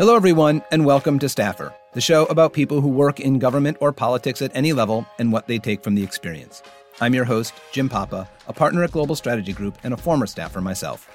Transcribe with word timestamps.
Hello, 0.00 0.16
everyone, 0.16 0.62
and 0.70 0.86
welcome 0.86 1.18
to 1.18 1.28
Staffer, 1.28 1.74
the 1.92 2.00
show 2.00 2.24
about 2.24 2.54
people 2.54 2.80
who 2.80 2.88
work 2.88 3.20
in 3.20 3.38
government 3.38 3.76
or 3.80 3.92
politics 3.92 4.40
at 4.40 4.50
any 4.56 4.72
level 4.72 5.04
and 5.18 5.30
what 5.30 5.46
they 5.46 5.58
take 5.58 5.84
from 5.84 5.94
the 5.94 6.02
experience. 6.02 6.62
I'm 7.02 7.12
your 7.12 7.26
host, 7.26 7.52
Jim 7.70 7.90
Papa, 7.90 8.26
a 8.48 8.52
partner 8.54 8.82
at 8.82 8.92
Global 8.92 9.14
Strategy 9.14 9.52
Group 9.52 9.76
and 9.84 9.92
a 9.92 9.98
former 9.98 10.26
staffer 10.26 10.62
myself. 10.62 11.06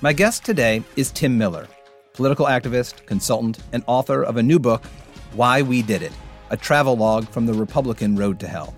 My 0.00 0.14
guest 0.14 0.42
today 0.42 0.82
is 0.96 1.10
Tim 1.10 1.36
Miller, 1.36 1.68
political 2.14 2.46
activist, 2.46 3.04
consultant, 3.04 3.58
and 3.74 3.84
author 3.86 4.22
of 4.22 4.38
a 4.38 4.42
new 4.42 4.58
book, 4.58 4.86
Why 5.34 5.60
We 5.60 5.82
Did 5.82 6.00
It 6.00 6.12
A 6.48 6.56
Travelogue 6.56 7.28
from 7.28 7.44
the 7.44 7.52
Republican 7.52 8.16
Road 8.16 8.40
to 8.40 8.48
Hell. 8.48 8.74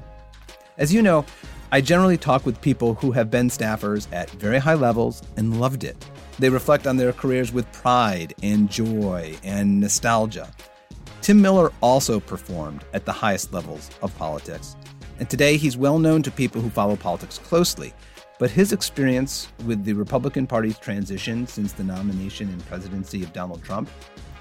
As 0.77 0.93
you 0.93 1.03
know, 1.03 1.25
I 1.71 1.83
generally 1.83 2.19
talk 2.19 2.45
with 2.45 2.61
people 2.61 2.95
who 2.95 3.13
have 3.13 3.31
been 3.31 3.49
staffers 3.49 4.09
at 4.13 4.29
very 4.31 4.59
high 4.59 4.75
levels 4.75 5.23
and 5.37 5.61
loved 5.61 5.85
it. 5.85 6.05
They 6.41 6.49
reflect 6.49 6.87
on 6.87 6.97
their 6.97 7.13
careers 7.13 7.53
with 7.53 7.71
pride 7.71 8.35
and 8.43 8.71
joy 8.71 9.37
and 9.45 9.79
nostalgia. 9.79 10.51
Tim 11.21 11.43
Miller 11.43 11.71
also 11.83 12.19
performed 12.19 12.83
at 12.95 13.05
the 13.05 13.13
highest 13.13 13.53
levels 13.53 13.91
of 14.01 14.17
politics. 14.17 14.75
And 15.19 15.29
today 15.29 15.59
he's 15.59 15.77
well 15.77 15.99
known 15.99 16.23
to 16.23 16.31
people 16.31 16.63
who 16.63 16.71
follow 16.71 16.97
politics 16.97 17.37
closely. 17.37 17.93
But 18.39 18.51
his 18.51 18.73
experience 18.73 19.49
with 19.67 19.85
the 19.85 19.93
Republican 19.93 20.47
Party's 20.47 20.79
transition 20.79 21.47
since 21.47 21.75
the 21.75 21.85
nomination 21.85 22.49
and 22.49 22.67
presidency 22.67 23.23
of 23.23 23.35
Donald 23.35 23.63
Trump 23.63 23.91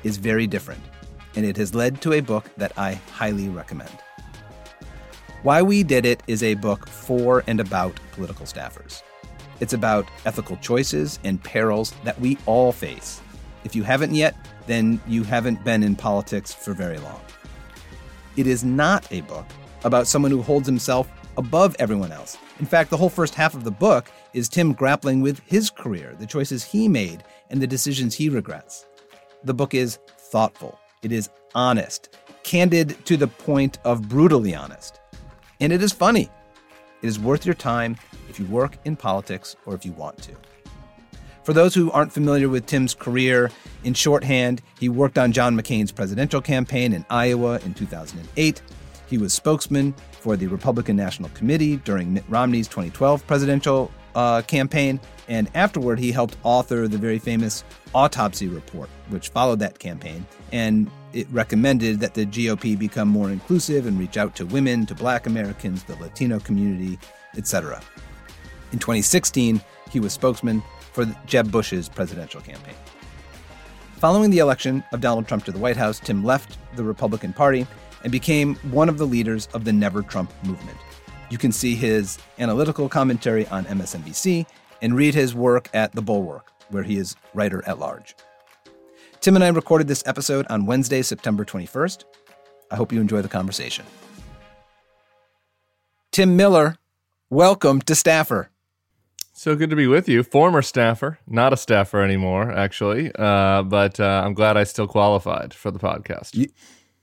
is 0.05 0.15
very 0.15 0.47
different. 0.47 0.81
And 1.35 1.45
it 1.45 1.57
has 1.57 1.75
led 1.75 2.01
to 2.03 2.13
a 2.13 2.21
book 2.21 2.45
that 2.55 2.71
I 2.77 2.93
highly 3.11 3.49
recommend. 3.49 3.91
Why 5.43 5.61
We 5.61 5.83
Did 5.83 6.05
It 6.05 6.23
is 6.27 6.43
a 6.43 6.53
book 6.53 6.87
for 6.87 7.43
and 7.45 7.59
about 7.59 7.99
political 8.13 8.45
staffers. 8.45 9.03
It's 9.59 9.73
about 9.73 10.07
ethical 10.25 10.57
choices 10.57 11.19
and 11.23 11.43
perils 11.43 11.93
that 12.03 12.19
we 12.19 12.37
all 12.45 12.71
face. 12.71 13.21
If 13.63 13.75
you 13.75 13.83
haven't 13.83 14.15
yet, 14.15 14.35
then 14.67 15.01
you 15.07 15.23
haven't 15.23 15.63
been 15.63 15.83
in 15.83 15.95
politics 15.95 16.53
for 16.53 16.73
very 16.73 16.97
long. 16.99 17.19
It 18.37 18.47
is 18.47 18.63
not 18.63 19.11
a 19.11 19.21
book 19.21 19.45
about 19.83 20.07
someone 20.07 20.31
who 20.31 20.41
holds 20.41 20.67
himself 20.67 21.09
above 21.37 21.75
everyone 21.79 22.11
else. 22.11 22.37
In 22.59 22.65
fact, 22.65 22.89
the 22.89 22.97
whole 22.97 23.09
first 23.09 23.35
half 23.35 23.53
of 23.53 23.63
the 23.63 23.71
book 23.71 24.11
is 24.33 24.49
Tim 24.49 24.73
grappling 24.73 25.21
with 25.21 25.39
his 25.45 25.69
career, 25.69 26.15
the 26.19 26.25
choices 26.25 26.63
he 26.63 26.87
made, 26.87 27.23
and 27.49 27.61
the 27.61 27.67
decisions 27.67 28.13
he 28.13 28.29
regrets. 28.29 28.85
The 29.43 29.53
book 29.53 29.73
is 29.73 29.99
thoughtful, 30.17 30.77
it 31.01 31.11
is 31.11 31.29
honest, 31.55 32.17
candid 32.43 33.03
to 33.05 33.17
the 33.17 33.27
point 33.27 33.79
of 33.85 34.07
brutally 34.09 34.53
honest. 34.53 34.99
And 35.59 35.73
it 35.73 35.81
is 35.81 35.91
funny. 35.91 36.29
It 37.01 37.07
is 37.07 37.19
worth 37.19 37.45
your 37.45 37.55
time 37.55 37.95
if 38.29 38.39
you 38.39 38.45
work 38.45 38.77
in 38.85 38.95
politics 38.95 39.55
or 39.65 39.75
if 39.75 39.85
you 39.85 39.91
want 39.93 40.17
to. 40.19 40.35
For 41.43 41.53
those 41.53 41.73
who 41.73 41.89
aren't 41.91 42.13
familiar 42.13 42.47
with 42.47 42.65
Tim's 42.67 42.93
career, 42.93 43.49
in 43.83 43.93
shorthand, 43.93 44.61
he 44.79 44.87
worked 44.87 45.17
on 45.17 45.31
John 45.31 45.59
McCain's 45.59 45.91
presidential 45.91 46.41
campaign 46.41 46.93
in 46.93 47.05
Iowa 47.09 47.59
in 47.65 47.73
2008. 47.73 48.61
He 49.07 49.17
was 49.17 49.33
spokesman 49.33 49.95
for 50.11 50.35
the 50.35 50.47
Republican 50.47 50.95
National 50.95 51.29
Committee 51.29 51.77
during 51.77 52.13
Mitt 52.13 52.25
Romney's 52.29 52.67
2012 52.67 53.25
presidential 53.25 53.91
uh, 54.15 54.41
campaign, 54.43 54.99
and 55.27 55.49
afterward, 55.55 55.99
he 55.99 56.11
helped 56.11 56.37
author 56.43 56.87
the 56.87 56.97
very 56.97 57.19
famous 57.19 57.63
autopsy 57.93 58.47
report, 58.47 58.89
which 59.09 59.29
followed 59.29 59.59
that 59.59 59.79
campaign. 59.79 60.25
And 60.51 60.89
it 61.13 61.27
recommended 61.31 61.99
that 62.01 62.13
the 62.13 62.25
GOP 62.25 62.77
become 62.77 63.07
more 63.07 63.29
inclusive 63.29 63.85
and 63.85 63.99
reach 63.99 64.17
out 64.17 64.35
to 64.35 64.45
women, 64.45 64.85
to 64.87 64.95
black 64.95 65.25
Americans, 65.25 65.83
the 65.83 65.95
Latino 65.95 66.39
community, 66.39 66.99
etc. 67.37 67.81
In 68.71 68.79
2016, 68.79 69.61
he 69.91 69.99
was 69.99 70.13
spokesman 70.13 70.63
for 70.91 71.05
Jeb 71.25 71.51
Bush's 71.51 71.89
presidential 71.89 72.41
campaign. 72.41 72.75
Following 73.97 74.29
the 74.29 74.39
election 74.39 74.83
of 74.93 75.01
Donald 75.01 75.27
Trump 75.27 75.43
to 75.45 75.51
the 75.51 75.59
White 75.59 75.77
House, 75.77 75.99
Tim 75.99 76.23
left 76.23 76.57
the 76.75 76.83
Republican 76.83 77.33
Party 77.33 77.67
and 78.03 78.11
became 78.11 78.55
one 78.71 78.87
of 78.89 78.97
the 78.97 79.05
leaders 79.05 79.47
of 79.53 79.65
the 79.65 79.73
Never 79.73 80.01
Trump 80.01 80.31
movement. 80.43 80.77
You 81.29 81.37
can 81.37 81.51
see 81.51 81.75
his 81.75 82.17
analytical 82.39 82.87
commentary 82.87 83.45
on 83.47 83.65
MSNBC 83.65 84.45
and 84.81 84.95
read 84.95 85.13
his 85.13 85.35
work 85.35 85.69
at 85.73 85.91
The 85.91 86.01
Bulwark, 86.01 86.51
where 86.69 86.83
he 86.83 86.97
is 86.97 87.15
writer 87.33 87.61
at 87.67 87.79
large. 87.79 88.15
Tim 89.19 89.35
and 89.35 89.43
I 89.43 89.49
recorded 89.49 89.87
this 89.87 90.03
episode 90.05 90.47
on 90.49 90.65
Wednesday, 90.65 91.01
September 91.01 91.43
21st. 91.43 92.05
I 92.71 92.75
hope 92.75 92.93
you 92.93 93.01
enjoy 93.01 93.21
the 93.21 93.27
conversation. 93.27 93.85
Tim 96.11 96.37
Miller, 96.37 96.77
welcome 97.29 97.81
to 97.81 97.95
Staffer. 97.95 98.49
So 99.39 99.55
good 99.55 99.69
to 99.69 99.77
be 99.77 99.87
with 99.87 100.09
you. 100.09 100.21
Former 100.21 100.61
staffer, 100.61 101.17
not 101.25 101.53
a 101.53 101.55
staffer 101.55 102.01
anymore, 102.01 102.51
actually. 102.51 103.09
Uh, 103.17 103.63
but 103.63 103.97
uh, 103.97 104.23
I'm 104.25 104.33
glad 104.33 104.57
I 104.57 104.65
still 104.65 104.85
qualified 104.85 105.53
for 105.53 105.71
the 105.71 105.79
podcast. 105.79 106.35
You, 106.35 106.47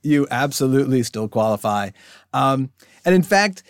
you 0.03 0.27
absolutely 0.31 1.03
still 1.03 1.29
qualify. 1.29 1.93
Um, 2.35 2.73
and 3.07 3.15
in 3.15 3.23
fact, 3.23 3.63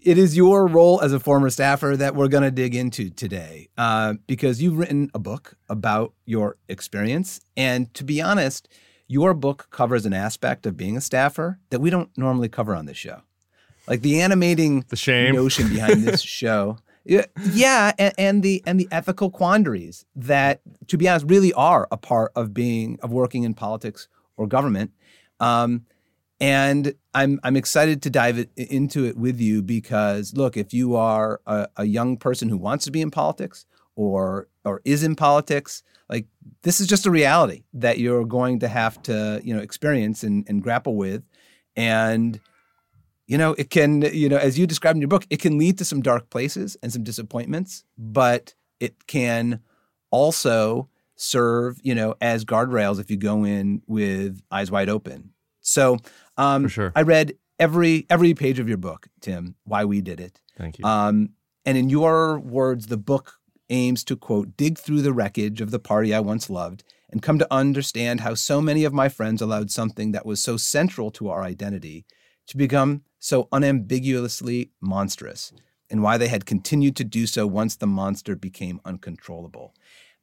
it 0.00 0.16
is 0.16 0.38
your 0.38 0.66
role 0.66 1.02
as 1.02 1.12
a 1.12 1.20
former 1.20 1.50
staffer 1.50 1.98
that 1.98 2.14
we're 2.14 2.28
going 2.28 2.44
to 2.44 2.50
dig 2.50 2.74
into 2.74 3.10
today 3.10 3.68
uh, 3.76 4.14
because 4.26 4.62
you've 4.62 4.78
written 4.78 5.10
a 5.12 5.18
book 5.18 5.58
about 5.68 6.14
your 6.24 6.56
experience. 6.66 7.42
And 7.58 7.92
to 7.92 8.04
be 8.04 8.22
honest, 8.22 8.70
your 9.06 9.34
book 9.34 9.68
covers 9.70 10.06
an 10.06 10.14
aspect 10.14 10.64
of 10.64 10.78
being 10.78 10.96
a 10.96 11.02
staffer 11.02 11.58
that 11.68 11.80
we 11.82 11.90
don't 11.90 12.08
normally 12.16 12.48
cover 12.48 12.74
on 12.74 12.86
this 12.86 12.96
show. 12.96 13.20
Like 13.86 14.00
the 14.00 14.22
animating 14.22 14.86
the 14.88 14.96
shame. 14.96 15.34
notion 15.34 15.68
behind 15.68 16.04
this 16.04 16.22
show. 16.38 16.78
Yeah, 17.08 17.92
and, 17.98 18.14
and, 18.18 18.42
the 18.42 18.62
and 18.66 18.78
the 18.78 18.88
ethical 18.90 19.30
quandaries 19.30 20.04
that, 20.14 20.60
to 20.88 20.98
be 20.98 21.08
honest, 21.08 21.26
really 21.28 21.52
are 21.54 21.88
a 21.90 21.96
part 21.96 22.32
of 22.36 22.52
being 22.52 22.98
of 23.02 23.10
working 23.10 23.44
in 23.44 23.54
politics 23.54 24.08
or 24.36 24.46
government. 24.46 24.92
Um, 25.40 25.86
and 26.40 26.94
I'm 27.14 27.40
I'm 27.42 27.56
excited 27.56 28.02
to 28.02 28.10
dive 28.10 28.46
into 28.56 29.04
it 29.06 29.16
with 29.16 29.40
you 29.40 29.62
because 29.62 30.34
look, 30.34 30.56
if 30.56 30.72
you 30.72 30.94
are 30.94 31.40
a, 31.46 31.68
a, 31.76 31.84
young 31.84 32.16
person 32.16 32.48
who 32.48 32.56
wants 32.56 32.84
to 32.84 32.92
be 32.92 33.00
in 33.00 33.10
politics 33.10 33.66
or 33.96 34.48
or 34.64 34.80
is 34.84 35.02
in 35.02 35.16
politics, 35.16 35.82
like 36.08 36.26
this 36.62 36.80
is 36.80 36.86
just 36.86 37.06
a 37.06 37.10
reality 37.10 37.64
that 37.72 37.98
you're 37.98 38.24
going 38.24 38.60
to 38.60 38.68
have 38.68 39.02
to 39.02 39.40
you 39.42 39.54
know 39.54 39.60
experience 39.60 40.22
and, 40.22 40.44
and 40.48 40.62
grapple 40.62 40.94
with, 40.94 41.24
and 41.74 42.38
you 43.28 43.38
know 43.38 43.52
it 43.52 43.70
can 43.70 44.02
you 44.02 44.28
know 44.28 44.38
as 44.38 44.58
you 44.58 44.66
described 44.66 44.96
in 44.96 45.02
your 45.02 45.08
book, 45.08 45.26
it 45.30 45.38
can 45.40 45.58
lead 45.58 45.78
to 45.78 45.84
some 45.84 46.02
dark 46.02 46.30
places 46.30 46.76
and 46.82 46.92
some 46.92 47.04
disappointments, 47.04 47.84
but 47.96 48.54
it 48.80 49.06
can 49.06 49.60
also 50.10 50.88
serve 51.14 51.78
you 51.84 51.94
know 51.94 52.16
as 52.20 52.44
guardrails 52.44 52.98
if 52.98 53.10
you 53.10 53.16
go 53.16 53.44
in 53.44 53.82
with 53.86 54.42
eyes 54.50 54.70
wide 54.70 54.88
open. 54.88 55.30
So 55.60 55.98
um, 56.36 56.64
For 56.64 56.68
sure. 56.70 56.92
I 56.96 57.02
read 57.02 57.34
every 57.60 58.06
every 58.10 58.34
page 58.34 58.58
of 58.58 58.68
your 58.68 58.78
book, 58.78 59.06
Tim. 59.20 59.54
Why 59.64 59.84
we 59.84 60.00
did 60.00 60.18
it. 60.18 60.40
Thank 60.56 60.78
you. 60.78 60.84
Um, 60.84 61.30
and 61.64 61.76
in 61.76 61.90
your 61.90 62.38
words, 62.38 62.86
the 62.86 62.96
book 62.96 63.34
aims 63.68 64.02
to 64.04 64.16
quote 64.16 64.56
dig 64.56 64.78
through 64.78 65.02
the 65.02 65.12
wreckage 65.12 65.60
of 65.60 65.70
the 65.70 65.78
party 65.78 66.14
I 66.14 66.20
once 66.20 66.48
loved 66.48 66.82
and 67.10 67.22
come 67.22 67.38
to 67.38 67.46
understand 67.50 68.20
how 68.20 68.32
so 68.34 68.62
many 68.62 68.84
of 68.84 68.94
my 68.94 69.10
friends 69.10 69.42
allowed 69.42 69.70
something 69.70 70.12
that 70.12 70.24
was 70.24 70.40
so 70.40 70.56
central 70.56 71.10
to 71.12 71.28
our 71.28 71.42
identity 71.42 72.06
to 72.48 72.56
become 72.56 73.02
so 73.18 73.48
unambiguously 73.52 74.70
monstrous, 74.80 75.52
and 75.90 76.02
why 76.02 76.18
they 76.18 76.28
had 76.28 76.46
continued 76.46 76.96
to 76.96 77.04
do 77.04 77.26
so 77.26 77.46
once 77.46 77.76
the 77.76 77.86
monster 77.86 78.36
became 78.36 78.80
uncontrollable. 78.84 79.74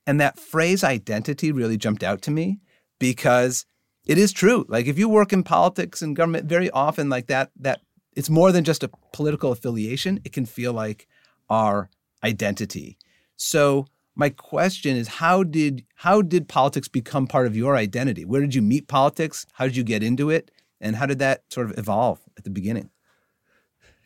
And 0.05 0.19
that 0.21 0.39
phrase 0.39 0.83
identity 0.83 1.51
really 1.51 1.77
jumped 1.77 2.03
out 2.03 2.21
to 2.23 2.31
me 2.31 2.59
because 2.99 3.65
it 4.05 4.17
is 4.17 4.31
true. 4.31 4.65
Like 4.67 4.85
if 4.85 4.99
you 4.99 5.09
work 5.09 5.33
in 5.33 5.43
politics 5.43 6.01
and 6.01 6.15
government, 6.15 6.45
very 6.45 6.69
often 6.69 7.09
like 7.09 7.27
that, 7.27 7.51
that 7.59 7.81
it's 8.15 8.29
more 8.29 8.51
than 8.51 8.63
just 8.63 8.83
a 8.83 8.91
political 9.13 9.51
affiliation. 9.51 10.21
It 10.23 10.31
can 10.31 10.45
feel 10.45 10.73
like 10.73 11.07
our 11.49 11.89
identity. 12.23 12.97
So 13.35 13.87
my 14.15 14.29
question 14.29 14.95
is 14.95 15.07
how 15.07 15.43
did 15.43 15.85
how 15.95 16.21
did 16.21 16.47
politics 16.47 16.87
become 16.87 17.27
part 17.27 17.47
of 17.47 17.55
your 17.55 17.75
identity? 17.75 18.23
Where 18.25 18.41
did 18.41 18.55
you 18.55 18.61
meet 18.61 18.87
politics? 18.87 19.45
How 19.53 19.65
did 19.65 19.75
you 19.75 19.83
get 19.83 20.03
into 20.03 20.29
it? 20.29 20.51
And 20.81 20.95
how 20.95 21.05
did 21.05 21.19
that 21.19 21.43
sort 21.49 21.69
of 21.69 21.77
evolve 21.77 22.19
at 22.37 22.43
the 22.43 22.49
beginning? 22.49 22.89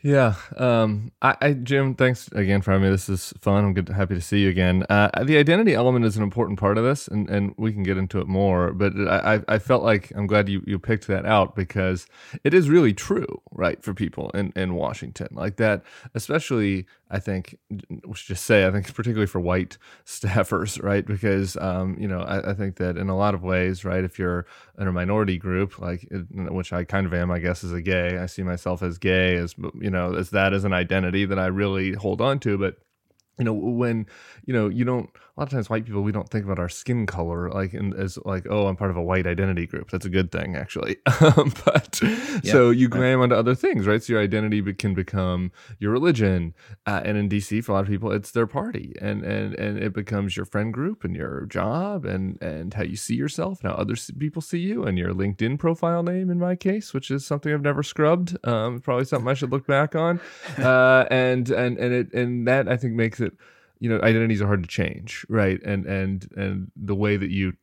Yeah, 0.01 0.35
um, 0.55 1.11
I, 1.21 1.35
I, 1.41 1.53
Jim, 1.53 1.93
thanks 1.93 2.29
again 2.29 2.61
for 2.61 2.71
having 2.71 2.85
me. 2.85 2.89
This 2.89 3.09
is 3.09 3.33
fun. 3.41 3.65
I'm 3.65 3.73
good, 3.73 3.89
happy 3.89 4.15
to 4.15 4.21
see 4.21 4.39
you 4.39 4.49
again. 4.49 4.85
Uh, 4.89 5.09
the 5.25 5.37
identity 5.37 5.73
element 5.73 6.05
is 6.05 6.15
an 6.15 6.23
important 6.23 6.57
part 6.57 6.77
of 6.77 6.85
this, 6.85 7.09
and, 7.09 7.29
and 7.29 7.53
we 7.57 7.73
can 7.73 7.83
get 7.83 7.97
into 7.97 8.19
it 8.19 8.27
more. 8.27 8.71
But 8.71 8.93
I, 8.95 9.41
I 9.49 9.59
felt 9.59 9.83
like 9.83 10.13
I'm 10.15 10.25
glad 10.25 10.47
you, 10.47 10.63
you 10.65 10.79
picked 10.79 11.07
that 11.07 11.25
out 11.25 11.53
because 11.53 12.07
it 12.45 12.53
is 12.53 12.69
really 12.69 12.93
true, 12.93 13.41
right, 13.51 13.83
for 13.83 13.93
people 13.93 14.29
in, 14.29 14.53
in 14.55 14.75
Washington 14.75 15.27
like 15.31 15.57
that, 15.57 15.83
especially 16.15 16.85
I 17.11 17.19
think 17.19 17.57
we 17.69 18.13
should 18.13 18.27
just 18.27 18.45
say 18.45 18.65
I 18.65 18.71
think 18.71 18.93
particularly 18.93 19.27
for 19.27 19.39
white 19.39 19.77
staffers, 20.05 20.81
right? 20.81 21.05
Because 21.05 21.57
um, 21.57 21.97
you 21.99 22.07
know 22.07 22.21
I, 22.21 22.51
I, 22.51 22.53
think 22.53 22.75
that 22.77 22.97
in 22.97 23.09
a 23.09 23.17
lot 23.17 23.33
of 23.33 23.43
ways, 23.43 23.83
right, 23.83 24.03
if 24.03 24.19
you're 24.19 24.45
in 24.77 24.87
a 24.87 24.91
minority 24.91 25.37
group, 25.37 25.79
like 25.79 26.07
which 26.31 26.71
I 26.71 26.83
kind 26.83 27.07
of 27.07 27.13
am, 27.13 27.31
I 27.31 27.39
guess, 27.39 27.63
as 27.63 27.71
a 27.71 27.81
gay, 27.81 28.17
I 28.17 28.27
see 28.27 28.43
myself 28.43 28.83
as 28.83 28.97
gay, 28.97 29.35
as 29.35 29.55
you 29.79 29.88
know, 29.89 30.15
as 30.15 30.31
that 30.31 30.53
as 30.53 30.63
an 30.63 30.73
identity 30.73 31.25
that 31.25 31.39
I 31.39 31.47
really 31.47 31.93
hold 31.93 32.21
on 32.21 32.39
to, 32.41 32.57
but 32.57 32.77
you 33.37 33.45
know 33.45 33.53
when 33.53 34.05
you 34.45 34.53
know 34.53 34.67
you 34.69 34.85
don't 34.85 35.09
a 35.39 35.43
lot 35.43 35.47
of 35.47 35.53
times 35.53 35.69
white 35.69 35.85
people 35.85 36.01
we 36.01 36.11
don't 36.11 36.29
think 36.29 36.43
about 36.43 36.59
our 36.59 36.67
skin 36.67 37.05
color 37.05 37.49
like 37.49 37.73
in, 37.73 37.93
as 37.93 38.19
like 38.25 38.45
oh 38.49 38.67
i'm 38.67 38.75
part 38.75 38.91
of 38.91 38.97
a 38.97 39.01
white 39.01 39.25
identity 39.25 39.65
group. 39.65 39.89
That's 39.89 40.05
a 40.05 40.09
good 40.09 40.31
thing 40.31 40.55
actually. 40.55 40.97
But 41.65 41.99
yeah, 42.01 42.51
so 42.51 42.71
you 42.71 42.89
grab 42.89 43.19
onto 43.19 43.35
other 43.35 43.55
things 43.55 43.87
right? 43.87 44.03
So 44.03 44.13
your 44.13 44.21
identity 44.21 44.61
can 44.73 44.93
become 44.93 45.51
your 45.79 45.91
religion 45.91 46.53
uh, 46.85 47.01
and 47.05 47.17
in 47.17 47.29
dc 47.29 47.63
for 47.63 47.71
a 47.71 47.75
lot 47.75 47.83
of 47.83 47.87
people 47.87 48.11
it's 48.11 48.31
their 48.31 48.47
party 48.47 48.95
and 49.01 49.23
and 49.23 49.53
and 49.55 49.77
it 49.77 49.93
becomes 49.93 50.35
your 50.35 50.45
friend 50.45 50.73
group 50.73 51.05
and 51.05 51.15
your 51.15 51.45
job 51.45 52.05
and 52.05 52.41
and 52.41 52.73
how 52.73 52.83
you 52.83 52.97
see 52.97 53.15
yourself 53.15 53.61
and 53.61 53.71
how 53.71 53.77
other 53.77 53.95
people 54.17 54.41
see 54.41 54.59
you 54.59 54.83
and 54.83 54.97
your 54.97 55.13
linkedin 55.13 55.57
profile 55.57 56.03
name 56.03 56.29
in 56.29 56.37
my 56.37 56.55
case 56.55 56.93
which 56.93 57.09
is 57.09 57.25
something 57.25 57.53
i've 57.53 57.61
never 57.61 57.83
scrubbed 57.83 58.37
um, 58.45 58.81
probably 58.81 59.05
something 59.05 59.29
i 59.29 59.33
should 59.33 59.51
look 59.51 59.65
back 59.65 59.95
on. 59.95 60.19
Uh, 60.59 61.05
and 61.09 61.49
and 61.49 61.77
and 61.77 61.93
it 61.93 62.13
and 62.13 62.47
that 62.47 62.67
i 62.67 62.75
think 62.75 62.93
makes 62.93 63.19
it 63.19 63.33
you 63.79 63.89
know 63.89 63.99
identities 64.01 64.41
are 64.41 64.47
hard 64.47 64.63
to 64.63 64.69
change 64.69 65.25
right? 65.29 65.61
And 65.63 65.85
and 65.85 66.27
and 66.35 66.71
the 66.75 66.95
way 66.95 67.17
that 67.17 67.31
you 67.31 67.53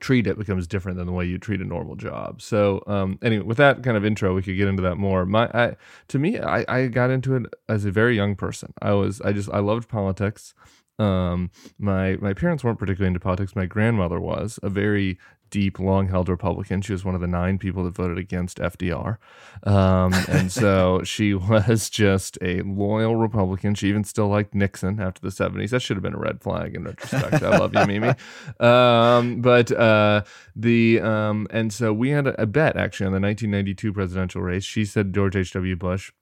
treat 0.00 0.26
it 0.26 0.38
becomes 0.38 0.66
different 0.66 0.98
than 0.98 1.06
the 1.06 1.12
way 1.12 1.24
you 1.24 1.38
treat 1.38 1.60
a 1.60 1.64
normal 1.64 1.96
job. 1.96 2.42
So 2.42 2.82
um 2.86 3.18
anyway 3.22 3.44
with 3.44 3.56
that 3.58 3.82
kind 3.82 3.96
of 3.96 4.04
intro 4.04 4.34
we 4.34 4.42
could 4.42 4.56
get 4.56 4.68
into 4.68 4.82
that 4.82 4.96
more. 4.96 5.24
My 5.24 5.48
I, 5.54 5.76
to 6.08 6.18
me 6.18 6.38
I, 6.40 6.64
I 6.68 6.86
got 6.88 7.10
into 7.10 7.36
it 7.36 7.44
as 7.68 7.84
a 7.84 7.90
very 7.90 8.16
young 8.16 8.36
person. 8.36 8.72
I 8.82 8.92
was 8.92 9.20
i 9.22 9.32
just 9.32 9.48
i 9.50 9.58
loved 9.58 9.88
politics. 9.88 10.54
Um 10.98 11.50
my 11.78 12.16
my 12.16 12.34
parents 12.34 12.64
weren't 12.64 12.78
particularly 12.78 13.08
into 13.08 13.20
politics. 13.20 13.56
My 13.56 13.66
grandmother 13.66 14.20
was 14.20 14.58
a 14.62 14.68
very 14.68 15.18
deep, 15.50 15.78
long 15.78 16.08
held 16.08 16.28
Republican. 16.28 16.82
She 16.82 16.92
was 16.92 17.04
one 17.04 17.14
of 17.14 17.20
the 17.20 17.26
nine 17.26 17.58
people 17.58 17.84
that 17.84 17.94
voted 17.94 18.18
against 18.18 18.58
FDR. 18.58 19.18
Um, 19.64 20.12
and 20.28 20.50
so 20.50 21.02
she 21.04 21.34
was 21.34 21.90
just 21.90 22.38
a 22.42 22.62
loyal 22.62 23.16
Republican. 23.16 23.74
She 23.74 23.88
even 23.88 24.04
still 24.04 24.28
liked 24.28 24.54
Nixon 24.54 25.00
after 25.00 25.20
the 25.20 25.28
70s. 25.28 25.70
That 25.70 25.80
should 25.80 25.96
have 25.96 26.02
been 26.02 26.14
a 26.14 26.18
red 26.18 26.42
flag 26.42 26.74
in 26.74 26.84
retrospect. 26.84 27.42
I 27.42 27.58
love 27.58 27.74
you, 27.74 27.86
Mimi. 27.86 28.14
Um, 28.60 29.40
but 29.40 29.72
uh, 29.72 30.22
the, 30.54 31.00
um, 31.00 31.46
and 31.50 31.72
so 31.72 31.92
we 31.92 32.10
had 32.10 32.26
a, 32.26 32.42
a 32.42 32.46
bet 32.46 32.76
actually 32.76 33.06
on 33.06 33.12
the 33.12 33.20
1992 33.20 33.92
presidential 33.92 34.42
race. 34.42 34.64
She 34.64 34.84
said 34.84 35.14
George 35.14 35.36
H.W. 35.36 35.76
Bush 35.76 36.12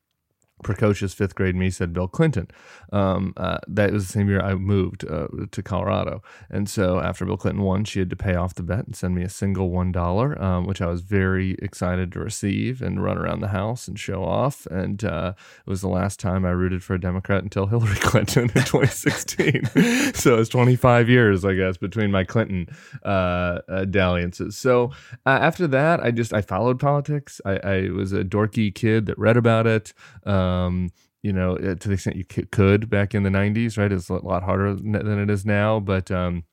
precocious 0.64 1.14
fifth 1.14 1.34
grade 1.34 1.54
me 1.54 1.70
said 1.70 1.92
Bill 1.92 2.08
Clinton. 2.08 2.48
Um, 2.92 3.34
uh, 3.36 3.58
that 3.68 3.92
was 3.92 4.06
the 4.06 4.12
same 4.12 4.28
year 4.28 4.40
I 4.40 4.54
moved 4.54 5.04
uh, 5.08 5.28
to 5.50 5.62
Colorado. 5.62 6.22
And 6.50 6.68
so 6.68 6.98
after 6.98 7.24
Bill 7.24 7.36
Clinton 7.36 7.62
won, 7.62 7.84
she 7.84 8.00
had 8.00 8.10
to 8.10 8.16
pay 8.16 8.34
off 8.34 8.54
the 8.54 8.62
bet 8.62 8.86
and 8.86 8.96
send 8.96 9.14
me 9.14 9.22
a 9.22 9.28
single 9.28 9.70
$1, 9.70 10.40
um, 10.40 10.66
which 10.66 10.80
I 10.80 10.86
was 10.86 11.02
very 11.02 11.56
excited 11.60 12.10
to 12.12 12.20
receive 12.20 12.82
and 12.82 13.02
run 13.02 13.18
around 13.18 13.40
the 13.40 13.48
house 13.48 13.86
and 13.86 13.98
show 13.98 14.24
off. 14.24 14.66
And 14.66 15.04
uh, 15.04 15.34
it 15.64 15.70
was 15.70 15.82
the 15.82 15.88
last 15.88 16.18
time 16.18 16.44
I 16.44 16.50
rooted 16.50 16.82
for 16.82 16.94
a 16.94 17.00
Democrat 17.00 17.42
until 17.42 17.66
Hillary 17.66 17.96
Clinton 18.00 18.44
in 18.44 18.64
2016. 18.64 19.66
so 20.14 20.38
it's 20.38 20.48
25 20.48 21.08
years, 21.08 21.44
I 21.44 21.54
guess, 21.54 21.76
between 21.76 22.10
my 22.10 22.24
Clinton 22.24 22.68
uh, 23.04 23.60
uh, 23.68 23.84
dalliances. 23.84 24.56
So 24.56 24.92
uh, 25.26 25.38
after 25.40 25.66
that, 25.68 26.00
I 26.00 26.10
just, 26.10 26.32
I 26.32 26.40
followed 26.40 26.80
politics. 26.80 27.40
I, 27.44 27.56
I 27.58 27.88
was 27.90 28.12
a 28.12 28.24
dorky 28.24 28.74
kid 28.74 29.06
that 29.06 29.18
read 29.18 29.36
about 29.36 29.66
it. 29.66 29.92
Um, 30.24 30.53
um, 30.54 30.90
you 31.22 31.32
know, 31.32 31.56
uh, 31.56 31.74
to 31.74 31.88
the 31.88 31.94
extent 31.94 32.16
you 32.16 32.24
could 32.24 32.90
back 32.90 33.14
in 33.14 33.22
the 33.22 33.30
90s, 33.30 33.78
right? 33.78 33.90
It's 33.90 34.08
a 34.10 34.14
lot 34.14 34.42
harder 34.42 34.74
than 34.74 35.18
it 35.18 35.30
is 35.30 35.46
now. 35.46 35.80
But 35.80 36.10
um, 36.10 36.44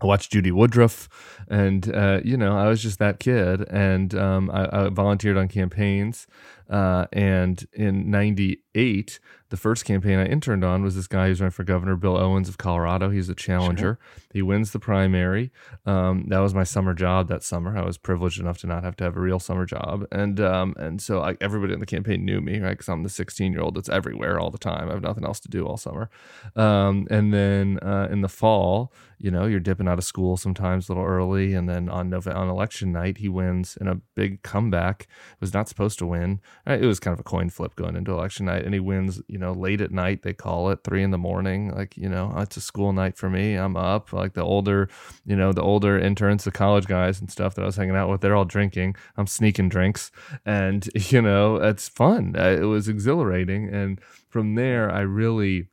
I 0.00 0.06
watched 0.06 0.32
Judy 0.32 0.50
Woodruff, 0.50 1.08
and, 1.48 1.94
uh, 1.94 2.20
you 2.24 2.36
know, 2.36 2.58
I 2.58 2.66
was 2.66 2.82
just 2.82 2.98
that 2.98 3.20
kid. 3.20 3.64
And 3.70 4.14
um, 4.14 4.50
I, 4.50 4.86
I, 4.86 4.88
volunteered 4.88 5.36
on 5.36 5.48
campaigns. 5.48 6.26
Uh, 6.68 7.06
and 7.12 7.64
in 7.72 8.10
98, 8.10 9.20
the 9.48 9.56
first 9.56 9.84
campaign 9.84 10.18
I 10.18 10.26
interned 10.26 10.64
on 10.64 10.82
was 10.82 10.96
this 10.96 11.06
guy 11.06 11.28
who's 11.28 11.40
running 11.40 11.52
for 11.52 11.64
governor, 11.64 11.96
Bill 11.96 12.16
Owens 12.16 12.48
of 12.48 12.58
Colorado. 12.58 13.10
He's 13.10 13.28
a 13.28 13.34
challenger. 13.34 13.98
Sure. 14.00 14.22
He 14.32 14.42
wins 14.42 14.72
the 14.72 14.78
primary. 14.78 15.52
Um, 15.84 16.26
that 16.28 16.40
was 16.40 16.54
my 16.54 16.64
summer 16.64 16.94
job 16.94 17.28
that 17.28 17.42
summer. 17.42 17.76
I 17.76 17.84
was 17.84 17.96
privileged 17.96 18.40
enough 18.40 18.58
to 18.58 18.66
not 18.66 18.82
have 18.82 18.96
to 18.96 19.04
have 19.04 19.16
a 19.16 19.20
real 19.20 19.38
summer 19.38 19.64
job, 19.64 20.06
and 20.10 20.40
um, 20.40 20.74
and 20.76 21.00
so 21.00 21.22
I, 21.22 21.36
everybody 21.40 21.72
in 21.72 21.80
the 21.80 21.86
campaign 21.86 22.24
knew 22.24 22.40
me, 22.40 22.58
right? 22.58 22.70
Because 22.70 22.88
I'm 22.88 23.02
the 23.02 23.08
16 23.08 23.52
year 23.52 23.62
old 23.62 23.76
that's 23.76 23.88
everywhere 23.88 24.40
all 24.40 24.50
the 24.50 24.58
time. 24.58 24.88
I 24.88 24.92
have 24.92 25.02
nothing 25.02 25.24
else 25.24 25.40
to 25.40 25.48
do 25.48 25.66
all 25.66 25.76
summer. 25.76 26.10
Um, 26.54 27.06
and 27.10 27.32
then 27.32 27.78
uh, 27.80 28.08
in 28.10 28.20
the 28.20 28.28
fall, 28.28 28.92
you 29.18 29.30
know, 29.30 29.46
you're 29.46 29.60
dipping 29.60 29.88
out 29.88 29.98
of 29.98 30.04
school 30.04 30.36
sometimes 30.36 30.88
a 30.88 30.92
little 30.92 31.06
early, 31.06 31.54
and 31.54 31.68
then 31.68 31.88
on 31.88 32.10
November, 32.10 32.38
on 32.38 32.48
election 32.48 32.92
night, 32.92 33.18
he 33.18 33.28
wins 33.28 33.78
in 33.80 33.88
a 33.88 33.96
big 34.14 34.42
comeback. 34.42 35.08
Was 35.40 35.54
not 35.54 35.68
supposed 35.68 35.98
to 36.00 36.06
win. 36.06 36.40
It 36.66 36.84
was 36.84 37.00
kind 37.00 37.14
of 37.14 37.20
a 37.20 37.24
coin 37.24 37.48
flip 37.48 37.76
going 37.76 37.96
into 37.96 38.12
election 38.12 38.46
night, 38.46 38.64
and 38.64 38.74
he 38.74 38.80
wins. 38.80 39.22
You 39.28 39.35
know, 39.38 39.52
late 39.52 39.80
at 39.80 39.90
night 39.90 40.22
they 40.22 40.32
call 40.32 40.70
it 40.70 40.80
three 40.84 41.02
in 41.02 41.10
the 41.10 41.18
morning. 41.18 41.70
Like 41.70 41.96
you 41.96 42.08
know, 42.08 42.32
oh, 42.34 42.40
it's 42.40 42.56
a 42.56 42.60
school 42.60 42.92
night 42.92 43.16
for 43.16 43.30
me. 43.30 43.54
I'm 43.54 43.76
up. 43.76 44.12
Like 44.12 44.34
the 44.34 44.42
older, 44.42 44.88
you 45.24 45.36
know, 45.36 45.52
the 45.52 45.62
older 45.62 45.98
interns, 45.98 46.44
the 46.44 46.50
college 46.50 46.86
guys 46.86 47.20
and 47.20 47.30
stuff 47.30 47.54
that 47.54 47.62
I 47.62 47.66
was 47.66 47.76
hanging 47.76 47.96
out 47.96 48.08
with, 48.08 48.20
they're 48.20 48.36
all 48.36 48.44
drinking. 48.44 48.96
I'm 49.16 49.26
sneaking 49.26 49.68
drinks, 49.68 50.10
and 50.44 50.88
you 51.12 51.22
know, 51.22 51.56
it's 51.56 51.88
fun. 51.88 52.34
Uh, 52.38 52.56
it 52.60 52.64
was 52.64 52.88
exhilarating, 52.88 53.68
and 53.68 54.00
from 54.28 54.54
there, 54.54 54.90
I 54.90 55.00
really 55.00 55.68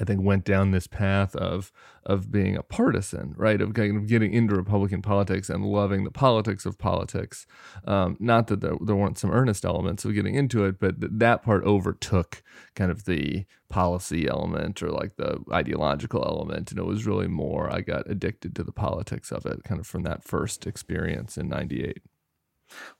I 0.00 0.04
think 0.04 0.22
went 0.22 0.44
down 0.44 0.70
this 0.70 0.86
path 0.86 1.34
of 1.36 1.72
of 2.04 2.30
being 2.30 2.56
a 2.56 2.62
partisan, 2.62 3.34
right? 3.36 3.60
Of 3.60 3.74
kind 3.74 3.96
of 3.96 4.06
getting 4.06 4.32
into 4.32 4.54
Republican 4.54 5.02
politics 5.02 5.50
and 5.50 5.64
loving 5.64 6.04
the 6.04 6.10
politics 6.10 6.64
of 6.64 6.78
politics. 6.78 7.46
Um, 7.84 8.16
not 8.18 8.46
that 8.46 8.60
there, 8.60 8.76
there, 8.80 8.96
weren't 8.96 9.18
some 9.18 9.30
earnest 9.30 9.64
elements 9.64 10.04
of 10.04 10.14
getting 10.14 10.34
into 10.34 10.64
it, 10.64 10.80
but 10.80 11.00
th- 11.00 11.12
that 11.16 11.42
part 11.42 11.64
overtook 11.64 12.42
kind 12.74 12.90
of 12.90 13.04
the 13.04 13.44
policy 13.68 14.28
element 14.28 14.82
or 14.82 14.90
like 14.90 15.16
the 15.16 15.40
ideological 15.52 16.24
element, 16.24 16.70
and 16.70 16.78
it 16.78 16.86
was 16.86 17.06
really 17.06 17.28
more. 17.28 17.72
I 17.72 17.80
got 17.80 18.10
addicted 18.10 18.54
to 18.56 18.62
the 18.62 18.72
politics 18.72 19.30
of 19.30 19.44
it, 19.44 19.64
kind 19.64 19.80
of 19.80 19.86
from 19.86 20.04
that 20.04 20.24
first 20.24 20.66
experience 20.66 21.36
in 21.36 21.48
'98. 21.48 22.02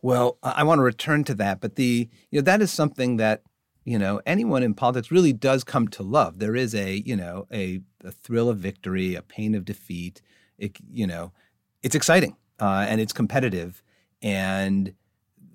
Well, 0.02 0.38
I 0.42 0.64
want 0.64 0.78
to 0.78 0.82
return 0.82 1.24
to 1.24 1.34
that, 1.36 1.60
but 1.60 1.76
the 1.76 2.08
you 2.30 2.40
know 2.40 2.44
that 2.44 2.62
is 2.62 2.70
something 2.70 3.16
that 3.16 3.42
you 3.88 3.98
know 3.98 4.20
anyone 4.26 4.62
in 4.62 4.74
politics 4.74 5.10
really 5.10 5.32
does 5.32 5.64
come 5.64 5.88
to 5.88 6.02
love. 6.02 6.38
There 6.40 6.54
is 6.54 6.74
a 6.74 7.02
you 7.06 7.16
know 7.16 7.46
a, 7.50 7.80
a 8.04 8.12
thrill 8.12 8.50
of 8.50 8.58
victory 8.58 9.14
a 9.14 9.22
pain 9.22 9.54
of 9.54 9.64
defeat. 9.64 10.20
It 10.58 10.76
you 10.92 11.06
know 11.06 11.32
it's 11.82 11.94
exciting 11.94 12.36
uh, 12.60 12.84
and 12.86 13.00
it's 13.00 13.14
competitive. 13.14 13.82
And 14.20 14.94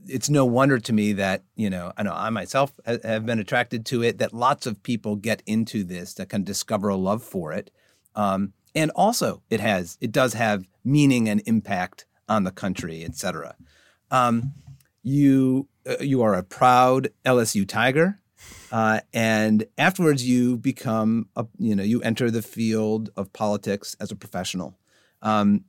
it's 0.07 0.29
no 0.31 0.45
wonder 0.45 0.79
to 0.79 0.91
me 0.91 1.13
that 1.13 1.43
you 1.55 1.69
know 1.69 1.93
i 1.95 2.03
know 2.03 2.11
i 2.13 2.29
myself 2.29 2.73
have 2.85 3.25
been 3.25 3.39
attracted 3.39 3.85
to 3.85 4.03
it 4.03 4.17
that 4.17 4.33
lots 4.33 4.65
of 4.67 4.83
people 4.83 5.15
get 5.15 5.41
into 5.45 5.81
this 5.85 6.13
that 6.15 6.27
can 6.27 6.43
discover 6.43 6.89
a 6.89 6.95
love 6.95 7.23
for 7.23 7.53
it. 7.53 7.71
Um, 8.15 8.53
and 8.73 8.89
also 8.95 9.43
it 9.51 9.59
has 9.59 9.97
it 10.01 10.11
does 10.11 10.33
have 10.33 10.65
meaning 10.83 11.29
and 11.29 11.41
impact 11.45 12.05
on 12.27 12.43
the 12.43 12.51
country 12.51 13.05
etc 13.05 13.55
um, 14.09 14.53
you 15.03 15.67
uh, 15.87 15.97
you 16.01 16.21
are 16.21 16.33
a 16.33 16.43
proud 16.43 17.09
lsu 17.25 17.67
tiger 17.67 18.19
uh, 18.71 19.01
and 19.13 19.65
afterwards, 19.77 20.27
you 20.27 20.57
become, 20.57 21.29
a, 21.35 21.45
you 21.59 21.75
know, 21.75 21.83
you 21.83 22.01
enter 22.01 22.31
the 22.31 22.41
field 22.41 23.11
of 23.15 23.31
politics 23.31 23.95
as 23.99 24.11
a 24.11 24.15
professional. 24.15 24.77
Um, 25.21 25.65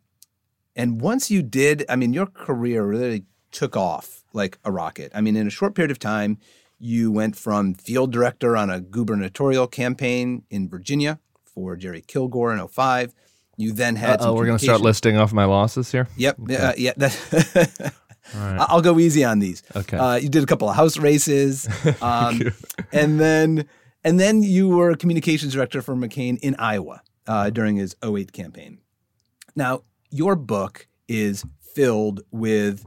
and 0.74 1.00
once 1.00 1.30
you 1.30 1.42
did, 1.42 1.84
I 1.88 1.96
mean, 1.96 2.12
your 2.12 2.26
career 2.26 2.84
really 2.84 3.24
took 3.52 3.76
off 3.76 4.24
like 4.32 4.58
a 4.64 4.72
rocket. 4.72 5.12
I 5.14 5.20
mean, 5.20 5.36
in 5.36 5.46
a 5.46 5.50
short 5.50 5.74
period 5.74 5.90
of 5.90 5.98
time, 5.98 6.38
you 6.78 7.12
went 7.12 7.36
from 7.36 7.74
field 7.74 8.12
director 8.12 8.56
on 8.56 8.70
a 8.70 8.80
gubernatorial 8.80 9.66
campaign 9.66 10.42
in 10.50 10.68
Virginia 10.68 11.20
for 11.44 11.76
Jerry 11.76 12.02
Kilgore 12.02 12.52
in 12.52 12.66
05. 12.66 13.14
You 13.56 13.72
then 13.72 13.96
had. 13.96 14.20
Oh, 14.20 14.34
we're 14.34 14.46
going 14.46 14.58
to 14.58 14.64
start 14.64 14.80
listing 14.80 15.16
off 15.16 15.32
my 15.32 15.44
losses 15.44 15.92
here. 15.92 16.08
Yep. 16.16 16.40
Okay. 16.40 16.56
Uh, 16.56 16.72
yeah. 16.76 16.92
That 16.96 17.94
right. 18.34 18.66
I'll 18.68 18.82
go 18.82 18.98
easy 18.98 19.24
on 19.24 19.38
these. 19.38 19.62
Okay. 19.74 19.96
Uh, 19.96 20.16
you 20.16 20.28
did 20.28 20.42
a 20.42 20.46
couple 20.46 20.68
of 20.68 20.76
house 20.76 20.96
races, 20.96 21.68
um, 22.02 22.40
and 22.92 23.20
then 23.20 23.66
and 24.04 24.20
then 24.20 24.42
you 24.42 24.68
were 24.68 24.94
communications 24.96 25.52
director 25.52 25.80
for 25.82 25.94
McCain 25.94 26.38
in 26.40 26.54
Iowa 26.58 27.02
uh, 27.26 27.50
during 27.50 27.76
his 27.76 27.96
08 28.04 28.32
campaign. 28.32 28.78
Now, 29.56 29.82
your 30.10 30.36
book 30.36 30.86
is 31.08 31.44
filled 31.74 32.22
with 32.30 32.84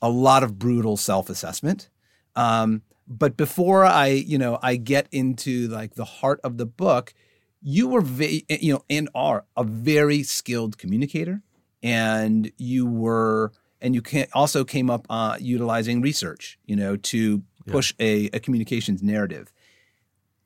a 0.00 0.08
lot 0.08 0.42
of 0.42 0.58
brutal 0.58 0.96
self-assessment. 0.96 1.88
Um, 2.36 2.82
but 3.06 3.36
before 3.36 3.84
I, 3.84 4.08
you 4.08 4.38
know, 4.38 4.58
I 4.62 4.76
get 4.76 5.08
into 5.12 5.68
like 5.68 5.94
the 5.94 6.04
heart 6.04 6.40
of 6.44 6.56
the 6.56 6.66
book, 6.66 7.14
you 7.60 7.88
were, 7.88 8.00
ve- 8.00 8.44
you 8.48 8.74
know, 8.74 8.84
and 8.88 9.08
are 9.14 9.44
a 9.56 9.64
very 9.64 10.22
skilled 10.22 10.78
communicator, 10.78 11.42
and 11.82 12.50
you 12.58 12.86
were 12.86 13.52
and 13.84 13.94
you 13.94 14.00
can 14.00 14.26
also 14.32 14.64
came 14.64 14.88
up 14.88 15.06
uh, 15.10 15.36
utilizing 15.38 16.00
research, 16.00 16.58
you 16.64 16.74
know, 16.74 16.96
to 16.96 17.42
push 17.66 17.92
yeah. 17.98 18.06
a, 18.06 18.30
a 18.32 18.40
communications 18.40 19.02
narrative. 19.02 19.52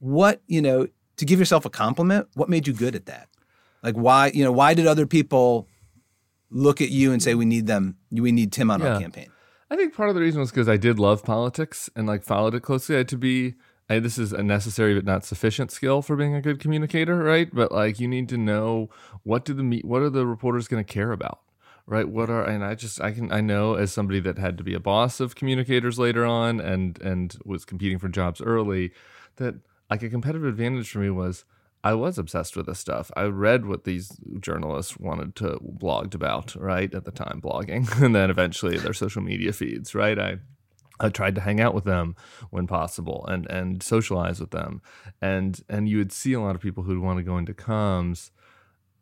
What 0.01 0.43
you 0.49 0.61
know, 0.61 0.89
to 1.17 1.25
give 1.25 1.39
yourself 1.39 1.65
a 1.65 1.71
compliment, 1.71 2.29
what 2.35 2.49
made 2.49 2.67
you 2.67 2.73
good 2.73 2.97
at 2.97 3.07
that? 3.07 3.29
Like 3.83 3.95
why 3.95 4.33
you 4.35 4.45
know 4.45 4.53
why 4.53 4.75
did 4.75 4.89
other 4.89 5.07
people 5.07 5.69
look 6.51 6.81
at 6.81 6.91
you 6.91 7.13
and 7.13 7.23
say 7.23 7.35
we 7.35 7.45
need 7.45 7.69
them, 7.69 7.97
we 8.11 8.33
need 8.33 8.53
Tim 8.53 8.71
on 8.71 8.81
yeah. 8.81 8.95
our 8.95 9.01
campaign? 9.01 9.31
I 9.71 9.77
think 9.77 9.95
part 9.95 10.09
of 10.09 10.17
the 10.17 10.21
reason 10.21 10.41
was 10.41 10.51
because 10.51 10.69
I 10.69 10.77
did 10.77 10.99
love 10.99 11.23
politics 11.23 11.89
and 11.95 12.07
like 12.09 12.25
followed 12.25 12.55
it 12.55 12.61
closely. 12.61 12.97
I 12.97 12.99
had 12.99 13.09
to 13.09 13.19
be 13.19 13.55
I, 13.89 14.01
this 14.01 14.19
is 14.19 14.33
a 14.33 14.43
necessary 14.43 14.95
but 14.95 15.05
not 15.05 15.25
sufficient 15.25 15.71
skill 15.71 16.03
for 16.03 16.17
being 16.17 16.35
a 16.35 16.43
good 16.43 16.59
communicator, 16.59 17.17
right? 17.23 17.49
But 17.53 17.71
like 17.71 18.01
you 18.01 18.09
need 18.09 18.29
to 18.31 18.37
know 18.37 18.91
what 19.23 19.45
do 19.45 19.55
the 19.55 19.81
what 19.85 20.03
are 20.03 20.11
the 20.11 20.27
reporters 20.27 20.67
going 20.67 20.85
to 20.85 20.93
care 20.93 21.13
about, 21.13 21.41
right? 21.89 22.09
What 22.09 22.29
are 22.29 22.45
and 22.45 22.63
I 22.63 22.75
just 22.75 23.01
I 23.01 23.13
can 23.13 23.33
I 23.33 23.41
know 23.41 23.75
as 23.75 23.91
somebody 23.91 24.21
that 24.21 24.39
had 24.39 24.59
to 24.59 24.65
be 24.65 24.75
a 24.75 24.81
boss 24.81 25.21
of 25.21 25.35
communicators 25.35 25.99
later 25.99 26.25
on 26.25 26.61
and 26.61 27.01
and 27.01 27.37
was 27.45 27.65
competing 27.65 27.99
for 27.99 28.09
jobs 28.09 28.43
early 28.43 28.93
that 29.37 29.55
like 29.91 30.03
a 30.03 30.11
competitive 30.11 30.47
advantage 30.47 30.91
for 30.91 30.99
me 30.99 31.11
was 31.11 31.45
I 31.83 31.95
was 31.95 32.19
obsessed 32.19 32.57
with 32.57 32.67
this 32.67 32.79
stuff. 32.79 33.11
I 33.17 33.25
read 33.25 33.65
what 33.65 33.85
these 33.85 34.19
journalists 34.41 34.99
wanted 34.99 35.35
to 35.37 35.59
blogged 35.63 36.15
about, 36.15 36.55
right? 36.57 36.93
At 36.93 37.05
the 37.05 37.13
time, 37.13 37.41
blogging, 37.43 38.03
and 38.03 38.15
then 38.15 38.31
eventually 38.31 38.77
their 38.77 38.93
social 38.93 39.23
media 39.23 39.53
feeds, 39.53 39.95
right? 39.95 40.19
I 40.19 40.39
I 41.01 41.09
tried 41.09 41.37
to 41.37 41.41
hang 41.41 41.61
out 41.61 41.75
with 41.75 41.85
them 41.85 42.17
when 42.51 42.67
possible 42.67 43.25
and 43.29 43.47
and 43.47 43.83
socialize 43.83 44.41
with 44.41 44.51
them, 44.51 44.83
and 45.23 45.63
and 45.69 45.89
you 45.89 45.99
would 45.99 46.13
see 46.13 46.35
a 46.35 46.41
lot 46.41 46.55
of 46.55 46.61
people 46.61 46.83
who'd 46.83 47.03
want 47.03 47.19
to 47.19 47.23
go 47.23 47.39
into 47.39 47.55
comms, 47.55 48.31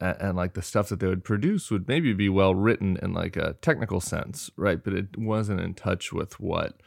and, 0.00 0.16
and, 0.20 0.36
like 0.36 0.54
the 0.54 0.62
stuff 0.62 0.88
that 0.88 1.00
they 1.00 1.06
would 1.06 1.24
produce 1.24 1.70
would 1.70 1.88
maybe 1.88 2.12
be 2.12 2.28
well 2.28 2.54
written 2.54 2.98
in 3.02 3.12
like 3.12 3.36
a 3.36 3.54
technical 3.62 4.00
sense, 4.00 4.50
right? 4.56 4.82
But 4.82 4.92
it 4.92 5.16
wasn't 5.16 5.60
in 5.60 5.74
touch 5.74 6.12
with 6.12 6.38
what 6.38 6.80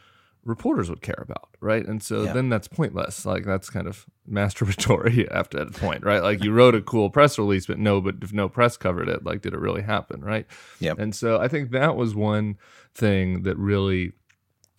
reporters 0.44 0.88
would 0.88 1.02
care 1.02 1.22
about, 1.22 1.48
right? 1.60 1.86
And 1.86 2.02
so 2.02 2.24
yeah. 2.24 2.32
then 2.32 2.48
that's 2.48 2.68
pointless. 2.68 3.26
Like 3.26 3.44
that's 3.44 3.70
kind 3.70 3.86
of 3.86 4.06
masturbatory 4.30 5.28
after 5.30 5.64
that 5.64 5.74
point, 5.74 6.04
right? 6.04 6.22
Like 6.22 6.42
you 6.42 6.52
wrote 6.52 6.74
a 6.74 6.80
cool 6.80 7.10
press 7.10 7.38
release, 7.38 7.66
but 7.66 7.78
no, 7.78 8.00
but 8.00 8.16
if 8.22 8.32
no 8.32 8.48
press 8.48 8.76
covered 8.76 9.08
it, 9.08 9.24
like 9.24 9.42
did 9.42 9.54
it 9.54 9.60
really 9.60 9.82
happen, 9.82 10.22
right? 10.22 10.46
Yeah. 10.78 10.94
And 10.98 11.14
so 11.14 11.40
I 11.40 11.48
think 11.48 11.70
that 11.70 11.96
was 11.96 12.14
one 12.14 12.56
thing 12.94 13.42
that 13.42 13.56
really 13.56 14.12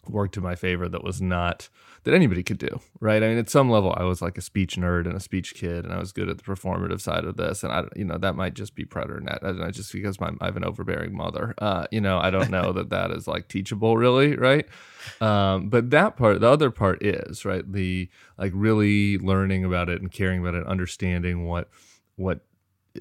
worked 0.08 0.34
to 0.34 0.42
my 0.42 0.56
favor 0.56 0.90
that 0.90 1.04
was 1.04 1.22
not 1.22 1.70
that 2.04 2.16
anybody 2.16 2.42
could 2.42 2.58
do, 2.58 2.80
right? 3.00 3.22
I 3.22 3.28
mean, 3.28 3.38
at 3.38 3.50
some 3.50 3.70
level, 3.70 3.94
I 3.96 4.04
was 4.04 4.22
like 4.22 4.38
a 4.38 4.42
speech 4.42 4.76
nerd 4.76 5.06
and 5.06 5.16
a 5.16 5.20
speech 5.20 5.54
kid, 5.54 5.86
and 5.86 5.94
I 5.94 6.00
was 6.00 6.12
good 6.12 6.30
at 6.30 6.38
the 6.38 6.44
performative 6.44 7.00
side 7.00 7.26
of 7.26 7.38
this. 7.38 7.64
And 7.64 7.72
I, 7.72 7.84
you 7.96 8.06
know, 8.06 8.18
that 8.18 8.36
might 8.36 8.56
just 8.56 8.74
be 8.74 8.86
predator 8.86 9.20
net, 9.20 9.40
I 9.44 9.70
just 9.70 9.94
because 9.94 10.20
my, 10.20 10.32
I 10.42 10.46
have 10.46 10.58
an 10.58 10.66
overbearing 10.66 11.16
mother. 11.16 11.54
Uh, 11.60 11.86
you 11.92 12.02
know, 12.02 12.18
I 12.18 12.32
don't 12.32 12.50
know 12.50 12.72
that 12.74 12.90
that 12.90 13.12
is 13.12 13.28
like 13.28 13.48
teachable, 13.48 13.98
really, 13.98 14.36
right? 14.36 14.66
Um, 15.20 15.70
but 15.70 15.92
that 15.92 16.18
part, 16.18 16.42
the 16.42 16.50
other 16.50 16.72
part 16.72 17.04
is 17.04 17.46
right. 17.46 17.70
The 17.72 18.10
like 18.38 18.52
really 18.56 19.20
learning 19.20 19.64
about 19.64 19.90
it 19.90 20.02
and 20.02 20.12
caring 20.12 20.42
about 20.42 20.56
it, 20.56 20.66
understanding 20.66 21.46
what 21.46 21.70
what 22.16 22.42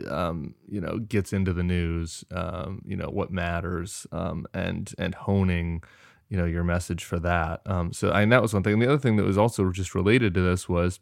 um, 0.08 0.54
you 0.68 0.80
know 0.80 0.98
gets 0.98 1.32
into 1.32 1.52
the 1.52 1.62
news, 1.62 2.24
um, 2.32 2.82
you 2.84 2.96
know 2.96 3.08
what 3.08 3.30
matters, 3.30 4.06
um, 4.12 4.46
and 4.52 4.92
and 4.98 5.14
honing 5.14 5.82
you 6.30 6.36
know 6.36 6.46
your 6.46 6.64
message 6.64 7.04
for 7.04 7.18
that. 7.18 7.60
Um, 7.66 7.92
so 7.92 8.10
and 8.10 8.32
that 8.32 8.40
was 8.40 8.54
one 8.54 8.62
thing. 8.62 8.74
And 8.74 8.82
the 8.82 8.88
other 8.88 8.98
thing 8.98 9.16
that 9.16 9.24
was 9.24 9.36
also 9.36 9.70
just 9.70 9.94
related 9.94 10.32
to 10.34 10.40
this 10.40 10.68
was 10.68 11.00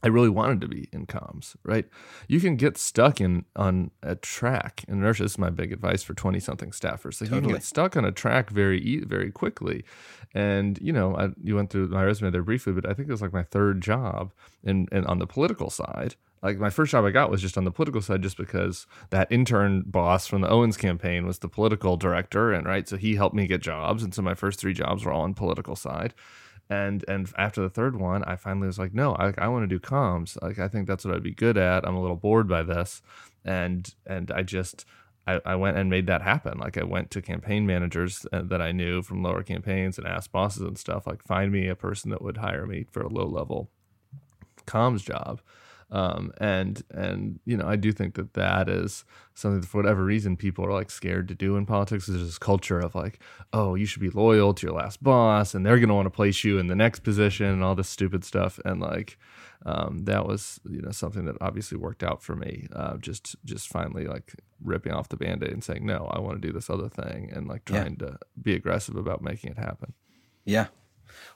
I 0.00 0.06
really 0.06 0.28
wanted 0.28 0.60
to 0.60 0.68
be 0.68 0.88
in 0.92 1.06
comms, 1.06 1.56
right? 1.64 1.86
You 2.28 2.38
can 2.38 2.54
get 2.54 2.76
stuck 2.76 3.20
in 3.20 3.46
on 3.56 3.90
a 4.00 4.14
track. 4.14 4.84
And 4.86 4.98
inertia 4.98 5.24
this 5.24 5.32
is 5.32 5.38
my 5.38 5.50
big 5.50 5.72
advice 5.72 6.04
for 6.04 6.14
20 6.14 6.38
something 6.38 6.70
staffers. 6.70 7.14
So 7.14 7.24
totally. 7.24 7.36
you 7.36 7.42
can 7.42 7.52
get 7.54 7.64
stuck 7.64 7.96
on 7.96 8.04
a 8.04 8.12
track 8.12 8.50
very 8.50 9.00
very 9.00 9.32
quickly. 9.32 9.84
And 10.34 10.78
you 10.80 10.92
know, 10.92 11.16
I, 11.16 11.30
you 11.42 11.56
went 11.56 11.70
through 11.70 11.88
my 11.88 12.04
resume 12.04 12.30
there 12.30 12.42
briefly, 12.42 12.72
but 12.74 12.88
I 12.88 12.94
think 12.94 13.08
it 13.08 13.12
was 13.12 13.22
like 13.22 13.32
my 13.32 13.42
third 13.42 13.80
job 13.80 14.32
and 14.64 14.88
and 14.92 15.06
on 15.06 15.18
the 15.18 15.26
political 15.26 15.70
side 15.70 16.14
like 16.42 16.58
my 16.58 16.70
first 16.70 16.92
job 16.92 17.04
I 17.04 17.10
got 17.10 17.30
was 17.30 17.42
just 17.42 17.58
on 17.58 17.64
the 17.64 17.70
political 17.70 18.00
side, 18.00 18.22
just 18.22 18.36
because 18.36 18.86
that 19.10 19.30
intern 19.30 19.82
boss 19.86 20.26
from 20.26 20.40
the 20.40 20.48
Owens 20.48 20.76
campaign 20.76 21.26
was 21.26 21.38
the 21.38 21.48
political 21.48 21.96
director, 21.96 22.52
and 22.52 22.66
right, 22.66 22.88
so 22.88 22.96
he 22.96 23.16
helped 23.16 23.34
me 23.34 23.46
get 23.46 23.60
jobs, 23.60 24.02
and 24.02 24.14
so 24.14 24.22
my 24.22 24.34
first 24.34 24.60
three 24.60 24.74
jobs 24.74 25.04
were 25.04 25.12
all 25.12 25.22
on 25.22 25.34
political 25.34 25.76
side, 25.76 26.14
and 26.70 27.04
and 27.08 27.32
after 27.36 27.60
the 27.60 27.70
third 27.70 27.96
one, 27.96 28.22
I 28.24 28.36
finally 28.36 28.66
was 28.66 28.78
like, 28.78 28.94
no, 28.94 29.14
I, 29.14 29.32
I 29.38 29.48
want 29.48 29.64
to 29.64 29.66
do 29.66 29.80
comms, 29.80 30.40
like 30.42 30.58
I 30.58 30.68
think 30.68 30.86
that's 30.86 31.04
what 31.04 31.14
I'd 31.14 31.22
be 31.22 31.34
good 31.34 31.58
at. 31.58 31.86
I'm 31.86 31.96
a 31.96 32.00
little 32.00 32.16
bored 32.16 32.48
by 32.48 32.62
this, 32.62 33.02
and 33.44 33.92
and 34.06 34.30
I 34.30 34.42
just 34.42 34.84
I, 35.26 35.40
I 35.44 35.56
went 35.56 35.76
and 35.76 35.90
made 35.90 36.06
that 36.06 36.22
happen. 36.22 36.58
Like 36.58 36.78
I 36.78 36.84
went 36.84 37.10
to 37.10 37.20
campaign 37.20 37.66
managers 37.66 38.26
uh, 38.32 38.42
that 38.44 38.62
I 38.62 38.72
knew 38.72 39.02
from 39.02 39.22
lower 39.22 39.42
campaigns 39.42 39.98
and 39.98 40.06
asked 40.06 40.32
bosses 40.32 40.62
and 40.62 40.78
stuff, 40.78 41.06
like 41.06 41.22
find 41.22 41.52
me 41.52 41.68
a 41.68 41.74
person 41.76 42.10
that 42.10 42.22
would 42.22 42.38
hire 42.38 42.66
me 42.66 42.86
for 42.90 43.02
a 43.02 43.08
low 43.08 43.26
level 43.26 43.70
comms 44.66 45.02
job 45.02 45.40
um, 45.90 46.32
and 46.38 46.82
and 46.90 47.40
you 47.46 47.56
know, 47.56 47.66
I 47.66 47.76
do 47.76 47.92
think 47.92 48.14
that 48.14 48.34
that 48.34 48.68
is 48.68 49.04
something 49.34 49.60
that 49.60 49.66
for 49.66 49.78
whatever 49.78 50.04
reason 50.04 50.36
people 50.36 50.64
are 50.66 50.72
like 50.72 50.90
scared 50.90 51.28
to 51.28 51.34
do 51.34 51.56
in 51.56 51.64
politics. 51.64 52.06
There's 52.06 52.22
this 52.22 52.38
culture 52.38 52.78
of 52.78 52.94
like, 52.94 53.20
oh, 53.52 53.74
you 53.74 53.86
should 53.86 54.02
be 54.02 54.10
loyal 54.10 54.52
to 54.54 54.66
your 54.66 54.76
last 54.76 55.02
boss, 55.02 55.54
and 55.54 55.64
they're 55.64 55.78
going 55.78 55.88
to 55.88 55.94
want 55.94 56.06
to 56.06 56.10
place 56.10 56.44
you 56.44 56.58
in 56.58 56.66
the 56.66 56.74
next 56.74 57.00
position, 57.00 57.46
and 57.46 57.64
all 57.64 57.74
this 57.74 57.88
stupid 57.88 58.22
stuff. 58.24 58.60
And 58.66 58.80
like, 58.80 59.18
um, 59.64 60.04
that 60.04 60.26
was 60.26 60.60
you 60.68 60.82
know 60.82 60.90
something 60.90 61.24
that 61.24 61.36
obviously 61.40 61.78
worked 61.78 62.02
out 62.02 62.22
for 62.22 62.36
me. 62.36 62.68
Uh, 62.70 62.98
just 62.98 63.36
just 63.46 63.68
finally 63.68 64.06
like 64.06 64.34
ripping 64.62 64.92
off 64.92 65.08
the 65.08 65.16
band-aid 65.16 65.52
and 65.52 65.64
saying, 65.64 65.86
no, 65.86 66.10
I 66.12 66.20
want 66.20 66.40
to 66.40 66.46
do 66.46 66.52
this 66.52 66.68
other 66.68 66.90
thing, 66.90 67.30
and 67.34 67.48
like 67.48 67.64
trying 67.64 67.96
yeah. 67.98 68.08
to 68.08 68.18
be 68.40 68.54
aggressive 68.54 68.96
about 68.96 69.22
making 69.22 69.52
it 69.52 69.58
happen. 69.58 69.94
Yeah. 70.44 70.66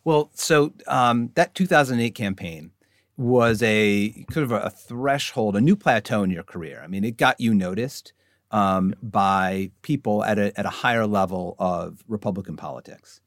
Well, 0.04 0.30
so 0.35 0.75
um, 0.87 1.30
that 1.35 1.54
2008 1.54 2.14
campaign 2.14 2.73
was 3.16 3.62
a 3.62 4.25
kind 4.31 4.45
of 4.45 4.52
a, 4.52 4.71
threshold, 4.71 5.57
a 5.57 5.61
new 5.61 5.76
plateau 5.76 6.23
in 6.23 6.31
your 6.31 6.42
career. 6.42 6.81
I 6.83 6.87
mean, 6.87 7.04
it 7.04 7.16
got 7.16 7.40
you 7.40 7.54
noticed 7.54 8.12
um, 8.50 8.95
by 9.02 9.71
people 9.83 10.25
at 10.25 10.38
a 10.38 10.59
at 10.59 10.66
a 10.66 10.71
higher 10.71 11.07
level 11.07 11.57
of 11.59 12.02
Republican 12.09 12.57
politics. 12.57 13.21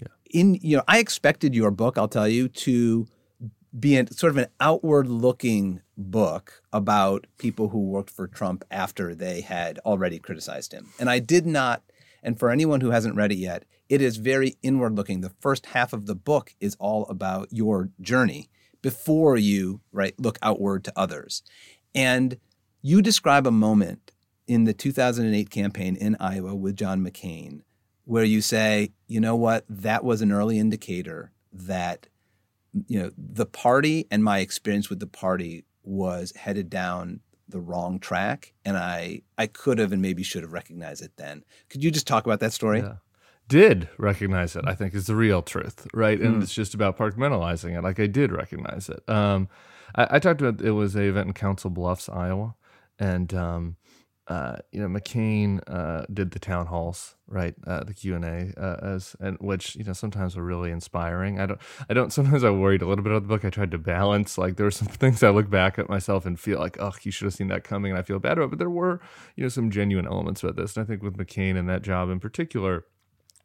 Yeah. 0.00 0.08
In 0.30 0.54
you 0.54 0.78
know, 0.78 0.84
I 0.88 0.98
expected 0.98 1.54
your 1.54 1.70
book, 1.70 1.98
I'll 1.98 2.08
tell 2.08 2.28
you, 2.28 2.48
to 2.48 3.06
be 3.78 3.96
an, 3.96 4.10
sort 4.10 4.30
of 4.30 4.36
an 4.36 4.48
outward 4.60 5.08
looking 5.08 5.80
book 5.96 6.62
about 6.72 7.26
people 7.38 7.68
who 7.68 7.80
worked 7.80 8.10
for 8.10 8.26
Trump 8.26 8.64
after 8.70 9.14
they 9.14 9.40
had 9.40 9.78
already 9.80 10.18
criticized 10.18 10.72
him. 10.72 10.88
And 10.98 11.08
I 11.08 11.20
did 11.20 11.46
not, 11.46 11.82
and 12.22 12.38
for 12.38 12.50
anyone 12.50 12.82
who 12.82 12.90
hasn't 12.90 13.16
read 13.16 13.32
it 13.32 13.36
yet, 13.36 13.64
it 13.88 14.02
is 14.02 14.18
very 14.18 14.56
inward 14.62 14.94
looking. 14.94 15.20
The 15.20 15.32
first 15.40 15.66
half 15.66 15.92
of 15.92 16.06
the 16.06 16.14
book 16.14 16.54
is 16.60 16.76
all 16.78 17.06
about 17.06 17.48
your 17.50 17.90
journey 18.00 18.48
before 18.82 19.36
you 19.36 19.80
right 19.92 20.18
look 20.18 20.38
outward 20.42 20.84
to 20.84 20.92
others. 20.96 21.42
And 21.94 22.38
you 22.82 23.00
describe 23.00 23.46
a 23.46 23.52
moment 23.52 24.12
in 24.46 24.64
the 24.64 24.74
2008 24.74 25.50
campaign 25.50 25.96
in 25.96 26.16
Iowa 26.18 26.54
with 26.54 26.76
John 26.76 27.04
McCain 27.04 27.60
where 28.04 28.24
you 28.24 28.40
say, 28.40 28.90
you 29.06 29.20
know 29.20 29.36
what, 29.36 29.64
that 29.68 30.02
was 30.04 30.22
an 30.22 30.32
early 30.32 30.58
indicator 30.58 31.30
that 31.52 32.08
you 32.88 32.98
know 32.98 33.10
the 33.16 33.46
party 33.46 34.06
and 34.10 34.24
my 34.24 34.38
experience 34.38 34.88
with 34.88 34.98
the 34.98 35.06
party 35.06 35.64
was 35.84 36.32
headed 36.34 36.70
down 36.70 37.20
the 37.46 37.60
wrong 37.60 37.98
track 37.98 38.54
and 38.64 38.78
I 38.78 39.20
I 39.36 39.46
could 39.46 39.78
have 39.78 39.92
and 39.92 40.00
maybe 40.00 40.22
should 40.22 40.42
have 40.42 40.52
recognized 40.52 41.02
it 41.02 41.12
then. 41.16 41.44
Could 41.68 41.84
you 41.84 41.90
just 41.90 42.06
talk 42.06 42.24
about 42.24 42.40
that 42.40 42.54
story? 42.54 42.80
Yeah 42.80 42.94
did 43.52 43.90
recognize 43.98 44.56
it, 44.56 44.64
I 44.66 44.74
think 44.74 44.94
is 44.94 45.08
the 45.08 45.14
real 45.14 45.42
truth, 45.42 45.86
right? 45.92 46.18
And 46.18 46.36
mm. 46.36 46.42
it's 46.42 46.54
just 46.54 46.72
about 46.72 46.96
parkmentalizing 46.96 47.76
it. 47.76 47.82
Like 47.82 48.00
I 48.00 48.06
did 48.06 48.32
recognize 48.32 48.88
it. 48.88 49.06
Um, 49.10 49.50
I, 49.94 50.08
I, 50.12 50.18
talked 50.20 50.40
about 50.40 50.64
it 50.64 50.70
was 50.70 50.96
a 50.96 51.02
event 51.02 51.26
in 51.26 51.34
Council 51.34 51.68
Bluffs, 51.68 52.08
Iowa, 52.08 52.54
and 52.98 53.34
um, 53.34 53.76
uh, 54.26 54.56
you 54.70 54.80
know 54.80 54.88
McCain 54.88 55.60
uh, 55.66 56.06
did 56.10 56.30
the 56.30 56.38
town 56.38 56.64
halls, 56.64 57.14
right? 57.26 57.54
Uh, 57.66 57.84
the 57.84 57.92
Q 57.92 58.14
and 58.14 58.24
A, 58.24 58.54
uh, 58.56 58.94
as 58.94 59.14
and 59.20 59.36
which 59.38 59.76
you 59.76 59.84
know 59.84 59.92
sometimes 59.92 60.34
were 60.34 60.42
really 60.42 60.70
inspiring. 60.70 61.38
I 61.38 61.44
don't, 61.44 61.60
I 61.90 61.92
don't. 61.92 62.10
Sometimes 62.10 62.44
I 62.44 62.48
worried 62.48 62.80
a 62.80 62.86
little 62.86 63.04
bit 63.04 63.12
about 63.12 63.24
the 63.24 63.28
book. 63.28 63.44
I 63.44 63.50
tried 63.50 63.72
to 63.72 63.78
balance. 63.78 64.38
Like 64.38 64.56
there 64.56 64.64
were 64.64 64.70
some 64.70 64.88
things 65.02 65.22
I 65.22 65.28
look 65.28 65.50
back 65.50 65.78
at 65.78 65.90
myself 65.90 66.24
and 66.24 66.40
feel 66.40 66.58
like, 66.58 66.78
oh, 66.80 66.94
you 67.02 67.10
should 67.10 67.26
have 67.26 67.34
seen 67.34 67.48
that 67.48 67.64
coming, 67.64 67.92
and 67.92 67.98
I 67.98 68.02
feel 68.02 68.18
bad 68.18 68.38
about. 68.38 68.44
It. 68.44 68.50
But 68.52 68.60
there 68.60 68.70
were, 68.70 69.02
you 69.36 69.42
know, 69.42 69.50
some 69.50 69.70
genuine 69.70 70.06
elements 70.06 70.42
about 70.42 70.56
this, 70.56 70.74
and 70.74 70.84
I 70.84 70.88
think 70.88 71.02
with 71.02 71.18
McCain 71.18 71.58
and 71.58 71.68
that 71.68 71.82
job 71.82 72.08
in 72.08 72.18
particular 72.18 72.86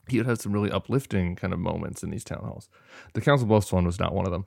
he 0.07 0.17
would 0.17 0.25
have 0.25 0.39
some 0.39 0.51
really 0.51 0.71
uplifting 0.71 1.35
kind 1.35 1.53
of 1.53 1.59
moments 1.59 2.03
in 2.03 2.09
these 2.09 2.23
town 2.23 2.43
halls. 2.43 2.69
The 3.13 3.21
Council 3.21 3.47
Bluffs 3.47 3.71
one 3.71 3.85
was 3.85 3.99
not 3.99 4.13
one 4.13 4.25
of 4.25 4.31
them. 4.31 4.45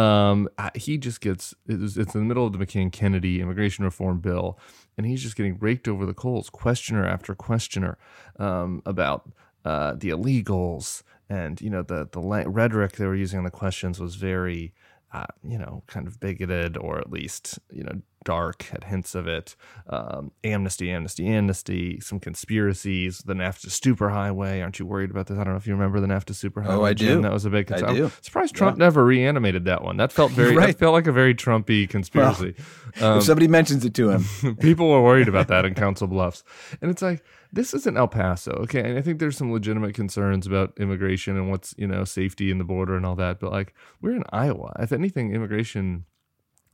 Um, 0.00 0.48
he 0.74 0.98
just 0.98 1.20
gets 1.20 1.54
it's, 1.66 1.96
in 1.96 2.04
the 2.04 2.18
middle 2.20 2.46
of 2.46 2.52
the 2.52 2.58
McCain 2.58 2.90
Kennedy 2.90 3.40
immigration 3.40 3.84
reform 3.84 4.20
bill, 4.20 4.58
and 4.96 5.06
he's 5.06 5.22
just 5.22 5.36
getting 5.36 5.58
raked 5.58 5.88
over 5.88 6.04
the 6.04 6.14
coals, 6.14 6.50
questioner 6.50 7.06
after 7.06 7.34
questioner, 7.34 7.98
um, 8.38 8.82
about 8.86 9.30
uh, 9.64 9.94
the 9.94 10.10
illegals 10.10 11.02
and 11.30 11.60
you 11.60 11.70
know 11.70 11.82
the 11.82 12.06
the 12.12 12.20
rhetoric 12.20 12.92
they 12.92 13.06
were 13.06 13.14
using 13.14 13.38
on 13.38 13.44
the 13.44 13.50
questions 13.50 13.98
was 13.98 14.16
very 14.16 14.74
uh, 15.14 15.26
you 15.44 15.56
know, 15.56 15.84
kind 15.86 16.08
of 16.08 16.18
bigoted 16.18 16.76
or 16.76 16.98
at 16.98 17.10
least, 17.10 17.60
you 17.72 17.84
know, 17.84 17.92
dark, 18.24 18.62
had 18.64 18.84
hints 18.84 19.14
of 19.14 19.26
it. 19.26 19.56
Um, 19.88 20.32
amnesty, 20.42 20.90
amnesty, 20.90 21.26
amnesty, 21.26 22.00
some 22.00 22.18
conspiracies, 22.18 23.18
the 23.18 23.34
NAFTA 23.34 23.68
superhighway. 23.68 24.62
Aren't 24.62 24.78
you 24.78 24.86
worried 24.86 25.10
about 25.10 25.26
this? 25.26 25.38
I 25.38 25.44
don't 25.44 25.52
know 25.52 25.58
if 25.58 25.66
you 25.66 25.74
remember 25.74 26.00
the 26.00 26.06
NAFTA 26.06 26.32
superhighway. 26.32 26.70
Oh, 26.70 26.84
I 26.84 26.94
do. 26.94 27.20
That 27.20 27.32
was 27.32 27.44
a 27.44 27.50
big 27.50 27.66
concern. 27.66 27.90
I 27.90 27.94
do. 27.94 28.04
I'm 28.06 28.12
surprised 28.22 28.54
Trump 28.54 28.78
yeah. 28.78 28.84
never 28.84 29.04
reanimated 29.04 29.66
that 29.66 29.82
one. 29.82 29.96
That 29.96 30.12
felt 30.12 30.32
very, 30.32 30.56
right. 30.56 30.68
that 30.68 30.78
felt 30.78 30.94
like 30.94 31.06
a 31.06 31.12
very 31.12 31.34
Trumpy 31.34 31.88
conspiracy. 31.88 32.54
Well, 33.00 33.12
um, 33.12 33.18
if 33.18 33.24
somebody 33.24 33.48
mentions 33.48 33.84
it 33.84 33.94
to 33.94 34.10
him, 34.10 34.56
people 34.60 34.88
were 34.88 35.02
worried 35.02 35.28
about 35.28 35.48
that 35.48 35.64
in 35.64 35.74
Council 35.74 36.06
Bluffs. 36.06 36.42
And 36.80 36.90
it's 36.90 37.02
like, 37.02 37.22
this 37.52 37.72
isn't 37.72 37.96
El 37.96 38.08
Paso, 38.08 38.50
okay? 38.62 38.80
And 38.80 38.98
I 38.98 39.02
think 39.02 39.20
there's 39.20 39.36
some 39.36 39.52
legitimate 39.52 39.94
concerns 39.94 40.46
about 40.46 40.72
immigration 40.78 41.36
and 41.36 41.50
what's, 41.50 41.74
you 41.78 41.86
know, 41.86 42.04
safety 42.04 42.50
in 42.50 42.58
the 42.58 42.64
border 42.64 42.96
and 42.96 43.06
all 43.06 43.14
that. 43.16 43.38
But 43.38 43.52
like, 43.52 43.74
we're 44.00 44.16
in 44.16 44.24
Iowa. 44.30 44.74
If 44.80 44.92
anything, 44.92 45.32
immigration 45.32 46.04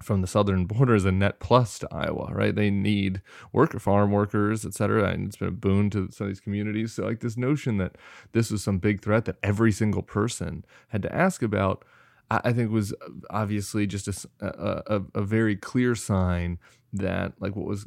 from 0.02 0.20
the 0.20 0.26
southern 0.26 0.66
border 0.66 0.94
is 0.94 1.04
a 1.04 1.12
net 1.12 1.40
plus 1.40 1.78
to 1.78 1.88
Iowa, 1.92 2.30
right? 2.32 2.54
They 2.54 2.70
need 2.70 3.20
worker 3.52 3.78
farm 3.78 4.10
workers, 4.10 4.64
et 4.64 4.74
cetera, 4.74 5.10
and 5.10 5.26
it's 5.26 5.36
been 5.36 5.48
a 5.48 5.52
boon 5.52 5.90
to 5.90 6.10
some 6.10 6.26
of 6.26 6.30
these 6.30 6.40
communities. 6.40 6.94
So 6.94 7.04
like 7.04 7.20
this 7.20 7.36
notion 7.36 7.76
that 7.78 7.96
this 8.32 8.50
was 8.50 8.62
some 8.62 8.78
big 8.78 9.02
threat 9.02 9.26
that 9.26 9.36
every 9.42 9.72
single 9.72 10.02
person 10.02 10.64
had 10.88 11.02
to 11.02 11.14
ask 11.14 11.42
about, 11.42 11.84
I, 12.30 12.52
think 12.52 12.70
was 12.70 12.94
obviously 13.28 13.86
just 13.86 14.08
a, 14.08 14.22
a, 14.40 15.02
a 15.14 15.22
very 15.22 15.56
clear 15.56 15.94
sign 15.94 16.58
that 16.92 17.32
like 17.40 17.56
what 17.56 17.66
was 17.66 17.86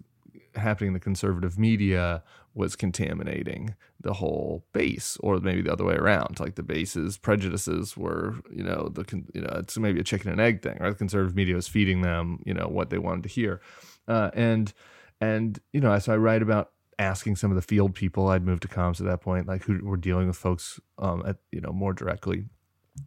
happening 0.55 0.89
in 0.89 0.93
the 0.93 0.99
conservative 0.99 1.57
media 1.57 2.23
was 2.55 2.75
contaminating 2.75 3.75
the 3.99 4.13
whole 4.13 4.65
base 4.73 5.17
or 5.21 5.39
maybe 5.39 5.61
the 5.61 5.71
other 5.71 5.85
way 5.85 5.95
around. 5.95 6.39
Like 6.39 6.55
the 6.55 6.63
base's 6.63 7.17
prejudices 7.17 7.97
were 7.97 8.35
you 8.51 8.63
know 8.63 8.89
the 8.93 9.05
you 9.33 9.41
know 9.41 9.55
it's 9.57 9.77
maybe 9.77 9.99
a 9.99 10.03
chicken 10.03 10.31
and 10.31 10.41
egg 10.41 10.61
thing 10.61 10.77
right? 10.79 10.91
The 10.91 10.95
conservative 10.95 11.35
media 11.35 11.55
was 11.55 11.67
feeding 11.67 12.01
them 12.01 12.39
you 12.45 12.53
know 12.53 12.67
what 12.67 12.89
they 12.89 12.97
wanted 12.97 13.23
to 13.23 13.29
hear. 13.29 13.61
Uh, 14.07 14.29
and 14.33 14.73
and 15.21 15.59
you 15.71 15.79
know 15.79 15.97
so 15.99 16.13
i 16.13 16.17
write 16.17 16.41
about 16.41 16.71
asking 16.99 17.35
some 17.35 17.51
of 17.51 17.55
the 17.55 17.61
field 17.61 17.95
people 17.95 18.27
i'd 18.29 18.45
moved 18.45 18.61
to 18.61 18.67
comms 18.67 18.99
at 18.99 19.05
that 19.05 19.21
point 19.21 19.47
like 19.47 19.63
who 19.63 19.79
were 19.83 19.97
dealing 19.97 20.27
with 20.27 20.35
folks 20.35 20.79
um, 20.99 21.23
at 21.25 21.37
you 21.51 21.61
know 21.61 21.71
more 21.71 21.93
directly 21.93 22.45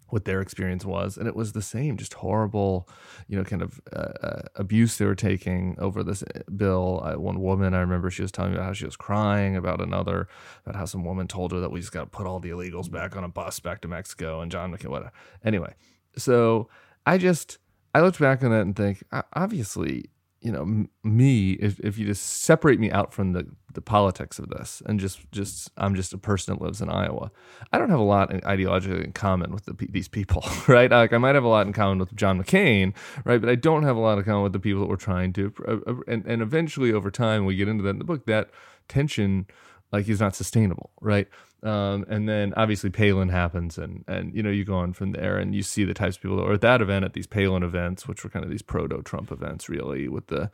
what 0.09 0.25
their 0.25 0.41
experience 0.41 0.85
was 0.85 1.17
and 1.17 1.29
it 1.29 1.37
was 1.37 1.53
the 1.53 1.63
same 1.63 1.97
just 1.97 2.15
horrible 2.15 2.89
you 3.29 3.37
know 3.37 3.45
kind 3.45 3.63
of 3.63 3.81
uh, 3.93 4.13
uh, 4.23 4.43
abuse 4.57 4.99
they 4.99 5.05
were 5.05 5.15
taking 5.15 5.77
over 5.79 6.03
this 6.03 6.23
uh, 6.23 6.41
bill. 6.57 7.01
Uh, 7.05 7.15
one 7.15 7.41
woman 7.41 7.75
i 7.75 7.79
remember 7.79 8.11
she 8.11 8.23
was 8.23 8.33
telling 8.33 8.53
me 8.53 8.57
about 8.57 8.67
how 8.67 8.73
she 8.73 8.85
was 8.85 8.97
crying 8.97 9.57
about 9.57 9.81
another 9.81 10.29
about 10.65 10.77
how 10.77 10.85
some 10.85 11.05
woman 11.05 11.27
told 11.29 11.53
her 11.53 11.61
that 11.61 11.71
we 11.71 11.81
just 11.81 11.93
got 11.93 12.01
to 12.01 12.07
put 12.07 12.27
all 12.27 12.41
the 12.41 12.51
illegals 12.51 12.91
back 12.91 13.17
on 13.17 13.25
a 13.25 13.29
bus 13.29 13.61
back 13.61 13.81
to 13.81 13.89
mexico 13.89 14.41
and 14.41 14.51
john 14.51 14.73
mccain 14.73 14.89
whatever. 14.89 15.13
Anyway 15.45 15.73
so 16.17 16.69
i 17.05 17.17
just 17.17 17.59
i 17.95 18.01
looked 18.01 18.19
back 18.19 18.43
on 18.43 18.51
that 18.51 18.63
and 18.63 18.75
think 18.75 19.05
obviously 19.35 20.11
you 20.47 20.53
know 20.53 20.87
me 21.03 21.55
if, 21.55 21.81
if 21.81 21.99
you 21.99 22.07
just 22.07 22.25
separate 22.25 22.79
me 22.79 22.89
out 22.89 23.13
from 23.13 23.33
the, 23.33 23.45
the 23.75 23.81
politics 23.81 24.39
of 24.39 24.49
this 24.49 24.81
and 24.87 25.01
just 25.01 25.29
just 25.33 25.73
i'm 25.77 25.97
just 25.97 26.13
a 26.13 26.19
person 26.19 26.55
that 26.55 26.63
lives 26.63 26.81
in 26.81 26.89
iowa 26.89 27.33
i 27.73 27.79
don't 27.79 27.91
have 27.91 27.99
a 27.99 28.05
lot 28.05 28.31
in, 28.31 28.41
ideologically 28.43 29.05
in 29.05 29.11
common 29.11 29.51
with 29.51 29.65
the, 29.65 29.75
these 29.91 30.07
people 30.07 30.45
right? 30.69 30.93
Like 30.93 31.13
i 31.13 31.19
might 31.19 31.35
have 31.35 31.43
a 31.43 31.49
lot 31.49 31.67
in 31.67 31.73
common 31.73 31.99
with 31.99 32.15
john 32.15 32.41
mccain 32.41 32.95
right? 33.25 33.41
But 33.41 33.51
i 33.51 33.57
don't 33.57 33.83
have 33.83 33.97
a 33.97 33.99
lot 33.99 34.19
in 34.19 34.25
common 34.25 34.45
with 34.45 34.53
the 34.53 34.61
people 34.61 34.83
that 34.83 34.89
we're 34.89 34.95
trying 34.95 35.33
to 35.33 35.53
uh, 35.67 35.79
uh, 35.85 35.95
and, 36.07 36.25
and 36.27 36.43
eventually 36.43 36.93
over 36.93 37.11
time 37.11 37.45
we 37.45 37.57
get 37.57 37.67
into 37.67 37.83
that 37.83 37.91
in 37.91 37.99
the 37.99 38.05
book 38.05 38.25
that 38.27 38.51
tension 38.87 39.47
like 39.91 40.09
is 40.09 40.21
not 40.21 40.37
sustainable 40.37 40.93
right 41.01 41.27
um, 41.63 42.05
and 42.09 42.29
then 42.29 42.53
obviously 42.57 42.91
Palin 42.91 43.29
happens, 43.29 43.79
and 43.79 44.05
and 44.07 44.35
you 44.35 44.43
know 44.43 44.51
you 44.51 44.65
go 44.65 44.77
on 44.77 44.93
from 44.93 45.13
there, 45.13 45.39
and 45.39 45.55
you 45.55 45.63
see 45.63 45.85
the 45.85 45.95
types 45.95 46.17
of 46.17 46.23
people 46.23 46.37
that 46.37 46.45
were 46.45 46.55
at 46.55 46.61
that 46.61 46.83
event 46.83 47.05
at 47.05 47.13
these 47.15 47.27
Palin 47.27 47.63
events, 47.63 48.07
which 48.07 48.23
were 48.23 48.31
kind 48.31 48.45
of 48.45 48.51
these 48.51 48.63
proto 48.63 49.03
Trump 49.03 49.33
events, 49.33 49.69
really, 49.69 50.09
with 50.09 50.27
the 50.29 50.51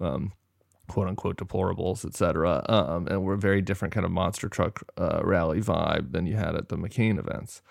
um, 0.00 0.32
quote 0.86 1.08
unquote 1.08 1.36
deplorables, 1.36 2.04
et 2.04 2.14
cetera, 2.14 2.64
um, 2.68 3.06
and 3.08 3.22
were 3.24 3.34
a 3.34 3.38
very 3.38 3.60
different 3.60 3.92
kind 3.92 4.06
of 4.06 4.12
monster 4.12 4.48
truck 4.48 4.82
uh, 4.96 5.20
rally 5.22 5.60
vibe 5.60 6.12
than 6.12 6.26
you 6.26 6.36
had 6.36 6.54
at 6.54 6.68
the 6.68 6.76
McCain 6.76 7.18
events. 7.18 7.62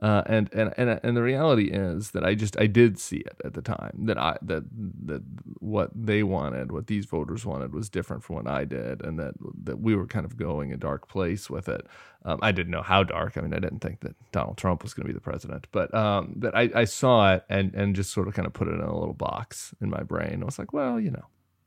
Uh, 0.00 0.22
and, 0.26 0.48
and 0.54 0.72
and 0.78 0.98
and 1.02 1.14
the 1.14 1.22
reality 1.22 1.70
is 1.70 2.12
that 2.12 2.24
I 2.24 2.34
just 2.34 2.58
I 2.58 2.66
did 2.66 2.98
see 2.98 3.18
it 3.18 3.36
at 3.44 3.52
the 3.52 3.60
time 3.60 4.06
that 4.06 4.16
I 4.16 4.38
that 4.40 4.64
that 5.04 5.22
what 5.58 5.90
they 5.94 6.22
wanted, 6.22 6.72
what 6.72 6.86
these 6.86 7.04
voters 7.04 7.44
wanted, 7.44 7.74
was 7.74 7.90
different 7.90 8.24
from 8.24 8.36
what 8.36 8.46
I 8.46 8.64
did, 8.64 9.02
and 9.04 9.18
that 9.18 9.34
that 9.64 9.80
we 9.80 9.94
were 9.94 10.06
kind 10.06 10.24
of 10.24 10.38
going 10.38 10.72
a 10.72 10.78
dark 10.78 11.06
place 11.06 11.50
with 11.50 11.68
it. 11.68 11.86
Um, 12.24 12.38
I 12.40 12.50
didn't 12.50 12.70
know 12.70 12.80
how 12.80 13.02
dark. 13.02 13.36
I 13.36 13.42
mean, 13.42 13.52
I 13.52 13.58
didn't 13.58 13.80
think 13.80 14.00
that 14.00 14.16
Donald 14.32 14.56
Trump 14.56 14.82
was 14.82 14.94
going 14.94 15.04
to 15.04 15.08
be 15.08 15.14
the 15.14 15.20
president, 15.20 15.66
but 15.70 15.92
um, 15.94 16.32
but 16.36 16.56
I, 16.56 16.70
I 16.74 16.84
saw 16.84 17.34
it 17.34 17.44
and 17.50 17.74
and 17.74 17.94
just 17.94 18.10
sort 18.10 18.26
of 18.26 18.32
kind 18.32 18.46
of 18.46 18.54
put 18.54 18.68
it 18.68 18.74
in 18.74 18.80
a 18.80 18.98
little 18.98 19.12
box 19.12 19.74
in 19.82 19.90
my 19.90 20.02
brain. 20.02 20.40
I 20.40 20.46
was 20.46 20.58
like, 20.58 20.72
well, 20.72 20.98
you 20.98 21.10
know, 21.10 21.26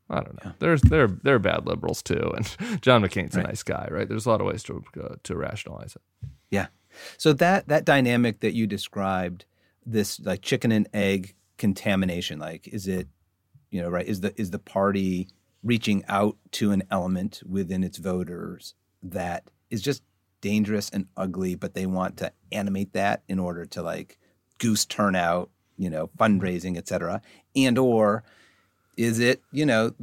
I 0.10 0.22
don't 0.22 0.44
know. 0.44 0.52
Yeah. 0.52 0.52
There's 0.60 0.82
there 0.82 1.08
there 1.08 1.36
are 1.36 1.40
bad 1.40 1.66
liberals 1.66 2.02
too, 2.02 2.34
and 2.36 2.82
John 2.82 3.04
McCain's 3.04 3.36
right. 3.36 3.46
a 3.46 3.48
nice 3.48 3.63
guy, 3.63 3.88
right? 3.92 4.10
There's 4.10 4.25
a 4.25 4.30
lot 4.30 4.42
of 4.42 4.48
ways 4.48 4.63
to 4.63 4.84
uh, 5.02 5.16
to 5.24 5.36
rationalize 5.36 5.96
it. 5.96 6.29
Yeah, 6.50 6.68
so 7.18 7.34
that 7.34 7.68
that 7.68 7.86
dynamic 7.86 8.40
that 8.42 8.53
you 8.53 8.68
described, 8.68 9.46
this 9.86 10.20
like 10.20 10.42
chicken 10.42 10.72
and 10.72 10.88
egg 10.94 11.36
contamination, 11.58 12.40
like 12.40 12.68
is 12.68 12.88
it, 12.88 13.08
you 13.72 13.82
know, 13.82 13.90
right? 13.90 14.06
Is 14.06 14.22
the 14.22 14.40
is 14.40 14.51
the 14.51 14.60
party 14.60 15.27
reaching 15.64 16.03
out 16.10 16.38
to 16.51 16.72
an 16.72 16.84
element 16.92 17.42
within 17.48 17.84
its 17.84 17.98
voters 17.98 18.75
that 19.01 19.50
is 19.70 19.82
just 19.82 20.03
dangerous 20.42 20.90
and 20.90 21.08
ugly, 21.16 21.56
but 21.56 21.74
they 21.74 21.86
want 21.86 22.18
to 22.18 22.32
animate 22.51 22.94
that 22.94 23.24
in 23.27 23.40
order 23.40 23.66
to 23.66 23.82
like 23.82 24.18
goose 24.58 24.86
turnout, 24.86 25.50
you 25.77 25.90
know, 25.90 26.10
fundraising, 26.18 26.77
et 26.77 26.88
cetera, 26.88 27.22
and 27.56 27.77
or 27.77 28.24
is 28.98 29.20
it, 29.20 29.42
you 29.51 29.66
know, 29.66 29.94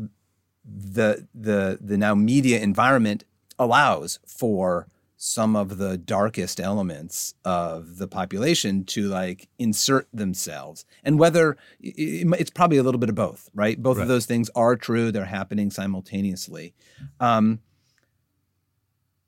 the 0.65 1.27
the 1.35 1.79
the 1.81 1.97
now 1.97 2.15
media 2.15 2.59
environment 2.61 3.25
allows 3.59 4.19
for 4.27 4.89
some 5.23 5.55
of 5.55 5.77
the 5.77 5.99
darkest 5.99 6.59
elements 6.59 7.35
of 7.45 7.99
the 7.99 8.09
population 8.09 8.85
to 8.85 9.07
like 9.07 9.51
insert 9.59 10.09
themselves. 10.15 10.87
And 11.05 11.19
whether 11.19 11.59
it's 11.79 12.49
probably 12.49 12.79
a 12.79 12.83
little 12.83 12.99
bit 12.99 13.11
of 13.11 13.17
both 13.17 13.51
right? 13.55 13.81
Both 13.81 13.99
right. 13.99 14.05
of 14.05 14.09
those 14.09 14.25
things 14.25 14.49
are 14.55 14.77
true. 14.77 15.13
They're 15.13 15.27
happening 15.27 15.71
simultaneously. 15.71 16.73
Um, 17.21 17.61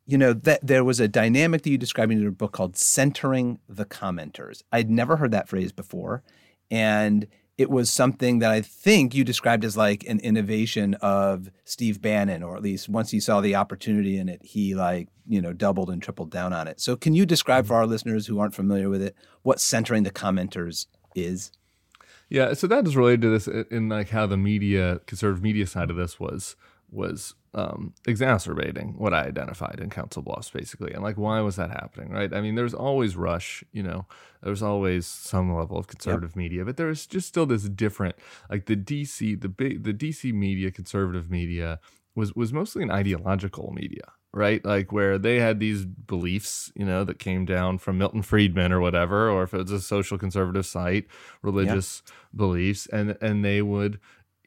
you 0.06 0.16
know 0.16 0.32
that 0.32 0.66
there 0.66 0.82
was 0.82 0.98
a 0.98 1.08
dynamic 1.08 1.60
that 1.60 1.70
you 1.70 1.76
described 1.76 2.10
in 2.10 2.22
your 2.22 2.30
book 2.30 2.52
called 2.52 2.74
centering 2.74 3.58
the 3.68 3.84
commenters. 3.84 4.62
I'd 4.72 4.90
never 4.90 5.16
heard 5.16 5.32
that 5.32 5.50
phrase 5.50 5.72
before. 5.72 6.22
And 6.70 7.26
it 7.58 7.70
was 7.70 7.90
something 7.90 8.38
that 8.38 8.50
I 8.50 8.60
think 8.62 9.14
you 9.14 9.24
described 9.24 9.64
as 9.64 9.76
like 9.76 10.04
an 10.08 10.20
innovation 10.20 10.94
of 10.94 11.50
Steve 11.64 12.00
Bannon, 12.00 12.42
or 12.42 12.56
at 12.56 12.62
least 12.62 12.88
once 12.88 13.10
he 13.10 13.20
saw 13.20 13.40
the 13.40 13.54
opportunity 13.54 14.18
in 14.18 14.28
it, 14.28 14.42
he 14.42 14.74
like, 14.74 15.08
you 15.28 15.40
know, 15.40 15.52
doubled 15.52 15.90
and 15.90 16.02
tripled 16.02 16.30
down 16.30 16.52
on 16.52 16.66
it. 16.66 16.80
So 16.80 16.96
can 16.96 17.14
you 17.14 17.26
describe 17.26 17.66
for 17.66 17.74
our 17.74 17.86
listeners 17.86 18.26
who 18.26 18.40
aren't 18.40 18.54
familiar 18.54 18.88
with 18.88 19.02
it 19.02 19.14
what 19.42 19.60
centering 19.60 20.02
the 20.02 20.10
commenters 20.10 20.86
is? 21.14 21.52
Yeah, 22.28 22.54
so 22.54 22.66
that 22.66 22.86
is 22.86 22.96
related 22.96 23.20
to 23.22 23.28
this 23.28 23.46
in 23.70 23.90
like 23.90 24.08
how 24.08 24.26
the 24.26 24.38
media, 24.38 25.00
conservative 25.06 25.42
media 25.42 25.66
side 25.66 25.90
of 25.90 25.96
this 25.96 26.18
was 26.18 26.56
was 26.90 27.34
um, 27.54 27.92
exacerbating 28.06 28.94
what 28.96 29.12
I 29.12 29.24
identified 29.24 29.78
in 29.80 29.90
Council 29.90 30.22
Bluffs, 30.22 30.50
basically. 30.50 30.92
And 30.92 31.02
like, 31.02 31.18
why 31.18 31.40
was 31.40 31.56
that 31.56 31.70
happening, 31.70 32.10
right? 32.10 32.32
I 32.32 32.40
mean, 32.40 32.54
there's 32.54 32.74
always 32.74 33.14
rush, 33.14 33.62
you 33.72 33.82
know, 33.82 34.06
there's 34.42 34.62
always 34.62 35.06
some 35.06 35.54
level 35.54 35.78
of 35.78 35.86
conservative 35.86 36.30
yep. 36.30 36.36
media, 36.36 36.64
but 36.64 36.76
there's 36.76 37.06
just 37.06 37.28
still 37.28 37.46
this 37.46 37.68
different, 37.68 38.16
like 38.50 38.66
the 38.66 38.76
DC, 38.76 39.40
the 39.40 39.48
big, 39.48 39.84
the 39.84 39.92
DC 39.92 40.32
media, 40.32 40.70
conservative 40.70 41.30
media 41.30 41.78
was 42.14 42.34
was 42.34 42.52
mostly 42.52 42.82
an 42.82 42.90
ideological 42.90 43.72
media, 43.72 44.12
right? 44.32 44.64
Like 44.64 44.92
where 44.92 45.18
they 45.18 45.38
had 45.38 45.60
these 45.60 45.84
beliefs, 45.84 46.72
you 46.74 46.84
know, 46.84 47.04
that 47.04 47.18
came 47.18 47.44
down 47.44 47.78
from 47.78 47.98
Milton 47.98 48.22
Friedman 48.22 48.72
or 48.72 48.80
whatever, 48.80 49.30
or 49.30 49.42
if 49.44 49.54
it 49.54 49.58
was 49.58 49.72
a 49.72 49.80
social 49.80 50.18
conservative 50.18 50.66
site, 50.66 51.06
religious 51.42 52.02
beliefs, 52.34 52.86
and 52.86 53.16
and 53.20 53.44
they 53.44 53.62
would 53.62 53.98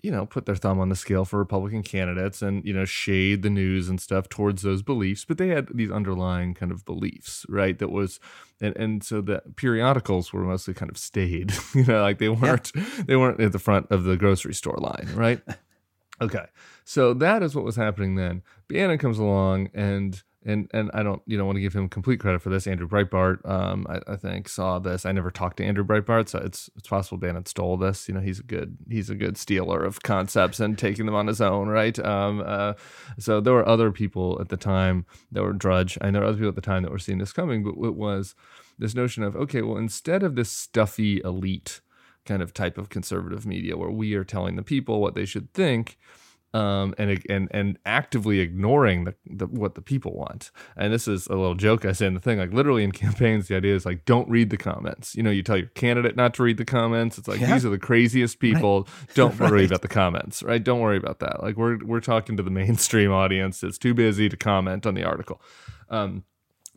you 0.02 0.12
know, 0.12 0.26
put 0.26 0.46
their 0.46 0.56
thumb 0.56 0.80
on 0.80 0.90
the 0.90 0.96
scale 0.96 1.26
for 1.26 1.40
Republican 1.40 1.82
candidates 1.82 2.42
and, 2.42 2.64
you 2.64 2.74
know, 2.74 2.86
shade 2.86 3.42
the 3.42 3.50
news 3.50 3.90
and 3.90 4.00
stuff 4.00 4.30
towards 4.30 4.62
those 4.62 4.82
beliefs. 4.82 5.26
But 5.26 5.38
they 5.38 5.48
had 5.48 5.70
these 5.74 5.92
underlying 5.92 6.54
kind 6.54 6.72
of 6.72 6.86
beliefs, 6.86 7.46
right? 7.50 7.78
That 7.80 7.90
was, 7.90 8.20
and, 8.62 8.76
and 8.78 9.04
so 9.04 9.22
the 9.22 9.42
periodicals 9.56 10.32
were 10.32 10.44
mostly 10.44 10.74
kind 10.74 10.92
of 10.92 10.98
stayed, 10.98 11.54
you 11.74 11.86
know, 11.86 12.02
like 12.02 12.20
they 12.20 12.30
weren't, 12.30 12.72
yeah. 12.76 12.84
they 13.06 13.16
weren't 13.16 13.40
at 13.40 13.52
the 13.52 13.60
front 13.60 13.88
of 13.90 14.04
the 14.04 14.18
grocery 14.18 14.54
store 14.54 14.78
line, 14.78 15.10
right? 15.16 15.42
okay. 16.22 16.46
So 16.84 17.14
that 17.16 17.42
is 17.42 17.56
what 17.56 17.66
was 17.66 17.76
happening 17.76 18.16
then. 18.16 18.44
Bannon 18.68 19.00
comes 19.00 19.18
along 19.18 19.70
and, 19.74 20.22
and 20.46 20.70
and 20.74 20.92
I 20.94 21.04
don't 21.04 21.22
you 21.26 21.38
know 21.38 21.46
want 21.46 21.58
to 21.58 21.62
give 21.62 21.76
him 21.76 21.90
complete 21.90 22.20
credit 22.20 22.42
for 22.42 22.50
this. 22.50 22.68
Andrew 22.68 22.88
Breitbart, 22.88 23.48
um, 23.50 23.86
I, 23.90 24.14
I, 24.14 24.16
think 24.16 24.48
saw 24.48 24.80
this. 24.80 25.06
I 25.06 25.12
never 25.12 25.32
talked 25.32 25.58
to 25.58 25.66
Andrew 25.66 25.84
Breitbart, 25.84 26.30
so 26.30 26.40
it's 26.40 26.70
it's 26.78 26.88
possible 26.88 27.18
Bannon 27.18 27.46
stole 27.46 27.78
this. 27.78 28.08
You 28.08 28.14
know, 28.14 28.22
he's 28.22 28.40
a 28.40 28.44
good 28.44 28.78
he's 28.90 29.10
a 29.10 29.16
good 29.16 29.38
stealer 29.38 29.84
of 29.84 30.04
concepts 30.04 30.60
and 30.60 30.78
taking 30.78 31.06
them 31.06 31.16
on 31.16 31.28
his 31.28 31.42
own, 31.42 31.68
right? 31.68 31.98
Um, 32.00 32.44
uh, 32.46 32.74
so 33.18 33.42
there 33.42 33.54
were 33.54 33.68
other 33.68 33.92
people 33.92 34.38
at 34.40 34.50
the 34.50 34.58
time 34.58 35.06
that 35.32 35.44
were 35.44 35.54
Drudge. 35.54 35.98
I 36.02 36.12
know 36.12 36.22
other 36.22 36.38
people 36.38 36.50
at 36.50 36.56
the 36.56 36.62
time 36.62 36.84
that 36.84 36.92
were 36.92 37.00
seeing 37.00 37.18
this 37.18 37.34
coming, 37.34 37.64
but 37.64 37.72
it 37.86 37.96
was 37.96 38.36
this 38.78 38.94
notion 38.94 39.24
of 39.24 39.36
okay, 39.36 39.62
well, 39.62 39.78
instead 39.78 40.22
of 40.22 40.36
this 40.36 40.52
stuffy 40.52 41.22
elite 41.24 41.82
kind 42.26 42.42
of 42.42 42.54
type 42.54 42.78
of 42.78 42.90
conservative 42.90 43.46
media 43.46 43.78
where 43.78 43.92
we 43.92 44.16
are 44.16 44.24
telling 44.24 44.56
the 44.56 44.64
people 44.64 45.00
what 45.00 45.14
they 45.14 45.26
should 45.26 45.54
think 45.54 45.98
um, 46.56 46.96
and 46.98 47.22
and 47.30 47.50
and 47.52 47.78
actively 47.86 48.40
ignoring 48.40 49.04
the, 49.04 49.16
the, 49.26 49.46
what 49.46 49.76
the 49.76 49.82
people 49.82 50.14
want. 50.14 50.52
And 50.78 50.94
this 50.94 51.06
is 51.06 51.28
a 51.28 51.36
little 51.36 51.54
joke 51.54 51.84
I 51.84 51.92
say 51.92 52.08
in 52.08 52.14
the 52.14 52.22
thing. 52.22 52.40
Like 52.40 52.54
literally 52.54 52.86
in 52.86 52.92
campaigns, 53.04 53.50
the 53.50 53.58
idea 53.58 53.76
is 53.76 53.86
like 53.86 54.06
don't 54.06 54.30
read 54.30 54.52
the 54.52 54.58
comments. 54.58 55.16
You 55.16 55.24
know, 55.24 55.32
you 55.32 55.44
tell 55.44 55.58
your 55.58 55.68
candidate 55.68 56.16
not 56.16 56.34
to 56.36 56.44
read 56.44 56.56
the 56.56 56.66
comments. 56.66 57.18
It's 57.18 57.28
like 57.28 57.42
yeah. 57.42 57.52
these 57.52 57.66
are 57.66 57.70
the 57.70 57.78
craziest 57.78 58.40
people. 58.40 58.56
Right. 58.96 59.16
Don't 59.16 59.40
right. 59.40 59.52
worry 59.52 59.66
about 59.66 59.82
the 59.82 59.88
comments, 59.88 60.42
right? 60.44 60.64
Don't 60.64 60.80
worry 60.80 60.98
about 60.98 61.20
that. 61.20 61.42
Like 61.42 61.58
we're 61.58 61.78
we're 61.84 62.00
talking 62.00 62.38
to 62.38 62.44
the 62.44 62.50
mainstream 62.62 63.12
audience. 63.12 63.64
It's 63.64 63.78
too 63.78 63.94
busy 63.94 64.30
to 64.30 64.38
comment 64.38 64.86
on 64.86 64.94
the 64.94 65.04
article. 65.04 65.42
Um, 65.90 66.24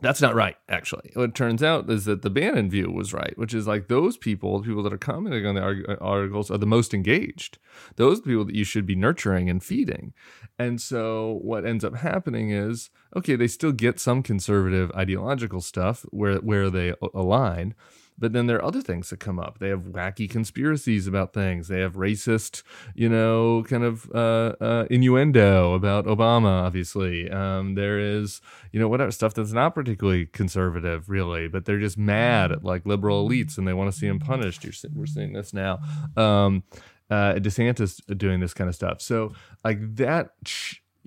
that's 0.01 0.23
not 0.23 0.35
right, 0.35 0.57
actually. 0.69 1.11
What 1.15 1.35
turns 1.35 1.63
out 1.63 1.91
is 1.91 2.05
that 2.05 2.23
the 2.23 2.31
Bannon 2.31 2.71
view 2.71 2.91
was 2.91 3.13
right, 3.13 3.37
which 3.37 3.53
is 3.53 3.67
like 3.67 3.89
those 3.89 4.17
people, 4.17 4.63
people 4.63 4.83
that 4.85 4.93
are 4.93 4.99
commenting 4.99 5.45
on 5.45 5.55
the 5.55 5.85
uh, 5.89 5.97
articles, 6.01 6.51
are 6.51 6.59
the 6.59 6.67
most 6.67 6.95
engaged. 6.95 7.59
Those 7.97 8.21
people 8.21 8.45
that 8.45 8.55
you 8.55 8.65
should 8.65 8.87
be 8.87 8.95
nurturing 8.95 9.51
and 9.51 9.63
feeding. 9.63 10.13
And 10.59 10.81
so 10.81 11.39
what 11.43 11.67
ends 11.67 11.85
up 11.85 11.97
happening 11.97 12.51
is, 12.51 12.91
okay, 13.17 13.37
they 13.37 13.49
still 13.49 13.73
get 13.73 13.99
some 13.99 14.23
conservative 14.23 14.91
ideological 14.93 15.61
stuff 15.61 16.05
where 16.11 16.37
where 16.37 16.71
they 16.71 16.95
align, 17.15 17.75
but 18.19 18.33
then 18.33 18.47
there 18.47 18.57
are 18.59 18.65
other 18.65 18.83
things 18.83 19.11
that 19.11 19.21
come 19.21 19.39
up. 19.39 19.59
They 19.59 19.69
have 19.69 19.83
wacky 19.83 20.29
conspiracies 20.29 21.07
about 21.07 21.33
things. 21.33 21.69
They 21.69 21.81
have 21.81 21.95
racist, 21.95 22.63
you 22.95 23.09
know, 23.09 23.65
kind 23.69 23.85
of 23.85 24.11
uh, 24.15 24.55
uh, 24.61 24.87
innuendo 24.91 25.75
about 25.75 26.07
Obama. 26.07 26.65
Obviously, 26.65 27.31
um, 27.31 27.75
there 27.75 27.99
is, 27.99 28.41
you 28.73 28.81
know, 28.81 28.89
whatever 28.89 29.11
stuff 29.11 29.35
that's 29.35 29.53
not 29.53 29.75
particularly 29.75 30.27
conservative, 30.27 31.09
really, 31.09 31.49
but 31.49 31.65
they're 31.65 31.79
just 31.79 31.99
mad 31.99 32.53
at 32.53 32.65
like 32.65 32.85
liberal 32.85 33.29
elites 33.29 33.59
and 33.59 33.67
they 33.67 33.73
want 33.73 33.93
to 33.93 33.97
see 33.97 34.09
them 34.09 34.19
punished. 34.19 34.65
You're, 34.65 34.75
we're 34.95 35.07
seeing 35.07 35.33
this 35.33 35.53
now. 35.53 35.79
Um, 36.17 36.65
uh, 37.11 37.35
DeSantis 37.35 38.01
doing 38.19 38.41
this 38.41 38.53
kind 38.53 38.69
of 38.69 38.75
stuff. 38.75 39.01
So 39.01 39.33
like 39.65 39.97
that. 39.97 40.31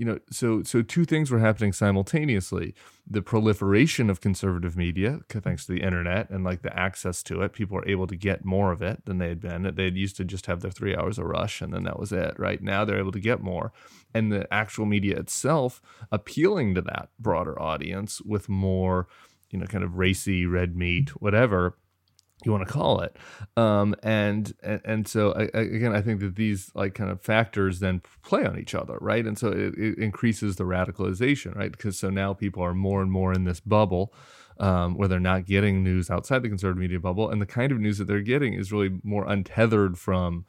You 0.02 0.08
know, 0.08 0.20
so 0.32 0.64
so 0.64 0.82
two 0.82 1.06
things 1.06 1.30
were 1.30 1.38
happening 1.38 1.74
simultaneously: 1.74 2.74
the 3.08 3.22
proliferation 3.22 4.10
of 4.10 4.20
conservative 4.20 4.76
media, 4.76 5.20
thanks 5.30 5.68
to 5.68 5.74
the 5.74 5.84
internet 5.84 6.28
and 6.32 6.44
like 6.44 6.64
the 6.64 6.76
access 6.76 7.22
to 7.22 7.44
it. 7.44 7.54
People 7.54 7.78
are 7.78 7.88
able 7.88 8.08
to 8.08 8.16
get 8.16 8.44
more 8.44 8.72
of 8.72 8.82
it 8.82 9.06
than 9.06 9.20
they 9.20 9.28
had 9.30 9.40
been. 9.40 9.72
They 9.76 9.90
used 9.90 10.18
to 10.18 10.26
just 10.26 10.48
have 10.48 10.62
their 10.62 10.72
three 10.72 10.96
hours 10.96 11.20
of 11.20 11.26
rush, 11.26 11.62
and 11.62 11.72
then 11.72 11.84
that 11.84 12.00
was 12.00 12.12
it. 12.12 12.34
Right 12.40 12.64
now, 12.64 12.84
they're 12.84 12.98
able 12.98 13.12
to 13.12 13.20
get 13.20 13.44
more, 13.44 13.74
and 14.12 14.32
the 14.32 14.52
actual 14.52 14.88
media 14.88 15.20
itself 15.20 15.84
appealing 16.12 16.74
to 16.74 16.82
that 16.82 17.10
broader 17.20 17.62
audience 17.62 18.24
with 18.24 18.50
more, 18.50 19.08
you 19.52 19.60
know, 19.60 19.68
kind 19.68 19.84
of 19.84 20.00
racy 20.00 20.48
red 20.48 20.76
meat, 20.76 21.10
whatever 21.22 21.78
you 22.44 22.52
want 22.52 22.68
to 22.68 22.74
call 22.74 23.02
it. 23.02 23.16
Um, 23.58 23.96
and, 24.04 24.54
and 24.64 25.08
so 25.08 25.34
I, 25.34 25.44
again 25.58 25.96
i 25.96 26.02
think 26.02 26.20
that 26.22 26.36
these 26.36 26.72
like 26.74 26.96
kind 26.96 27.10
of 27.10 27.22
factors 27.22 27.80
then 27.80 28.02
play 28.24 28.46
on 28.46 28.58
each 28.60 28.74
other 28.76 28.98
right? 29.02 29.26
And 29.26 29.38
so 29.38 29.50
it, 29.50 29.76
it 29.78 29.98
increases 29.98 30.56
the 30.56 30.64
radicalization 30.64 31.56
right? 31.56 31.72
Because 31.72 31.98
so 31.98 32.10
now 32.10 32.34
people 32.34 32.64
are 32.64 32.74
more 32.74 33.02
and 33.02 33.12
more 33.12 33.34
in 33.34 33.44
this 33.44 33.60
bubble 33.60 34.14
um, 34.60 34.96
where 34.96 35.08
they're 35.08 35.20
not 35.20 35.46
getting 35.46 35.84
news 35.84 36.10
outside 36.10 36.44
the 36.44 36.50
conservative 36.50 36.82
media 36.82 37.00
bubble 37.00 37.30
and 37.30 37.42
the 37.42 37.46
kind 37.46 37.72
of 37.72 37.80
news 37.80 37.98
that 37.98 38.06
they're 38.06 38.22
getting 38.22 38.54
is 38.54 38.72
really 38.72 39.00
more 39.04 39.26
untethered 39.28 39.98
from 39.98 40.46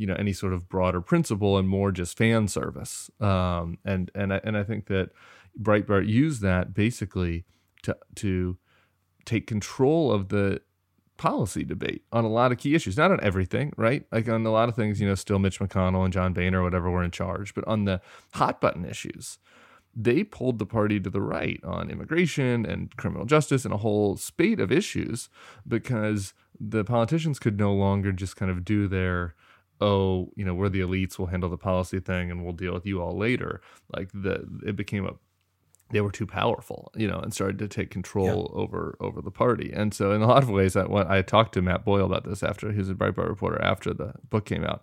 you 0.00 0.06
know 0.06 0.14
any 0.14 0.32
sort 0.32 0.52
of 0.52 0.68
broader 0.68 1.00
principle 1.00 1.58
and 1.58 1.68
more 1.68 1.92
just 1.92 2.16
fan 2.16 2.48
service. 2.48 3.10
Um, 3.20 3.78
and 3.84 4.10
and 4.14 4.32
I, 4.32 4.40
and 4.44 4.56
I 4.56 4.64
think 4.64 4.86
that 4.86 5.10
Breitbart 5.60 6.08
used 6.08 6.40
that 6.42 6.72
basically 6.72 7.44
to 7.82 7.96
to 8.16 8.56
take 9.24 9.46
control 9.46 10.10
of 10.10 10.28
the 10.28 10.62
policy 11.20 11.64
debate 11.64 12.02
on 12.12 12.24
a 12.24 12.28
lot 12.28 12.50
of 12.50 12.56
key 12.56 12.74
issues, 12.74 12.96
not 12.96 13.12
on 13.12 13.20
everything, 13.22 13.74
right? 13.76 14.06
Like 14.10 14.26
on 14.26 14.46
a 14.46 14.50
lot 14.50 14.70
of 14.70 14.74
things, 14.74 15.02
you 15.02 15.06
know, 15.06 15.14
still 15.14 15.38
Mitch 15.38 15.60
McConnell 15.60 16.02
and 16.02 16.12
John 16.14 16.32
Boehner 16.32 16.60
or 16.60 16.64
whatever 16.64 16.90
were 16.90 17.04
in 17.04 17.10
charge, 17.10 17.54
but 17.54 17.62
on 17.68 17.84
the 17.84 18.00
hot 18.32 18.58
button 18.58 18.86
issues, 18.86 19.38
they 19.94 20.24
pulled 20.24 20.58
the 20.58 20.64
party 20.64 20.98
to 20.98 21.10
the 21.10 21.20
right 21.20 21.60
on 21.62 21.90
immigration 21.90 22.64
and 22.64 22.96
criminal 22.96 23.26
justice 23.26 23.66
and 23.66 23.74
a 23.74 23.76
whole 23.76 24.16
spate 24.16 24.60
of 24.60 24.72
issues 24.72 25.28
because 25.68 26.32
the 26.58 26.84
politicians 26.84 27.38
could 27.38 27.58
no 27.58 27.74
longer 27.74 28.12
just 28.12 28.36
kind 28.36 28.50
of 28.50 28.64
do 28.64 28.88
their 28.88 29.34
oh 29.80 30.30
you 30.36 30.44
know 30.44 30.54
we're 30.54 30.68
the 30.68 30.80
elites 30.80 31.18
we'll 31.18 31.28
handle 31.28 31.48
the 31.48 31.56
policy 31.56 31.98
thing 31.98 32.30
and 32.30 32.44
we'll 32.44 32.52
deal 32.52 32.72
with 32.72 32.86
you 32.86 33.00
all 33.02 33.16
later 33.16 33.60
like 33.96 34.10
the 34.12 34.46
it 34.64 34.76
became 34.76 35.06
a 35.06 35.14
they 35.90 36.00
were 36.00 36.10
too 36.10 36.26
powerful, 36.26 36.92
you 36.94 37.08
know, 37.08 37.18
and 37.18 37.34
started 37.34 37.58
to 37.58 37.68
take 37.68 37.90
control 37.90 38.50
yeah. 38.52 38.60
over 38.60 38.96
over 39.00 39.20
the 39.20 39.30
party. 39.30 39.72
And 39.74 39.92
so, 39.92 40.12
in 40.12 40.22
a 40.22 40.26
lot 40.26 40.42
of 40.42 40.50
ways, 40.50 40.76
I, 40.76 40.84
I 40.84 41.22
talked 41.22 41.54
to 41.54 41.62
Matt 41.62 41.84
Boyle 41.84 42.06
about 42.06 42.24
this 42.24 42.42
after 42.42 42.70
he 42.72 42.78
was 42.78 42.90
a 42.90 42.94
Breitbart 42.94 43.28
reporter 43.28 43.60
after 43.62 43.92
the 43.92 44.14
book 44.28 44.44
came 44.44 44.64
out, 44.64 44.82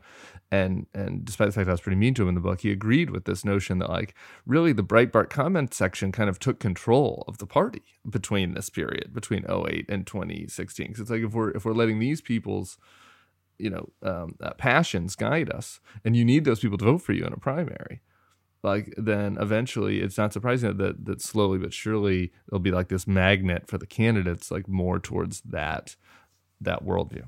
and 0.52 0.86
and 0.94 1.24
despite 1.26 1.48
the 1.48 1.54
fact 1.54 1.68
I 1.68 1.72
was 1.72 1.82
pretty 1.82 1.98
mean 1.98 2.14
to 2.16 2.24
him 2.24 2.30
in 2.30 2.36
the 2.36 2.42
book, 2.42 2.62
he 2.62 2.72
agreed 2.72 3.10
with 3.10 3.26
this 3.26 3.46
notion 3.46 3.80
that 3.80 3.90
like 3.90 4.14
really 4.46 4.74
the 4.74 4.84
Breitbart 4.84 5.30
comment 5.30 5.74
section 5.74 6.12
kind 6.12 6.30
of 6.30 6.40
took 6.40 6.60
control 6.60 7.24
of 7.28 7.38
the 7.38 7.48
party 7.48 7.84
between 8.10 8.54
this 8.54 8.70
period 8.70 9.14
between 9.14 9.46
08 9.50 9.86
and 9.90 10.06
2016. 10.06 10.88
Because 10.88 11.02
it's 11.02 11.10
like 11.10 11.24
if 11.24 11.34
we're 11.34 11.52
if 11.52 11.66
we're 11.66 11.74
letting 11.74 12.00
these 12.00 12.22
people's 12.22 12.78
you 13.58 13.70
know 13.70 13.90
um, 14.04 14.36
uh, 14.42 14.54
passions 14.54 15.16
guide 15.16 15.50
us, 15.50 15.80
and 16.04 16.16
you 16.16 16.26
need 16.26 16.46
those 16.46 16.60
people 16.60 16.78
to 16.78 16.86
vote 16.86 17.02
for 17.02 17.14
you 17.14 17.26
in 17.26 17.34
a 17.34 17.38
primary 17.38 18.02
like 18.64 18.94
then 18.98 19.38
eventually 19.40 20.02
it's 20.02 20.18
not 20.18 20.34
surprising 20.34 20.78
that 20.78 21.06
that 21.06 21.22
slowly 21.22 21.58
but 21.58 21.74
surely 21.74 22.32
there'll 22.48 22.60
be 22.60 22.72
like 22.72 22.90
this 22.90 23.08
magnet 23.08 23.68
for 23.68 23.78
the 23.78 23.86
candidates 23.86 24.52
like 24.52 24.68
more 24.68 25.00
towards 25.00 25.42
that 25.42 25.96
that 26.60 26.84
worldview. 26.84 27.26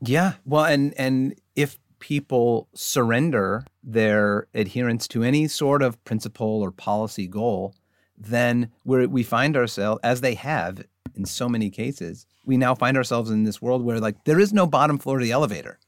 Yeah. 0.00 0.34
Well 0.44 0.64
and 0.64 0.94
and 0.94 1.34
if 1.56 1.78
people 1.98 2.68
surrender 2.74 3.64
their 3.82 4.46
adherence 4.54 5.08
to 5.08 5.24
any 5.24 5.48
sort 5.48 5.82
of 5.82 6.02
principle 6.04 6.62
or 6.62 6.70
policy 6.70 7.26
goal 7.26 7.74
then 8.16 8.70
we 8.84 9.06
we 9.06 9.22
find 9.22 9.56
ourselves 9.56 10.00
as 10.02 10.20
they 10.20 10.34
have 10.34 10.84
in 11.14 11.24
so 11.24 11.48
many 11.48 11.70
cases 11.70 12.26
we 12.44 12.56
now 12.56 12.74
find 12.74 12.96
ourselves 12.96 13.30
in 13.30 13.44
this 13.44 13.60
world 13.60 13.82
where 13.82 14.00
like 14.00 14.24
there 14.24 14.40
is 14.40 14.52
no 14.52 14.66
bottom 14.66 14.98
floor 14.98 15.18
of 15.18 15.22
the 15.22 15.32
elevator. 15.32 15.78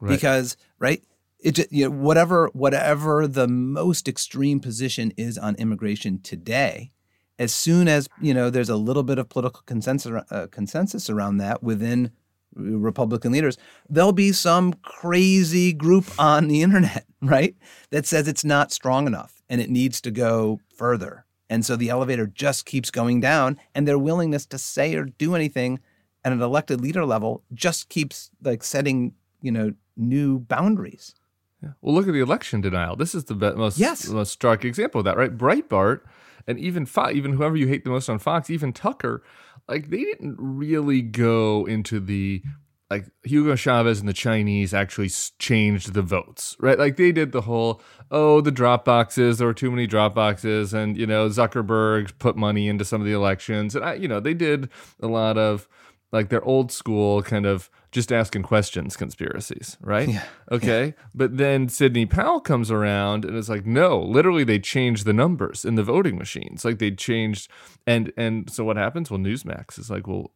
Right. 0.00 0.10
because 0.10 0.56
right 0.78 1.02
it 1.40 1.70
you 1.70 1.84
know, 1.84 1.90
whatever 1.90 2.50
whatever 2.52 3.26
the 3.26 3.48
most 3.48 4.08
extreme 4.08 4.60
position 4.60 5.12
is 5.16 5.38
on 5.38 5.54
immigration 5.56 6.20
today, 6.20 6.92
as 7.38 7.52
soon 7.54 7.88
as 7.88 8.08
you 8.20 8.34
know 8.34 8.50
there's 8.50 8.68
a 8.68 8.76
little 8.76 9.02
bit 9.02 9.18
of 9.18 9.28
political 9.28 9.62
consensus 9.66 10.22
uh, 10.30 10.46
consensus 10.50 11.08
around 11.08 11.38
that 11.38 11.62
within 11.62 12.10
Republican 12.54 13.32
leaders, 13.32 13.56
there'll 13.88 14.12
be 14.12 14.32
some 14.32 14.72
crazy 14.82 15.72
group 15.72 16.06
on 16.18 16.48
the 16.48 16.62
internet, 16.62 17.04
right, 17.22 17.54
that 17.90 18.06
says 18.06 18.26
it's 18.26 18.44
not 18.44 18.72
strong 18.72 19.06
enough 19.06 19.42
and 19.48 19.60
it 19.60 19.70
needs 19.70 20.00
to 20.02 20.10
go 20.10 20.60
further. 20.74 21.24
And 21.50 21.64
so 21.64 21.76
the 21.76 21.88
elevator 21.88 22.26
just 22.26 22.66
keeps 22.66 22.90
going 22.90 23.20
down, 23.20 23.58
and 23.74 23.88
their 23.88 23.98
willingness 23.98 24.44
to 24.46 24.58
say 24.58 24.94
or 24.94 25.04
do 25.04 25.34
anything 25.34 25.80
at 26.22 26.32
an 26.32 26.42
elected 26.42 26.80
leader 26.80 27.06
level 27.06 27.42
just 27.54 27.88
keeps 27.88 28.30
like 28.42 28.62
setting, 28.62 29.14
you 29.40 29.50
know, 29.50 29.72
new 29.96 30.40
boundaries. 30.40 31.14
Yeah. 31.62 31.70
Well, 31.80 31.94
look 31.94 32.06
at 32.06 32.12
the 32.12 32.20
election 32.20 32.60
denial. 32.60 32.96
This 32.96 33.14
is 33.14 33.24
the 33.24 33.34
most 33.34 33.78
yes. 33.78 34.08
most 34.08 34.32
stark 34.32 34.64
example 34.64 35.00
of 35.00 35.04
that, 35.06 35.16
right? 35.16 35.36
Breitbart 35.36 36.00
and 36.46 36.58
even 36.58 36.86
Fox, 36.86 37.14
even 37.14 37.32
whoever 37.32 37.56
you 37.56 37.66
hate 37.66 37.84
the 37.84 37.90
most 37.90 38.08
on 38.08 38.18
Fox, 38.18 38.48
even 38.48 38.72
Tucker, 38.72 39.22
like 39.68 39.90
they 39.90 40.04
didn't 40.04 40.36
really 40.38 41.02
go 41.02 41.66
into 41.66 42.00
the 42.00 42.42
like 42.90 43.04
Hugo 43.22 43.54
Chavez 43.54 44.00
and 44.00 44.08
the 44.08 44.14
Chinese 44.14 44.72
actually 44.72 45.10
changed 45.38 45.92
the 45.92 46.00
votes, 46.00 46.56
right? 46.58 46.78
Like 46.78 46.96
they 46.96 47.12
did 47.12 47.32
the 47.32 47.42
whole, 47.42 47.82
oh, 48.10 48.40
the 48.40 48.50
drop 48.50 48.86
boxes, 48.86 49.36
there 49.36 49.46
were 49.46 49.54
too 49.54 49.70
many 49.70 49.86
drop 49.86 50.14
boxes, 50.14 50.72
and 50.72 50.96
you 50.96 51.06
know 51.06 51.28
Zuckerberg 51.28 52.18
put 52.18 52.36
money 52.36 52.66
into 52.68 52.84
some 52.84 53.00
of 53.00 53.06
the 53.06 53.12
elections, 53.12 53.74
and 53.74 53.84
I, 53.84 53.94
you 53.94 54.08
know, 54.08 54.20
they 54.20 54.34
did 54.34 54.70
a 55.00 55.06
lot 55.06 55.36
of 55.36 55.68
like 56.10 56.30
their 56.30 56.42
old 56.42 56.72
school 56.72 57.22
kind 57.22 57.46
of 57.46 57.70
just 57.92 58.12
asking 58.12 58.42
questions 58.42 58.96
conspiracies, 58.96 59.76
right? 59.80 60.08
Yeah. 60.08 60.24
Okay. 60.50 60.86
Yeah. 60.86 60.92
But 61.14 61.36
then 61.36 61.68
Sidney 61.68 62.06
Powell 62.06 62.40
comes 62.40 62.70
around 62.70 63.26
and 63.26 63.36
it's 63.36 63.50
like, 63.50 63.66
no, 63.66 64.00
literally 64.00 64.44
they 64.44 64.58
changed 64.58 65.04
the 65.04 65.12
numbers 65.12 65.62
in 65.62 65.74
the 65.74 65.82
voting 65.82 66.16
machines. 66.16 66.64
Like 66.64 66.78
they 66.78 66.90
changed 66.90 67.50
and 67.86 68.10
and 68.16 68.50
so 68.50 68.64
what 68.64 68.78
happens? 68.78 69.10
Well, 69.10 69.20
Newsmax 69.20 69.78
is 69.78 69.90
like, 69.90 70.06
well, 70.06 70.32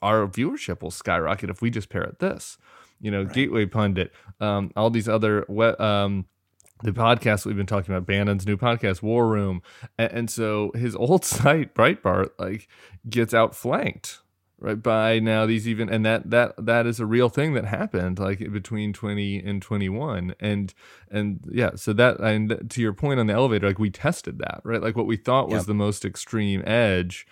our 0.00 0.26
viewership 0.26 0.82
will 0.82 0.90
skyrocket 0.90 1.50
if 1.50 1.60
we 1.60 1.68
just 1.68 1.90
parrot 1.90 2.18
this. 2.18 2.56
You 2.98 3.10
know, 3.10 3.24
right. 3.24 3.32
Gateway 3.34 3.66
Pundit, 3.66 4.10
um, 4.40 4.70
all 4.74 4.88
these 4.88 5.06
other 5.06 5.44
um, 5.82 6.24
the 6.82 6.92
podcast 6.92 7.44
we've 7.44 7.56
been 7.56 7.66
talking 7.66 7.94
about, 7.94 8.06
Bannon's 8.06 8.46
new 8.46 8.56
podcast, 8.56 9.02
War 9.02 9.28
Room, 9.28 9.60
and, 9.98 10.12
and 10.12 10.30
so 10.30 10.70
his 10.74 10.96
old 10.96 11.24
site, 11.26 11.74
Breitbart, 11.74 12.30
like 12.38 12.68
gets 13.08 13.34
outflanked 13.34 14.20
right 14.58 14.82
by 14.82 15.18
now 15.18 15.44
these 15.44 15.68
even 15.68 15.88
and 15.88 16.04
that 16.04 16.30
that 16.30 16.54
that 16.56 16.86
is 16.86 16.98
a 16.98 17.06
real 17.06 17.28
thing 17.28 17.52
that 17.52 17.66
happened 17.66 18.18
like 18.18 18.38
between 18.52 18.92
20 18.92 19.38
and 19.40 19.60
21 19.60 20.34
and 20.40 20.72
and 21.10 21.40
yeah 21.50 21.70
so 21.74 21.92
that 21.92 22.18
and 22.20 22.70
to 22.70 22.80
your 22.80 22.94
point 22.94 23.20
on 23.20 23.26
the 23.26 23.34
elevator 23.34 23.66
like 23.66 23.78
we 23.78 23.90
tested 23.90 24.38
that 24.38 24.60
right 24.64 24.82
like 24.82 24.96
what 24.96 25.06
we 25.06 25.16
thought 25.16 25.48
was 25.48 25.62
yep. 25.62 25.66
the 25.66 25.74
most 25.74 26.04
extreme 26.04 26.62
edge 26.66 27.26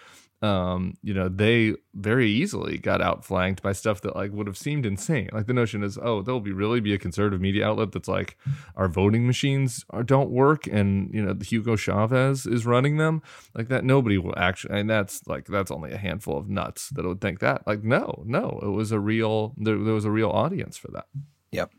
um, 0.44 0.98
you 1.02 1.14
know, 1.14 1.30
they 1.30 1.74
very 1.94 2.28
easily 2.28 2.76
got 2.76 3.00
outflanked 3.00 3.62
by 3.62 3.72
stuff 3.72 4.02
that 4.02 4.14
like 4.14 4.30
would 4.33 4.46
have 4.46 4.59
seemed 4.59 4.85
insane. 4.85 5.30
Like 5.33 5.46
the 5.46 5.54
notion 5.54 5.83
is, 5.83 5.96
oh, 5.96 6.20
there'll 6.20 6.38
be 6.38 6.52
really 6.52 6.80
be 6.80 6.92
a 6.92 6.98
conservative 6.98 7.40
media 7.40 7.66
outlet 7.66 7.92
that's 7.92 8.09
like 8.09 8.37
our 8.76 8.87
voting 8.87 9.26
machines 9.26 9.87
are, 9.88 10.02
don't 10.02 10.28
work, 10.28 10.66
and 10.66 11.09
you 11.14 11.24
know, 11.24 11.35
Hugo 11.40 11.76
Chavez 11.76 12.44
is 12.44 12.66
running 12.66 12.98
them 12.98 13.22
like 13.54 13.68
that. 13.68 13.85
Nobody 13.85 14.18
will 14.18 14.35
actually, 14.37 14.78
and 14.78 14.90
that's 14.90 15.26
like 15.26 15.46
that's 15.46 15.70
only 15.70 15.92
a 15.92 15.96
handful 15.96 16.37
of 16.37 16.50
nuts 16.50 16.90
that 16.90 17.07
would 17.07 17.22
think 17.22 17.40
that. 17.40 17.66
Like, 17.66 17.83
no, 17.83 18.22
no, 18.26 18.61
it 18.62 18.68
was 18.68 18.92
a 18.92 19.00
real 19.00 19.54
there, 19.57 19.78
there 19.78 19.94
was 19.94 20.04
a 20.04 20.11
real 20.11 20.28
audience 20.28 20.76
for 20.76 20.88
that. 20.88 21.07
Yep. 21.52 21.72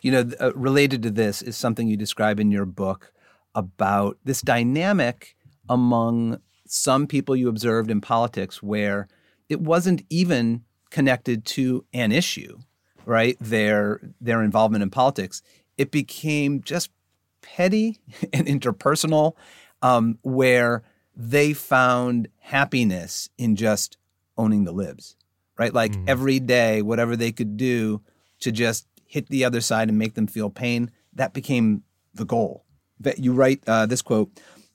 You 0.00 0.12
know, 0.12 0.30
uh, 0.38 0.52
related 0.54 1.02
to 1.02 1.10
this 1.10 1.42
is 1.42 1.56
something 1.56 1.88
you 1.88 1.96
describe 1.96 2.38
in 2.38 2.52
your 2.52 2.66
book 2.66 3.12
about 3.52 4.18
this 4.24 4.42
dynamic 4.42 5.34
among 5.68 6.38
some 6.74 7.06
people 7.06 7.36
you 7.36 7.50
observed 7.50 7.90
in 7.90 8.00
politics 8.00 8.62
where 8.62 9.06
it 9.50 9.60
wasn't 9.60 10.02
even 10.08 10.64
connected 10.88 11.44
to 11.44 11.84
an 11.92 12.12
issue, 12.12 12.58
right? 13.04 13.36
Their 13.40 14.00
their 14.22 14.42
involvement 14.42 14.82
in 14.82 14.88
politics. 14.88 15.42
It 15.76 15.90
became 15.90 16.62
just 16.62 16.90
petty 17.42 18.00
and 18.32 18.46
interpersonal, 18.46 19.34
um, 19.82 20.18
where 20.22 20.82
they 21.14 21.52
found 21.52 22.28
happiness 22.38 23.28
in 23.36 23.54
just 23.54 23.98
owning 24.38 24.64
the 24.64 24.72
libs, 24.72 25.16
right? 25.58 25.74
Like 25.74 25.92
mm. 25.92 26.04
every 26.08 26.40
day, 26.40 26.80
whatever 26.80 27.16
they 27.16 27.32
could 27.32 27.58
do 27.58 28.00
to 28.40 28.50
just 28.50 28.86
hit 29.04 29.28
the 29.28 29.44
other 29.44 29.60
side 29.60 29.90
and 29.90 29.98
make 29.98 30.14
them 30.14 30.26
feel 30.26 30.48
pain, 30.48 30.90
that 31.12 31.34
became 31.34 31.82
the 32.14 32.24
goal. 32.24 32.64
That 32.98 33.18
you 33.18 33.34
write 33.34 33.62
uh, 33.66 33.84
this 33.84 34.00
quote 34.00 34.30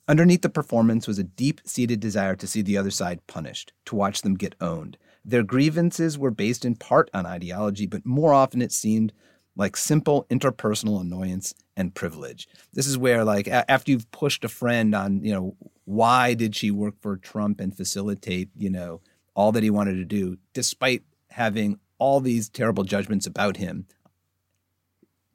Underneath 0.08 0.40
the 0.40 0.48
performance 0.48 1.06
was 1.06 1.18
a 1.18 1.24
deep 1.24 1.60
seated 1.66 2.00
desire 2.00 2.34
to 2.34 2.46
see 2.46 2.62
the 2.62 2.78
other 2.78 2.90
side 2.90 3.26
punished, 3.26 3.72
to 3.84 3.94
watch 3.94 4.22
them 4.22 4.34
get 4.34 4.54
owned. 4.60 4.96
Their 5.24 5.42
grievances 5.42 6.16
were 6.18 6.30
based 6.30 6.64
in 6.64 6.76
part 6.76 7.10
on 7.12 7.26
ideology, 7.26 7.86
but 7.86 8.06
more 8.06 8.32
often 8.32 8.62
it 8.62 8.72
seemed 8.72 9.12
like 9.54 9.76
simple 9.76 10.24
interpersonal 10.30 11.00
annoyance 11.00 11.52
and 11.76 11.94
privilege. 11.94 12.48
This 12.72 12.86
is 12.86 12.96
where, 12.96 13.22
like, 13.24 13.46
a- 13.48 13.70
after 13.70 13.90
you've 13.90 14.10
pushed 14.10 14.44
a 14.44 14.48
friend 14.48 14.94
on, 14.94 15.22
you 15.22 15.32
know, 15.32 15.56
why 15.84 16.32
did 16.32 16.56
she 16.56 16.70
work 16.70 16.94
for 17.00 17.16
Trump 17.18 17.60
and 17.60 17.76
facilitate, 17.76 18.48
you 18.56 18.70
know, 18.70 19.00
all 19.34 19.52
that 19.52 19.62
he 19.62 19.70
wanted 19.70 19.94
to 19.94 20.04
do, 20.04 20.38
despite 20.54 21.02
having 21.30 21.78
all 21.98 22.20
these 22.20 22.48
terrible 22.48 22.84
judgments 22.84 23.26
about 23.26 23.56
him. 23.56 23.86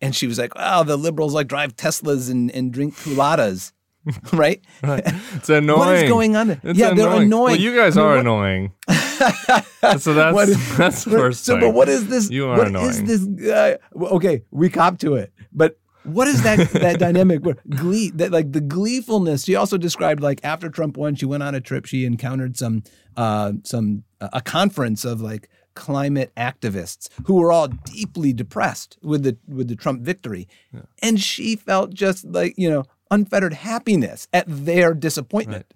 And 0.01 0.15
she 0.15 0.27
was 0.27 0.37
like, 0.37 0.51
"Oh, 0.55 0.83
the 0.83 0.97
liberals 0.97 1.33
like 1.33 1.47
drive 1.47 1.75
Teslas 1.75 2.29
and, 2.29 2.51
and 2.51 2.71
drink 2.73 2.97
culottes." 2.97 3.71
right? 4.33 4.63
right? 4.81 5.03
It's 5.33 5.49
annoying. 5.49 5.79
What 5.79 5.95
is 5.95 6.09
going 6.09 6.35
on? 6.35 6.51
It's 6.51 6.77
yeah, 6.77 6.91
annoying. 6.91 6.97
they're 6.97 7.21
annoying. 7.21 7.51
Well, 7.51 7.55
you 7.55 7.75
guys 7.75 7.97
are 7.97 8.17
annoying. 8.17 8.73
so 8.89 10.13
that's 10.13 10.49
is, 10.49 10.77
that's 10.77 11.03
first 11.03 11.45
so, 11.45 11.53
thing. 11.53 11.61
but 11.61 11.69
what 11.73 11.89
is 11.89 12.07
this? 12.07 12.29
You 12.29 12.47
are 12.47 12.57
what 12.57 12.67
annoying. 12.67 12.89
is 12.89 13.03
this? 13.03 13.49
Uh, 13.49 13.77
okay, 13.95 14.43
we 14.51 14.69
cop 14.69 14.99
to 14.99 15.15
it, 15.15 15.31
but 15.51 15.77
what 16.03 16.27
is 16.27 16.43
that 16.43 16.69
that 16.71 16.99
dynamic 16.99 17.45
where 17.45 17.55
glee 17.69 18.09
that 18.11 18.31
like 18.31 18.51
the 18.51 18.61
gleefulness 18.61 19.45
she 19.45 19.55
also 19.55 19.77
described 19.77 20.21
like 20.21 20.41
after 20.43 20.69
trump 20.69 20.97
won 20.97 21.15
she 21.15 21.25
went 21.25 21.41
on 21.41 21.55
a 21.55 21.61
trip 21.61 21.85
she 21.85 22.05
encountered 22.05 22.57
some 22.57 22.83
uh 23.15 23.53
some 23.63 24.03
uh, 24.19 24.27
a 24.33 24.41
conference 24.41 25.05
of 25.05 25.21
like 25.21 25.49
climate 25.75 26.31
activists 26.35 27.07
who 27.25 27.35
were 27.35 27.51
all 27.51 27.67
deeply 27.67 28.33
depressed 28.33 28.97
with 29.01 29.23
the 29.23 29.37
with 29.47 29.67
the 29.69 29.75
trump 29.75 30.01
victory 30.01 30.47
yeah. 30.73 30.81
and 31.01 31.19
she 31.19 31.55
felt 31.55 31.93
just 31.93 32.25
like 32.25 32.53
you 32.57 32.69
know 32.69 32.83
unfettered 33.13 33.53
happiness 33.53 34.27
at 34.33 34.45
their 34.47 34.93
disappointment. 34.93 35.73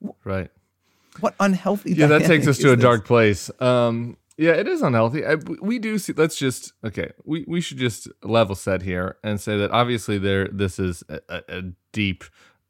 Right. 0.00 0.14
right. 0.24 0.50
What 1.20 1.34
unhealthy. 1.40 1.92
Yeah, 1.92 2.06
that 2.06 2.22
takes 2.24 2.46
us 2.46 2.58
to 2.58 2.72
a 2.72 2.76
this? 2.76 2.82
dark 2.82 3.04
place. 3.04 3.50
Um, 3.60 4.16
yeah, 4.38 4.52
it 4.52 4.66
is 4.66 4.80
unhealthy. 4.80 5.26
I, 5.26 5.34
we 5.60 5.78
do 5.78 5.98
see. 5.98 6.14
Let's 6.14 6.36
just 6.36 6.72
okay. 6.82 7.12
We 7.24 7.44
we 7.46 7.60
should 7.60 7.76
just 7.76 8.08
level 8.22 8.54
set 8.54 8.82
here 8.82 9.16
and 9.22 9.40
say 9.40 9.58
that 9.58 9.70
obviously 9.70 10.16
there 10.18 10.48
this 10.48 10.78
is 10.78 11.04
a, 11.10 11.42
a 11.48 11.62
deep 11.92 12.24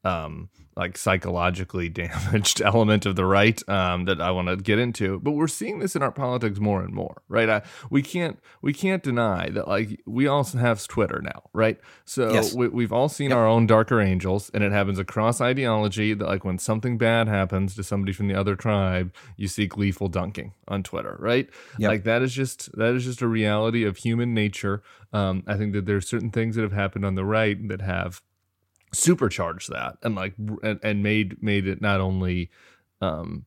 um, 0.05 0.49
like 0.77 0.97
psychologically 0.97 1.89
damaged 1.91 2.61
element 2.63 3.07
of 3.07 3.17
the 3.17 3.25
right 3.25 3.67
um, 3.69 4.07
that 4.07 4.21
I 4.21 4.31
want 4.31 4.49
to 4.49 4.57
get 4.57 4.79
into. 4.79 5.21
But 5.21 5.33
we're 5.33 5.49
seeing 5.49 5.79
this 5.79 5.95
in 5.95 6.03
our 6.03 6.11
politics 6.11 6.59
more 6.59 6.83
and 6.83 6.93
more, 6.93 7.23
right? 7.29 7.49
I, 7.49 7.63
we 7.91 8.03
can't 8.03 8.39
we 8.63 8.73
can't 8.73 9.03
deny 9.03 9.51
that 9.51 9.69
like 9.69 10.01
we 10.07 10.27
also 10.27 10.59
have 10.59 10.87
Twitter 10.87 11.21
now, 11.23 11.43
right? 11.53 11.79
So 12.05 12.33
yes. 12.33 12.55
we, 12.55 12.85
have 12.85 12.93
all 12.93 13.09
seen 13.09 13.31
yep. 13.31 13.39
our 13.39 13.47
own 13.47 13.67
darker 13.67 14.01
angels, 14.01 14.51
and 14.55 14.65
it 14.65 14.73
happens 14.73 14.99
across 14.99 15.41
ideology. 15.41 16.15
That 16.15 16.27
like 16.27 16.45
when 16.45 16.59
something 16.59 16.99
bad 16.99 17.29
happens 17.29 17.75
to 17.77 17.83
somebody 17.83 18.13
from 18.13 18.29
the 18.29 18.35
other 18.35 18.57
tribe, 18.57 19.13
you 19.37 19.49
see 19.49 19.67
gleeful 19.67 20.09
dunking 20.09 20.55
on 20.69 20.83
Twitter, 20.83 21.17
right? 21.19 21.49
Yep. 21.79 21.89
Like 21.89 22.05
that 22.05 22.23
is 22.23 22.33
just 22.33 22.77
that 22.77 22.95
is 22.95 23.05
just 23.05 23.23
a 23.23 23.29
reality 23.29 23.85
of 23.85 23.99
human 23.99 24.35
nature. 24.35 24.83
Um, 25.13 25.43
I 25.47 25.57
think 25.57 25.75
that 25.75 25.85
there's 25.85 26.09
certain 26.09 26.31
things 26.31 26.57
that 26.57 26.63
have 26.63 26.73
happened 26.73 27.05
on 27.05 27.15
the 27.15 27.25
right 27.25 27.69
that 27.69 27.83
have 27.83 28.23
supercharged 28.93 29.71
that 29.71 29.97
and 30.03 30.15
like 30.15 30.35
and, 30.63 30.79
and 30.83 31.03
made 31.03 31.43
made 31.43 31.67
it 31.67 31.81
not 31.81 32.01
only 32.01 32.51
um 33.01 33.45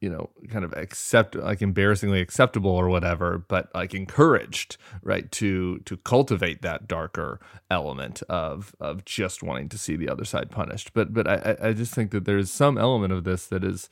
you 0.00 0.08
know 0.08 0.30
kind 0.48 0.64
of 0.64 0.72
accept 0.74 1.34
like 1.34 1.60
embarrassingly 1.60 2.20
acceptable 2.20 2.70
or 2.70 2.88
whatever 2.88 3.38
but 3.48 3.68
like 3.74 3.94
encouraged 3.94 4.76
right 5.02 5.30
to 5.32 5.78
to 5.80 5.96
cultivate 5.98 6.62
that 6.62 6.86
darker 6.86 7.40
element 7.70 8.22
of 8.28 8.74
of 8.80 9.04
just 9.04 9.42
wanting 9.42 9.68
to 9.68 9.78
see 9.78 9.96
the 9.96 10.08
other 10.08 10.24
side 10.24 10.50
punished. 10.50 10.92
But 10.94 11.12
but 11.12 11.26
i 11.26 11.56
i 11.60 11.72
just 11.72 11.94
think 11.94 12.10
that 12.12 12.24
there's 12.24 12.50
some 12.50 12.78
element 12.78 13.12
of 13.12 13.24
this 13.24 13.46
that 13.46 13.64
is 13.64 13.88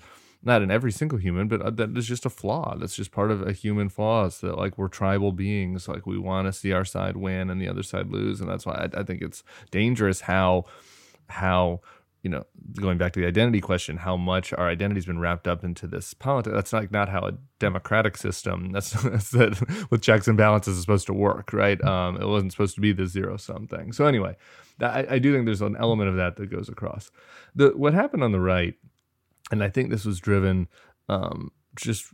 not 0.46 0.62
in 0.62 0.70
every 0.70 0.92
single 0.92 1.18
human, 1.18 1.48
but 1.48 1.60
uh, 1.60 1.70
that 1.70 1.96
is 1.96 2.06
just 2.06 2.24
a 2.24 2.30
flaw. 2.30 2.76
That's 2.78 2.94
just 2.94 3.10
part 3.10 3.32
of 3.32 3.46
a 3.46 3.52
human 3.52 3.88
flaw. 3.88 4.26
Is 4.26 4.38
that 4.40 4.56
like 4.56 4.78
we're 4.78 4.88
tribal 4.88 5.32
beings, 5.32 5.88
like 5.88 6.06
we 6.06 6.18
want 6.18 6.46
to 6.46 6.52
see 6.52 6.72
our 6.72 6.84
side 6.84 7.16
win 7.16 7.50
and 7.50 7.60
the 7.60 7.68
other 7.68 7.82
side 7.82 8.10
lose, 8.10 8.40
and 8.40 8.48
that's 8.48 8.64
why 8.64 8.74
I, 8.74 9.00
I 9.00 9.02
think 9.02 9.22
it's 9.22 9.42
dangerous 9.72 10.22
how 10.22 10.64
how 11.28 11.80
you 12.22 12.30
know 12.30 12.44
going 12.74 12.98
back 12.98 13.12
to 13.12 13.20
the 13.20 13.26
identity 13.26 13.60
question 13.60 13.96
how 13.96 14.16
much 14.16 14.52
our 14.52 14.68
identity's 14.68 15.06
been 15.06 15.18
wrapped 15.18 15.46
up 15.46 15.62
into 15.62 15.86
this 15.86 16.12
politics 16.12 16.54
that's 16.54 16.72
like 16.72 16.90
not 16.90 17.08
how 17.08 17.20
a 17.20 17.32
democratic 17.60 18.16
system 18.16 18.72
that's, 18.72 18.90
that's 19.02 19.30
that 19.30 19.86
with 19.90 20.02
checks 20.02 20.26
and 20.26 20.36
balances 20.36 20.76
is 20.76 20.80
supposed 20.80 21.06
to 21.06 21.12
work 21.12 21.52
right 21.52 21.82
um, 21.84 22.16
it 22.20 22.26
wasn't 22.26 22.50
supposed 22.50 22.74
to 22.74 22.80
be 22.80 22.92
the 22.92 23.06
zero 23.06 23.36
sum 23.36 23.68
thing 23.68 23.92
so 23.92 24.06
anyway 24.06 24.36
I, 24.80 25.06
I 25.10 25.18
do 25.20 25.32
think 25.32 25.46
there's 25.46 25.62
an 25.62 25.76
element 25.78 26.08
of 26.08 26.16
that 26.16 26.34
that 26.36 26.50
goes 26.50 26.68
across 26.68 27.12
the 27.54 27.68
what 27.76 27.94
happened 27.94 28.24
on 28.24 28.32
the 28.32 28.40
right 28.40 28.74
and 29.50 29.62
I 29.62 29.68
think 29.68 29.90
this 29.90 30.04
was 30.04 30.20
driven 30.20 30.68
um, 31.08 31.50
just 31.76 32.06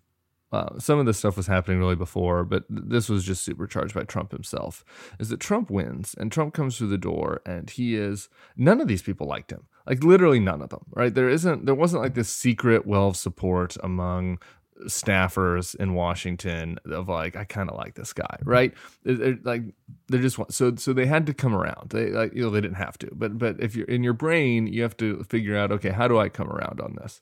uh, 0.53 0.79
some 0.79 0.99
of 0.99 1.07
this 1.07 1.16
stuff 1.16 1.37
was 1.37 1.47
happening 1.47 1.79
really 1.79 1.97
before, 1.97 2.45
but 2.45 2.68
th- 2.68 2.83
this 2.87 3.09
was 3.09 3.25
just 3.25 3.42
supercharged 3.42 3.95
by 3.95 4.03
Trump 4.03 4.33
himself. 4.33 4.85
Is 5.18 5.31
that 5.31 5.40
Trump 5.40 5.71
wins 5.71 6.14
and 6.18 6.31
Trump 6.31 6.53
comes 6.53 6.77
through 6.77 6.88
the 6.88 6.99
door 6.99 7.40
and 7.47 7.71
he 7.71 7.97
is 7.97 8.29
none 8.57 8.81
of 8.81 8.87
these 8.87 9.03
people 9.03 9.27
liked 9.27 9.51
him, 9.51 9.66
like 9.87 10.05
literally 10.05 10.40
none 10.40 10.61
of 10.61 10.68
them. 10.68 10.85
Right? 10.90 11.14
There 11.14 11.31
isn't 11.31 11.64
there 11.64 11.75
wasn't 11.75 12.03
like 12.03 12.14
this 12.14 12.29
secret 12.29 12.87
well 12.87 13.09
of 13.09 13.16
support 13.16 13.77
among 13.83 14.38
staffers 14.87 15.74
in 15.76 15.94
Washington 15.94 16.78
of 16.87 17.08
like 17.08 17.37
I 17.37 17.44
kind 17.44 17.70
of 17.70 17.76
like 17.76 17.94
this 17.94 18.12
guy, 18.12 18.38
right? 18.44 18.72
They're, 19.04 19.38
like 19.42 19.62
they're 20.08 20.22
just 20.22 20.38
so 20.50 20.74
so 20.76 20.92
they 20.92 21.06
had 21.06 21.26
to 21.26 21.35
come 21.35 21.54
around. 21.54 21.90
They 21.90 22.11
like 22.11 22.35
you 22.35 22.42
know 22.42 22.50
they 22.50 22.61
didn't 22.61 22.76
have 22.76 22.98
to, 22.98 23.11
but 23.12 23.38
but 23.38 23.61
if 23.61 23.74
you're 23.76 23.87
in 23.87 24.02
your 24.02 24.12
brain, 24.12 24.66
you 24.66 24.82
have 24.82 24.96
to 24.98 25.24
figure 25.24 25.56
out 25.56 25.72
okay, 25.72 25.90
how 25.90 26.08
do 26.08 26.18
I 26.18 26.28
come 26.28 26.50
around 26.50 26.80
on 26.80 26.96
this? 27.00 27.20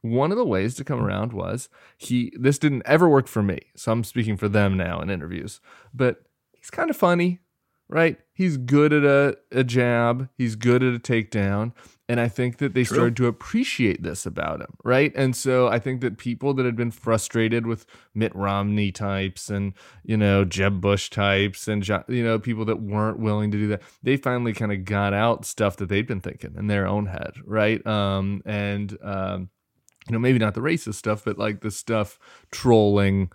One 0.00 0.30
of 0.30 0.38
the 0.38 0.46
ways 0.46 0.74
to 0.76 0.84
come 0.84 1.00
around 1.00 1.32
was 1.32 1.68
he 1.96 2.32
this 2.38 2.58
didn't 2.58 2.82
ever 2.86 3.08
work 3.08 3.26
for 3.26 3.42
me. 3.42 3.58
So 3.74 3.92
I'm 3.92 4.04
speaking 4.04 4.36
for 4.36 4.48
them 4.48 4.76
now 4.76 5.00
in 5.00 5.10
interviews. 5.10 5.60
But 5.92 6.22
he's 6.52 6.70
kind 6.70 6.90
of 6.90 6.96
funny, 6.96 7.40
right? 7.88 8.18
He's 8.32 8.56
good 8.56 8.92
at 8.92 9.04
a, 9.04 9.36
a 9.50 9.64
jab, 9.64 10.28
he's 10.36 10.56
good 10.56 10.82
at 10.82 10.94
a 10.94 10.98
takedown. 10.98 11.72
And 12.10 12.20
I 12.20 12.28
think 12.28 12.56
that 12.56 12.72
they 12.72 12.84
True. 12.84 12.96
started 12.96 13.16
to 13.18 13.26
appreciate 13.26 14.02
this 14.02 14.24
about 14.24 14.62
him, 14.62 14.74
right? 14.82 15.12
And 15.14 15.36
so 15.36 15.68
I 15.68 15.78
think 15.78 16.00
that 16.00 16.16
people 16.16 16.54
that 16.54 16.64
had 16.64 16.76
been 16.76 16.90
frustrated 16.90 17.66
with 17.66 17.84
Mitt 18.14 18.34
Romney 18.34 18.92
types 18.92 19.50
and, 19.50 19.74
you 20.04 20.16
know, 20.16 20.44
Jeb 20.46 20.80
Bush 20.80 21.10
types 21.10 21.68
and, 21.68 21.86
you 22.08 22.24
know, 22.24 22.38
people 22.38 22.64
that 22.64 22.80
weren't 22.80 23.18
willing 23.18 23.50
to 23.50 23.58
do 23.58 23.68
that, 23.68 23.82
they 24.02 24.16
finally 24.16 24.54
kind 24.54 24.72
of 24.72 24.86
got 24.86 25.12
out 25.12 25.44
stuff 25.44 25.76
that 25.76 25.90
they'd 25.90 26.06
been 26.06 26.22
thinking 26.22 26.54
in 26.56 26.66
their 26.66 26.86
own 26.86 27.06
head, 27.06 27.32
right? 27.44 27.86
Um, 27.86 28.40
and, 28.46 28.96
um, 29.02 29.50
you 30.08 30.14
know, 30.14 30.18
maybe 30.18 30.38
not 30.38 30.54
the 30.54 30.62
racist 30.62 30.94
stuff, 30.94 31.24
but 31.26 31.38
like 31.38 31.60
the 31.60 31.70
stuff 31.70 32.18
trolling 32.50 33.30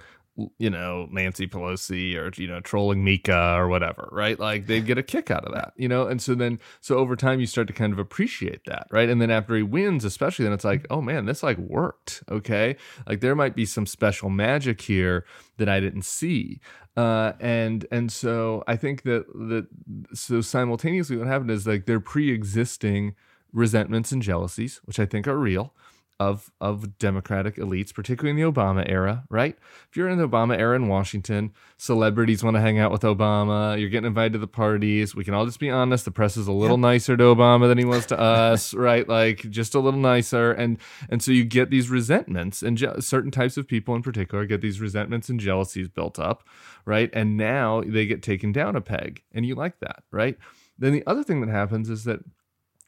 you 0.57 0.69
know, 0.69 1.07
Nancy 1.11 1.47
Pelosi 1.47 2.15
or, 2.15 2.31
you 2.41 2.47
know, 2.47 2.59
trolling 2.59 3.03
Mika 3.03 3.55
or 3.55 3.67
whatever, 3.67 4.09
right? 4.11 4.39
Like 4.39 4.65
they'd 4.65 4.85
get 4.85 4.97
a 4.97 5.03
kick 5.03 5.29
out 5.29 5.45
of 5.45 5.53
that, 5.53 5.73
you 5.77 5.87
know? 5.87 6.07
And 6.07 6.21
so 6.21 6.33
then, 6.33 6.59
so 6.81 6.97
over 6.97 7.15
time, 7.15 7.39
you 7.39 7.45
start 7.45 7.67
to 7.67 7.73
kind 7.73 7.93
of 7.93 7.99
appreciate 7.99 8.65
that, 8.65 8.87
right? 8.89 9.09
And 9.09 9.21
then 9.21 9.29
after 9.29 9.55
he 9.55 9.61
wins, 9.61 10.03
especially, 10.03 10.43
then 10.43 10.53
it's 10.53 10.63
like, 10.63 10.87
oh 10.89 11.01
man, 11.01 11.25
this 11.25 11.43
like 11.43 11.57
worked, 11.57 12.23
okay? 12.31 12.75
Like 13.07 13.21
there 13.21 13.35
might 13.35 13.55
be 13.55 13.65
some 13.65 13.85
special 13.85 14.29
magic 14.29 14.81
here 14.81 15.25
that 15.57 15.69
I 15.69 15.79
didn't 15.79 16.05
see. 16.05 16.59
Uh, 16.97 17.33
and 17.39 17.85
and 17.91 18.11
so 18.11 18.63
I 18.67 18.75
think 18.75 19.03
that 19.03 19.25
that 19.33 19.67
so 20.13 20.41
simultaneously 20.41 21.17
what 21.17 21.27
happened 21.27 21.51
is 21.51 21.65
like 21.65 21.85
their 21.85 21.99
pre-existing 21.99 23.15
resentments 23.51 24.11
and 24.11 24.21
jealousies, 24.21 24.79
which 24.85 24.99
I 24.99 25.05
think 25.05 25.27
are 25.27 25.37
real, 25.37 25.73
of 26.19 26.51
of 26.61 26.97
democratic 26.97 27.55
elites 27.55 27.93
particularly 27.93 28.29
in 28.29 28.35
the 28.35 28.51
obama 28.51 28.87
era 28.87 29.23
right? 29.29 29.57
If 29.89 29.97
you're 29.97 30.09
in 30.09 30.17
the 30.17 30.27
obama 30.27 30.57
era 30.57 30.75
in 30.75 30.87
washington 30.87 31.53
celebrities 31.77 32.43
want 32.43 32.55
to 32.55 32.61
hang 32.61 32.79
out 32.79 32.91
with 32.91 33.01
obama 33.01 33.79
you're 33.79 33.89
getting 33.89 34.07
invited 34.07 34.33
to 34.33 34.39
the 34.39 34.47
parties 34.47 35.15
we 35.15 35.23
can 35.23 35.33
all 35.33 35.45
just 35.45 35.59
be 35.59 35.69
honest 35.69 36.05
the 36.05 36.11
press 36.11 36.37
is 36.37 36.47
a 36.47 36.51
little 36.51 36.77
nicer 36.77 37.17
to 37.17 37.23
obama 37.23 37.67
than 37.67 37.77
he 37.77 37.85
was 37.85 38.05
to 38.05 38.19
us 38.19 38.73
right? 38.83 39.07
Like 39.07 39.49
just 39.49 39.75
a 39.75 39.79
little 39.79 39.99
nicer 39.99 40.51
and 40.51 40.77
and 41.09 41.21
so 41.21 41.31
you 41.31 41.43
get 41.43 41.69
these 41.69 41.89
resentments 41.89 42.61
and 42.61 42.77
je- 42.77 42.99
certain 42.99 43.31
types 43.31 43.57
of 43.57 43.67
people 43.67 43.95
in 43.95 44.01
particular 44.01 44.45
get 44.45 44.61
these 44.61 44.79
resentments 44.79 45.29
and 45.29 45.39
jealousies 45.39 45.87
built 45.87 46.19
up 46.19 46.43
right? 46.85 47.09
And 47.13 47.37
now 47.37 47.81
they 47.85 48.05
get 48.05 48.21
taken 48.21 48.51
down 48.51 48.75
a 48.75 48.81
peg 48.81 49.23
and 49.31 49.45
you 49.45 49.55
like 49.55 49.79
that 49.79 50.03
right? 50.11 50.37
Then 50.77 50.93
the 50.93 51.03
other 51.07 51.23
thing 51.23 51.41
that 51.41 51.49
happens 51.49 51.89
is 51.89 52.03
that 52.03 52.19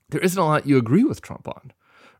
there 0.09 0.21
isn't 0.21 0.41
a 0.41 0.45
lot 0.45 0.67
you 0.67 0.77
agree 0.77 1.03
with 1.03 1.21
Trump 1.21 1.47
on 1.47 1.71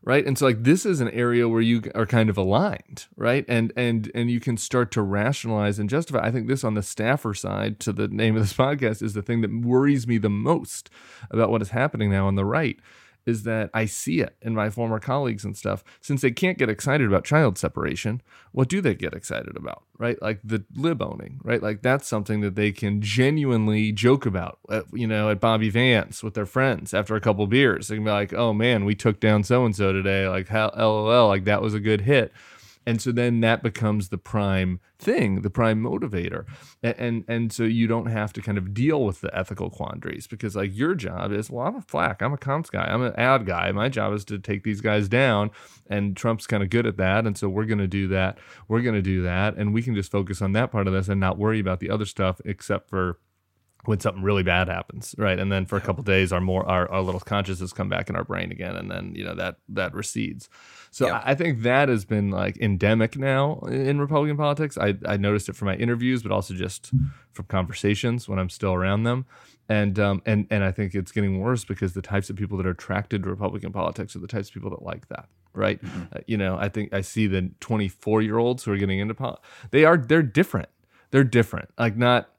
right? 0.06 0.24
And 0.24 0.38
so 0.38 0.46
like 0.46 0.62
this 0.62 0.86
is 0.86 1.00
an 1.00 1.10
area 1.10 1.46
where 1.48 1.60
you 1.60 1.82
are 1.94 2.06
kind 2.06 2.30
of 2.30 2.38
aligned 2.38 3.06
right? 3.16 3.44
And 3.48 3.72
and 3.76 4.10
and 4.14 4.30
you 4.30 4.40
can 4.40 4.56
start 4.56 4.90
to 4.92 5.02
rationalize 5.02 5.78
and 5.78 5.90
justify. 5.90 6.20
I 6.20 6.30
think 6.30 6.46
this 6.46 6.64
on 6.64 6.74
the 6.74 6.82
staffer 6.82 7.34
side 7.34 7.80
to 7.80 7.92
the 7.92 8.08
name 8.08 8.36
of 8.36 8.42
this 8.42 8.52
podcast 8.66 9.02
is 9.02 9.12
the 9.12 9.22
thing 9.22 9.42
that 9.42 9.52
worries 9.52 10.06
me 10.06 10.16
the 10.16 10.30
most 10.30 10.88
about 11.30 11.50
what 11.50 11.60
is 11.60 11.70
happening 11.70 12.10
now 12.10 12.26
on 12.26 12.36
the 12.36 12.44
right 12.44 12.78
is 13.26 13.42
that 13.42 13.70
I 13.74 13.86
see 13.86 14.20
it 14.20 14.36
in 14.40 14.54
my 14.54 14.70
former 14.70 15.00
colleagues 15.00 15.44
and 15.44 15.56
stuff. 15.56 15.82
Since 16.00 16.22
they 16.22 16.30
can't 16.30 16.56
get 16.56 16.70
excited 16.70 17.06
about 17.06 17.24
child 17.24 17.58
separation, 17.58 18.22
what 18.52 18.68
do 18.68 18.80
they 18.80 18.94
get 18.94 19.12
excited 19.12 19.56
about? 19.56 19.82
Right? 19.98 20.20
Like 20.22 20.40
the 20.44 20.64
lib 20.74 21.02
owning, 21.02 21.40
right? 21.42 21.62
Like 21.62 21.82
that's 21.82 22.06
something 22.06 22.40
that 22.40 22.54
they 22.54 22.70
can 22.70 23.02
genuinely 23.02 23.92
joke 23.92 24.24
about, 24.24 24.60
at, 24.70 24.84
you 24.92 25.06
know, 25.06 25.30
at 25.30 25.40
Bobby 25.40 25.68
Van's 25.68 26.22
with 26.22 26.34
their 26.34 26.46
friends 26.46 26.94
after 26.94 27.16
a 27.16 27.20
couple 27.20 27.46
beers. 27.46 27.88
They 27.88 27.96
can 27.96 28.04
be 28.04 28.10
like, 28.10 28.32
oh 28.32 28.52
man, 28.52 28.84
we 28.84 28.94
took 28.94 29.18
down 29.18 29.42
so 29.42 29.64
and 29.64 29.74
so 29.74 29.92
today. 29.92 30.28
Like, 30.28 30.48
how, 30.48 30.70
lol, 30.76 31.28
like 31.28 31.44
that 31.44 31.62
was 31.62 31.74
a 31.74 31.80
good 31.80 32.02
hit 32.02 32.32
and 32.86 33.02
so 33.02 33.10
then 33.10 33.40
that 33.40 33.62
becomes 33.62 34.08
the 34.10 34.18
prime 34.18 34.80
thing 34.98 35.42
the 35.42 35.50
prime 35.50 35.82
motivator. 35.82 36.44
And, 36.82 36.94
and 36.98 37.24
and 37.28 37.52
so 37.52 37.64
you 37.64 37.86
don't 37.86 38.06
have 38.06 38.32
to 38.34 38.40
kind 38.40 38.56
of 38.56 38.72
deal 38.72 39.04
with 39.04 39.20
the 39.20 39.36
ethical 39.36 39.68
quandaries 39.70 40.26
because 40.26 40.56
like 40.56 40.74
your 40.74 40.94
job 40.94 41.32
is 41.32 41.50
well 41.50 41.66
i'm 41.66 41.76
a 41.76 41.82
flack. 41.82 42.22
I'm 42.22 42.32
a 42.32 42.38
comms 42.38 42.70
guy. 42.70 42.84
I'm 42.84 43.02
an 43.02 43.14
ad 43.16 43.44
guy. 43.44 43.72
My 43.72 43.88
job 43.88 44.14
is 44.14 44.24
to 44.26 44.38
take 44.38 44.62
these 44.62 44.80
guys 44.80 45.08
down 45.08 45.50
and 45.88 46.16
trump's 46.16 46.46
kind 46.46 46.62
of 46.62 46.70
good 46.70 46.86
at 46.86 46.96
that 46.96 47.26
and 47.26 47.36
so 47.36 47.48
we're 47.48 47.64
going 47.64 47.78
to 47.78 47.88
do 47.88 48.08
that. 48.08 48.38
We're 48.68 48.82
going 48.82 48.94
to 48.94 49.02
do 49.02 49.22
that 49.22 49.56
and 49.56 49.74
we 49.74 49.82
can 49.82 49.94
just 49.94 50.10
focus 50.10 50.40
on 50.40 50.52
that 50.52 50.70
part 50.70 50.86
of 50.86 50.92
this 50.92 51.08
and 51.08 51.20
not 51.20 51.38
worry 51.38 51.58
about 51.58 51.80
the 51.80 51.90
other 51.90 52.06
stuff 52.06 52.40
except 52.44 52.88
for 52.88 53.18
when 53.84 54.00
something 54.00 54.22
really 54.22 54.42
bad 54.42 54.68
happens 54.68 55.14
right? 55.18 55.38
And 55.38 55.52
then 55.52 55.66
for 55.66 55.76
a 55.76 55.80
couple 55.80 56.02
days 56.04 56.32
our 56.32 56.40
more 56.40 56.66
our, 56.68 56.90
our 56.90 57.02
little 57.02 57.20
consciousness 57.20 57.72
come 57.72 57.88
back 57.88 58.08
in 58.08 58.16
our 58.16 58.24
brain 58.24 58.52
again 58.52 58.76
and 58.76 58.90
then 58.90 59.14
you 59.14 59.24
know 59.24 59.34
that 59.34 59.56
that 59.68 59.92
recedes 59.92 60.48
so 60.96 61.08
I, 61.08 61.32
I 61.32 61.34
think 61.34 61.62
that 61.62 61.88
has 61.88 62.04
been 62.04 62.30
like 62.30 62.56
endemic 62.58 63.16
now 63.16 63.60
in 63.68 64.00
republican 64.00 64.36
politics. 64.36 64.78
I 64.78 64.94
i 65.06 65.16
noticed 65.16 65.48
it 65.48 65.56
from 65.56 65.66
my 65.66 65.76
interviews 65.76 66.22
but 66.22 66.32
also 66.32 66.54
just 66.54 66.92
from 67.32 67.44
conversations 67.46 68.28
when 68.28 68.38
i'm 68.38 68.50
still 68.50 68.72
around 68.72 69.02
them. 69.04 69.26
And 69.68 69.98
um 69.98 70.22
and 70.24 70.46
and 70.50 70.62
i 70.64 70.70
think 70.70 70.94
it's 70.94 71.12
getting 71.12 71.40
worse 71.40 71.64
because 71.64 71.92
the 71.92 72.02
types 72.02 72.30
of 72.30 72.36
people 72.36 72.56
that 72.58 72.66
are 72.66 72.70
attracted 72.70 73.24
to 73.24 73.28
republican 73.28 73.72
politics 73.72 74.14
are 74.14 74.20
the 74.20 74.28
types 74.28 74.48
of 74.48 74.54
people 74.54 74.70
that 74.70 74.82
like 74.82 75.08
that 75.08 75.28
right? 75.52 75.82
Mm-hmm. 75.82 76.02
uh, 76.12 76.20
you 76.26 76.36
know 76.36 76.56
i 76.56 76.68
think 76.68 76.94
i 76.94 77.00
see 77.00 77.26
the 77.26 77.50
24 77.60 78.22
year 78.22 78.38
olds 78.38 78.64
who 78.64 78.72
are 78.72 78.76
getting 78.76 78.98
into 78.98 79.14
politics 79.14 79.46
they 79.70 79.84
are 79.84 79.96
they're 79.96 80.22
different. 80.22 80.68
They're 81.10 81.24
different. 81.24 81.70
Like 81.78 81.96
not 81.96 82.30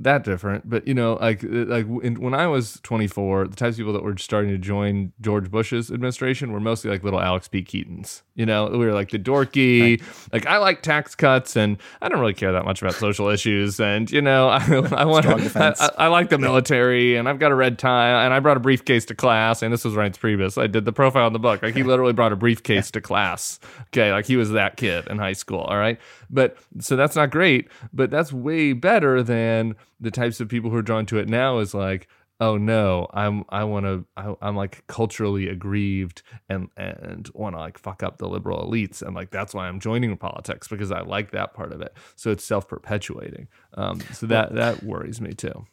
that 0.00 0.24
different, 0.24 0.68
but 0.68 0.88
you 0.88 0.94
know, 0.94 1.14
like 1.20 1.44
uh, 1.44 1.66
like 1.66 1.86
in, 2.02 2.20
when 2.20 2.34
I 2.34 2.48
was 2.48 2.80
24, 2.82 3.46
the 3.48 3.56
types 3.56 3.74
of 3.74 3.78
people 3.78 3.92
that 3.92 4.02
were 4.02 4.16
starting 4.16 4.50
to 4.50 4.58
join 4.58 5.12
George 5.20 5.52
Bush's 5.52 5.90
administration 5.90 6.52
were 6.52 6.58
mostly 6.58 6.90
like 6.90 7.04
little 7.04 7.20
Alex 7.20 7.46
P. 7.46 7.62
Keatons. 7.62 8.22
You 8.34 8.44
know, 8.44 8.66
we 8.66 8.78
were 8.78 8.92
like 8.92 9.10
the 9.10 9.20
dorky, 9.20 10.00
right. 10.00 10.02
like 10.32 10.46
I 10.46 10.58
like 10.58 10.82
tax 10.82 11.14
cuts, 11.14 11.54
and 11.54 11.78
I 12.02 12.08
don't 12.08 12.18
really 12.18 12.34
care 12.34 12.50
that 12.50 12.64
much 12.64 12.82
about 12.82 12.94
social 12.94 13.28
issues, 13.28 13.78
and 13.78 14.10
you 14.10 14.20
know, 14.20 14.48
I, 14.52 14.64
I 14.92 15.04
want 15.04 15.26
I, 15.26 15.74
I, 15.78 15.90
I, 15.98 16.06
like 16.08 16.28
the 16.28 16.38
military, 16.38 17.14
and 17.14 17.28
I've 17.28 17.38
got 17.38 17.52
a 17.52 17.54
red 17.54 17.78
tie, 17.78 18.24
and 18.24 18.34
I 18.34 18.40
brought 18.40 18.56
a 18.56 18.60
briefcase 18.60 19.04
to 19.06 19.14
class, 19.14 19.62
and 19.62 19.72
this 19.72 19.84
was 19.84 19.94
Reince 19.94 20.18
Priebus. 20.18 20.60
I 20.60 20.66
did 20.66 20.86
the 20.86 20.92
profile 20.92 21.28
in 21.28 21.32
the 21.32 21.38
book, 21.38 21.62
like 21.62 21.76
he 21.76 21.84
literally 21.84 22.12
brought 22.12 22.32
a 22.32 22.36
briefcase 22.36 22.90
to 22.92 23.00
class. 23.00 23.60
Okay, 23.92 24.10
like 24.10 24.26
he 24.26 24.36
was 24.36 24.50
that 24.50 24.76
kid 24.76 25.06
in 25.06 25.18
high 25.18 25.34
school. 25.34 25.60
All 25.60 25.78
right, 25.78 26.00
but 26.34 26.58
so 26.80 26.96
that's 26.96 27.16
not 27.16 27.30
great, 27.30 27.68
but 27.92 28.10
that's 28.10 28.32
way 28.32 28.72
better 28.72 29.22
than 29.22 29.76
the 30.00 30.10
types 30.10 30.40
of 30.40 30.48
people 30.48 30.70
who 30.70 30.76
are 30.76 30.82
drawn 30.82 31.06
to 31.06 31.18
it 31.18 31.28
now 31.28 31.58
is 31.58 31.72
like 31.72 32.08
oh 32.40 32.56
no 32.56 33.06
i'm 33.14 33.44
i 33.50 33.62
want 33.62 33.86
to 33.86 34.04
i'm 34.42 34.56
like 34.56 34.84
culturally 34.88 35.48
aggrieved 35.48 36.22
and 36.48 36.68
and 36.76 37.30
want 37.32 37.54
to 37.54 37.60
like 37.60 37.78
fuck 37.78 38.02
up 38.02 38.18
the 38.18 38.28
liberal 38.28 38.68
elites 38.68 39.02
and 39.02 39.14
like 39.14 39.30
that's 39.30 39.54
why 39.54 39.68
i'm 39.68 39.78
joining 39.78 40.16
politics 40.16 40.66
because 40.66 40.90
i 40.90 41.00
like 41.00 41.30
that 41.30 41.54
part 41.54 41.72
of 41.72 41.80
it. 41.80 41.94
So 42.16 42.30
it's 42.30 42.44
self-perpetuating. 42.44 43.48
Um, 43.74 44.00
so 44.12 44.26
that 44.26 44.54
that 44.54 44.82
worries 44.82 45.20
me 45.20 45.32
too. 45.32 45.64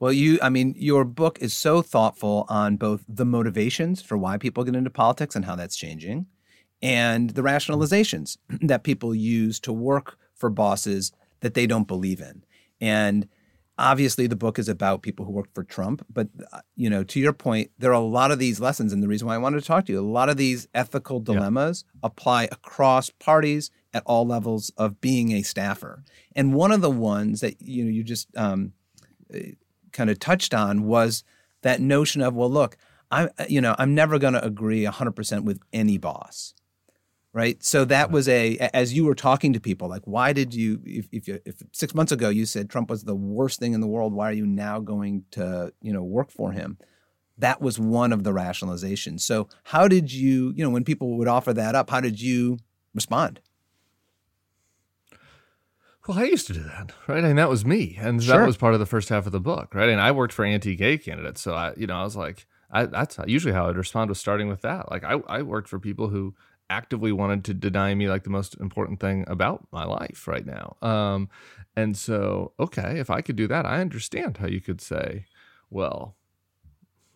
Well 0.00 0.12
you 0.12 0.38
i 0.42 0.48
mean 0.48 0.74
your 0.76 1.04
book 1.04 1.38
is 1.40 1.54
so 1.54 1.80
thoughtful 1.80 2.44
on 2.48 2.76
both 2.76 3.04
the 3.08 3.24
motivations 3.24 4.02
for 4.02 4.18
why 4.18 4.36
people 4.36 4.64
get 4.64 4.74
into 4.74 4.90
politics 4.90 5.36
and 5.36 5.44
how 5.44 5.54
that's 5.54 5.76
changing 5.76 6.26
and 6.84 7.30
the 7.30 7.42
rationalizations 7.42 8.36
that 8.60 8.84
people 8.84 9.14
use 9.14 9.58
to 9.58 9.72
work 9.72 10.16
for 10.34 10.50
bosses 10.50 11.10
that 11.40 11.54
they 11.54 11.66
don't 11.66 11.88
believe 11.88 12.20
in 12.20 12.44
and 12.80 13.28
obviously 13.78 14.26
the 14.26 14.36
book 14.36 14.58
is 14.58 14.68
about 14.68 15.02
people 15.02 15.24
who 15.24 15.32
worked 15.32 15.54
for 15.54 15.64
Trump, 15.64 16.04
but 16.12 16.28
uh, 16.52 16.60
you 16.76 16.88
know, 16.88 17.02
to 17.04 17.20
your 17.20 17.32
point, 17.32 17.70
there 17.78 17.90
are 17.90 17.94
a 17.94 18.00
lot 18.00 18.30
of 18.30 18.38
these 18.38 18.60
lessons, 18.60 18.92
and 18.92 19.02
the 19.02 19.08
reason 19.08 19.26
why 19.26 19.34
I 19.34 19.38
wanted 19.38 19.60
to 19.60 19.66
talk 19.66 19.86
to 19.86 19.92
you, 19.92 20.00
a 20.00 20.02
lot 20.02 20.28
of 20.28 20.36
these 20.36 20.68
ethical 20.74 21.20
dilemmas 21.20 21.84
yeah. 21.86 22.00
apply 22.04 22.44
across 22.44 23.10
parties 23.10 23.70
at 23.92 24.02
all 24.06 24.26
levels 24.26 24.70
of 24.76 25.00
being 25.00 25.32
a 25.32 25.42
staffer. 25.42 26.02
And 26.34 26.54
one 26.54 26.72
of 26.72 26.80
the 26.80 26.90
ones 26.90 27.40
that 27.40 27.60
you 27.60 27.84
know 27.84 27.90
you 27.90 28.04
just 28.04 28.28
um, 28.36 28.72
uh, 29.34 29.38
kind 29.92 30.10
of 30.10 30.18
touched 30.18 30.54
on 30.54 30.84
was 30.84 31.24
that 31.62 31.80
notion 31.80 32.20
of, 32.20 32.34
well, 32.34 32.50
look, 32.50 32.76
I 33.10 33.28
you 33.48 33.60
know 33.60 33.74
I'm 33.78 33.94
never 33.94 34.18
going 34.18 34.34
to 34.34 34.44
agree 34.44 34.84
100% 34.84 35.44
with 35.44 35.60
any 35.72 35.98
boss 35.98 36.54
right 37.34 37.62
so 37.62 37.84
that 37.84 38.10
was 38.10 38.28
a 38.28 38.56
as 38.72 38.94
you 38.94 39.04
were 39.04 39.14
talking 39.14 39.52
to 39.52 39.60
people 39.60 39.88
like 39.88 40.02
why 40.04 40.32
did 40.32 40.54
you 40.54 40.80
if, 40.86 41.08
if, 41.12 41.28
you, 41.28 41.38
if 41.44 41.56
six 41.72 41.94
months 41.94 42.12
ago 42.12 42.30
you 42.30 42.46
said 42.46 42.70
trump 42.70 42.88
was 42.88 43.04
the 43.04 43.14
worst 43.14 43.58
thing 43.58 43.74
in 43.74 43.82
the 43.82 43.86
world 43.86 44.14
why 44.14 44.30
are 44.30 44.34
you 44.34 44.46
now 44.46 44.80
going 44.80 45.24
to 45.30 45.70
you 45.82 45.92
know 45.92 46.02
work 46.02 46.30
for 46.30 46.52
him 46.52 46.78
that 47.36 47.60
was 47.60 47.78
one 47.78 48.12
of 48.12 48.24
the 48.24 48.32
rationalizations 48.32 49.20
so 49.20 49.48
how 49.64 49.86
did 49.86 50.10
you 50.10 50.54
you 50.56 50.64
know 50.64 50.70
when 50.70 50.84
people 50.84 51.18
would 51.18 51.28
offer 51.28 51.52
that 51.52 51.74
up 51.74 51.90
how 51.90 52.00
did 52.00 52.22
you 52.22 52.56
respond 52.94 53.40
well, 56.06 56.18
I 56.18 56.24
used 56.24 56.46
to 56.48 56.52
do 56.52 56.62
that, 56.62 56.92
right? 57.06 57.24
And 57.24 57.38
that 57.38 57.48
was 57.48 57.64
me, 57.64 57.96
and 57.98 58.22
sure. 58.22 58.36
that 58.36 58.46
was 58.46 58.58
part 58.58 58.74
of 58.74 58.80
the 58.80 58.84
first 58.84 59.08
half 59.08 59.24
of 59.24 59.32
the 59.32 59.40
book, 59.40 59.74
right? 59.74 59.88
And 59.88 59.98
I 59.98 60.12
worked 60.12 60.34
for 60.34 60.44
anti-gay 60.44 60.98
candidates, 60.98 61.40
so 61.40 61.54
I, 61.54 61.72
you 61.78 61.86
know, 61.86 61.96
I 61.96 62.04
was 62.04 62.14
like, 62.14 62.46
I, 62.70 62.84
that's 62.84 63.18
usually 63.26 63.54
how 63.54 63.70
I'd 63.70 63.76
respond 63.76 64.10
was 64.10 64.18
starting 64.18 64.48
with 64.48 64.60
that. 64.62 64.90
Like, 64.90 65.02
I, 65.02 65.14
I 65.26 65.40
worked 65.40 65.66
for 65.66 65.78
people 65.78 66.08
who 66.08 66.34
actively 66.70 67.12
wanted 67.12 67.44
to 67.44 67.54
deny 67.54 67.94
me 67.94 68.08
like 68.08 68.24
the 68.24 68.30
most 68.30 68.56
important 68.60 69.00
thing 69.00 69.24
about 69.28 69.66
my 69.70 69.84
life 69.84 70.26
right 70.26 70.46
now. 70.46 70.76
Um, 70.82 71.28
and 71.76 71.96
so, 71.96 72.52
okay, 72.58 72.98
if 72.98 73.10
I 73.10 73.20
could 73.20 73.36
do 73.36 73.46
that, 73.48 73.66
I 73.66 73.80
understand 73.80 74.38
how 74.38 74.46
you 74.46 74.60
could 74.60 74.80
say, 74.80 75.26
well, 75.70 76.16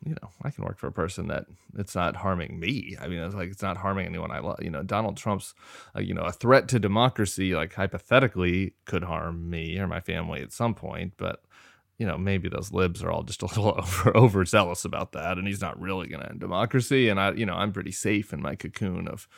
you 0.04 0.12
know, 0.12 0.30
I 0.42 0.50
can 0.50 0.64
work 0.64 0.78
for 0.78 0.86
a 0.86 0.92
person 0.92 1.28
that 1.28 1.46
it's 1.76 1.94
not 1.94 2.16
harming 2.16 2.60
me. 2.60 2.96
I 3.00 3.08
mean, 3.08 3.18
it's 3.18 3.34
like 3.34 3.50
it's 3.50 3.62
not 3.62 3.76
harming 3.76 4.06
anyone 4.06 4.30
I 4.30 4.38
love. 4.38 4.62
You 4.62 4.70
know, 4.70 4.82
Donald 4.82 5.16
Trump's, 5.16 5.54
uh, 5.96 6.00
you 6.00 6.14
know, 6.14 6.22
a 6.22 6.32
threat 6.32 6.68
to 6.68 6.78
democracy, 6.78 7.54
like 7.54 7.74
hypothetically, 7.74 8.74
could 8.84 9.02
harm 9.02 9.50
me 9.50 9.78
or 9.78 9.88
my 9.88 10.00
family 10.00 10.40
at 10.40 10.52
some 10.52 10.74
point. 10.74 11.14
But 11.16 11.42
you 11.98 12.06
know, 12.06 12.16
maybe 12.16 12.48
those 12.48 12.72
libs 12.72 13.02
are 13.02 13.10
all 13.10 13.24
just 13.24 13.42
a 13.42 13.46
little 13.46 13.74
over 13.78 14.16
overzealous 14.16 14.84
about 14.84 15.12
that, 15.12 15.38
and 15.38 15.46
he's 15.46 15.60
not 15.60 15.80
really 15.80 16.08
going 16.08 16.22
to 16.22 16.30
end 16.30 16.40
democracy. 16.40 17.08
And 17.08 17.20
I, 17.20 17.32
you 17.32 17.44
know, 17.44 17.54
I'm 17.54 17.72
pretty 17.72 17.92
safe 17.92 18.32
in 18.32 18.40
my 18.40 18.54
cocoon 18.54 19.08
of 19.08 19.28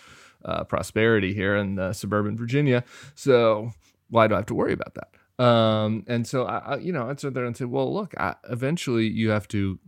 uh, 0.44 0.64
prosperity 0.64 1.34
here 1.34 1.56
in 1.56 1.78
uh, 1.78 1.92
suburban 1.92 2.36
Virginia, 2.36 2.84
so 3.14 3.72
why 4.08 4.26
do 4.26 4.34
I 4.34 4.38
have 4.38 4.46
to 4.46 4.54
worry 4.54 4.72
about 4.72 4.94
that? 4.94 5.44
Um, 5.44 6.04
and 6.06 6.26
so 6.26 6.44
I, 6.44 6.58
I, 6.58 6.76
you 6.76 6.92
know, 6.92 7.08
I'd 7.08 7.18
sit 7.18 7.32
there 7.32 7.46
and 7.46 7.56
say, 7.56 7.64
well, 7.64 7.92
look, 7.92 8.14
I, 8.18 8.34
eventually 8.50 9.06
you 9.06 9.30
have 9.30 9.48
to 9.48 9.78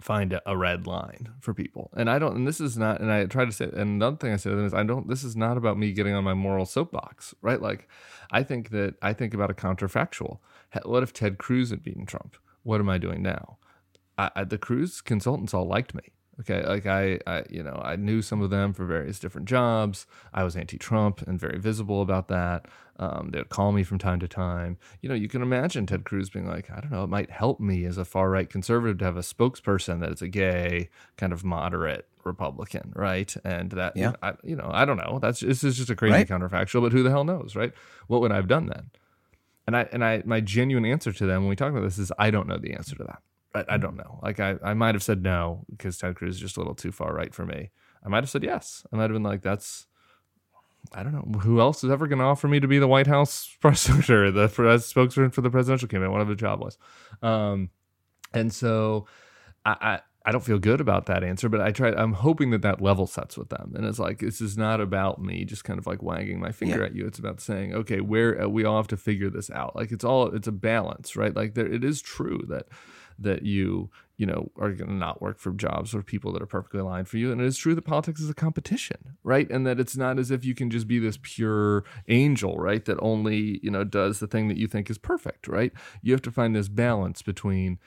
find 0.00 0.34
a, 0.34 0.42
a, 0.44 0.54
red 0.54 0.86
line 0.86 1.30
for 1.40 1.54
people. 1.54 1.90
And 1.96 2.10
I 2.10 2.18
don't, 2.18 2.36
and 2.36 2.46
this 2.46 2.60
is 2.60 2.76
not, 2.76 3.00
and 3.00 3.10
I 3.10 3.24
try 3.24 3.46
to 3.46 3.52
say, 3.52 3.64
and 3.64 3.74
another 3.74 4.16
thing 4.16 4.34
I 4.34 4.36
say 4.36 4.50
is, 4.50 4.74
I 4.74 4.82
don't, 4.82 5.08
this 5.08 5.24
is 5.24 5.34
not 5.34 5.56
about 5.56 5.78
me 5.78 5.92
getting 5.92 6.14
on 6.14 6.24
my 6.24 6.34
moral 6.34 6.66
soapbox, 6.66 7.34
right? 7.40 7.60
Like, 7.60 7.88
I 8.30 8.42
think 8.42 8.68
that 8.70 8.96
I 9.00 9.14
think 9.14 9.32
about 9.32 9.50
a 9.50 9.54
counterfactual. 9.54 10.38
What 10.84 11.02
if 11.02 11.12
Ted 11.12 11.38
Cruz 11.38 11.70
had 11.70 11.82
beaten 11.82 12.06
Trump? 12.06 12.36
What 12.62 12.80
am 12.80 12.88
I 12.88 12.98
doing 12.98 13.22
now? 13.22 13.58
I, 14.18 14.30
I, 14.36 14.44
the 14.44 14.58
Cruz 14.58 15.00
consultants 15.00 15.54
all 15.54 15.66
liked 15.66 15.94
me. 15.94 16.02
Okay, 16.38 16.66
like 16.66 16.84
I, 16.84 17.18
I, 17.26 17.44
you 17.48 17.62
know, 17.62 17.80
I 17.82 17.96
knew 17.96 18.20
some 18.20 18.42
of 18.42 18.50
them 18.50 18.74
for 18.74 18.84
various 18.84 19.18
different 19.18 19.48
jobs. 19.48 20.06
I 20.34 20.44
was 20.44 20.54
anti-Trump 20.54 21.22
and 21.22 21.40
very 21.40 21.58
visible 21.58 22.02
about 22.02 22.28
that. 22.28 22.66
Um, 22.98 23.30
they'd 23.32 23.48
call 23.48 23.72
me 23.72 23.82
from 23.82 23.98
time 23.98 24.20
to 24.20 24.28
time. 24.28 24.76
You 25.00 25.08
know, 25.08 25.14
you 25.14 25.28
can 25.28 25.40
imagine 25.40 25.86
Ted 25.86 26.04
Cruz 26.04 26.28
being 26.28 26.46
like, 26.46 26.70
I 26.70 26.80
don't 26.80 26.92
know, 26.92 27.04
it 27.04 27.08
might 27.08 27.30
help 27.30 27.58
me 27.58 27.86
as 27.86 27.96
a 27.96 28.04
far 28.04 28.28
right 28.28 28.50
conservative 28.50 28.98
to 28.98 29.04
have 29.06 29.16
a 29.16 29.20
spokesperson 29.20 30.00
that 30.00 30.12
is 30.12 30.20
a 30.20 30.28
gay, 30.28 30.90
kind 31.16 31.32
of 31.32 31.42
moderate 31.42 32.06
Republican, 32.22 32.92
right? 32.94 33.34
And 33.42 33.70
that, 33.70 33.96
yeah. 33.96 34.12
I, 34.22 34.34
you 34.44 34.56
know, 34.56 34.68
I 34.70 34.84
don't 34.84 34.98
know. 34.98 35.18
That's 35.22 35.40
this 35.40 35.64
is 35.64 35.78
just 35.78 35.88
a 35.88 35.96
crazy 35.96 36.16
right. 36.16 36.28
counterfactual, 36.28 36.82
but 36.82 36.92
who 36.92 37.02
the 37.02 37.10
hell 37.10 37.24
knows, 37.24 37.56
right? 37.56 37.72
What 38.08 38.20
would 38.20 38.32
I 38.32 38.36
have 38.36 38.48
done 38.48 38.66
then? 38.66 38.90
And 39.66 39.76
I 39.76 39.88
and 39.92 40.04
I 40.04 40.22
my 40.24 40.40
genuine 40.40 40.84
answer 40.84 41.12
to 41.12 41.26
them 41.26 41.42
when 41.42 41.48
we 41.48 41.56
talk 41.56 41.70
about 41.70 41.82
this 41.82 41.98
is 41.98 42.12
I 42.18 42.30
don't 42.30 42.46
know 42.46 42.58
the 42.58 42.74
answer 42.74 42.94
to 42.96 43.04
that. 43.04 43.22
I, 43.54 43.74
I 43.74 43.76
don't 43.78 43.96
know. 43.96 44.20
Like 44.22 44.38
I, 44.38 44.56
I 44.62 44.74
might 44.74 44.94
have 44.94 45.02
said 45.02 45.22
no 45.22 45.64
because 45.70 45.98
Ted 45.98 46.14
Cruz 46.14 46.36
is 46.36 46.40
just 46.40 46.56
a 46.56 46.60
little 46.60 46.74
too 46.74 46.92
far 46.92 47.12
right 47.12 47.34
for 47.34 47.44
me. 47.44 47.70
I 48.04 48.08
might 48.08 48.22
have 48.22 48.30
said 48.30 48.44
yes. 48.44 48.86
I 48.92 48.96
might 48.96 49.04
have 49.04 49.12
been 49.12 49.22
like, 49.22 49.42
that's 49.42 49.86
I 50.94 51.02
don't 51.02 51.12
know 51.12 51.40
who 51.40 51.60
else 51.60 51.82
is 51.82 51.90
ever 51.90 52.06
going 52.06 52.18
to 52.20 52.24
offer 52.24 52.46
me 52.46 52.60
to 52.60 52.68
be 52.68 52.78
the 52.78 52.86
White 52.86 53.06
House 53.06 53.56
press 53.60 53.80
secretary, 53.80 54.30
the 54.30 54.78
spokesman 54.78 55.30
for 55.30 55.40
the 55.40 55.50
presidential 55.50 55.88
campaign, 55.88 56.12
whatever 56.12 56.30
the 56.30 56.36
job 56.36 56.60
was. 56.60 56.78
Um, 57.22 57.70
and 58.32 58.52
so 58.52 59.06
I, 59.64 60.00
I, 60.26 60.32
don't 60.32 60.44
feel 60.44 60.58
good 60.58 60.80
about 60.80 61.06
that 61.06 61.22
answer, 61.22 61.48
but 61.48 61.60
I 61.60 61.70
try. 61.70 61.92
I'm 61.92 62.14
hoping 62.14 62.50
that 62.50 62.62
that 62.62 62.82
level 62.82 63.06
sets 63.06 63.38
with 63.38 63.48
them, 63.48 63.72
and 63.74 63.86
it's 63.86 63.98
like 63.98 64.18
this 64.18 64.40
is 64.40 64.58
not 64.58 64.80
about 64.80 65.20
me 65.20 65.44
just 65.44 65.64
kind 65.64 65.78
of 65.78 65.86
like 65.86 66.02
wagging 66.02 66.40
my 66.40 66.52
finger 66.52 66.80
yeah. 66.80 66.86
at 66.86 66.94
you. 66.94 67.06
It's 67.06 67.18
about 67.18 67.40
saying, 67.40 67.74
okay, 67.74 68.00
where 68.00 68.42
uh, 68.42 68.48
we 68.48 68.64
all 68.64 68.76
have 68.76 68.88
to 68.88 68.96
figure 68.96 69.30
this 69.30 69.50
out. 69.50 69.76
Like 69.76 69.92
it's 69.92 70.04
all 70.04 70.34
it's 70.34 70.48
a 70.48 70.52
balance, 70.52 71.16
right? 71.16 71.34
Like 71.34 71.54
there, 71.54 71.66
it 71.66 71.84
is 71.84 72.02
true 72.02 72.44
that 72.48 72.66
that 73.18 73.42
you 73.42 73.90
you 74.16 74.26
know 74.26 74.50
are 74.58 74.72
going 74.72 74.88
to 74.88 74.94
not 74.94 75.20
work 75.20 75.38
for 75.38 75.52
jobs 75.52 75.94
or 75.94 76.02
people 76.02 76.32
that 76.32 76.42
are 76.42 76.46
perfectly 76.46 76.80
aligned 76.80 77.08
for 77.08 77.18
you 77.18 77.32
and 77.32 77.40
it 77.40 77.46
is 77.46 77.56
true 77.56 77.74
that 77.74 77.82
politics 77.82 78.20
is 78.20 78.30
a 78.30 78.34
competition 78.34 79.16
right 79.22 79.50
and 79.50 79.66
that 79.66 79.80
it's 79.80 79.96
not 79.96 80.18
as 80.18 80.30
if 80.30 80.44
you 80.44 80.54
can 80.54 80.70
just 80.70 80.86
be 80.86 80.98
this 80.98 81.18
pure 81.22 81.84
angel 82.08 82.56
right 82.56 82.84
that 82.84 82.98
only 83.00 83.60
you 83.62 83.70
know 83.70 83.84
does 83.84 84.20
the 84.20 84.26
thing 84.26 84.48
that 84.48 84.56
you 84.56 84.66
think 84.66 84.90
is 84.90 84.98
perfect 84.98 85.48
right 85.48 85.72
you 86.02 86.12
have 86.12 86.22
to 86.22 86.30
find 86.30 86.54
this 86.54 86.68
balance 86.68 87.22
between 87.22 87.78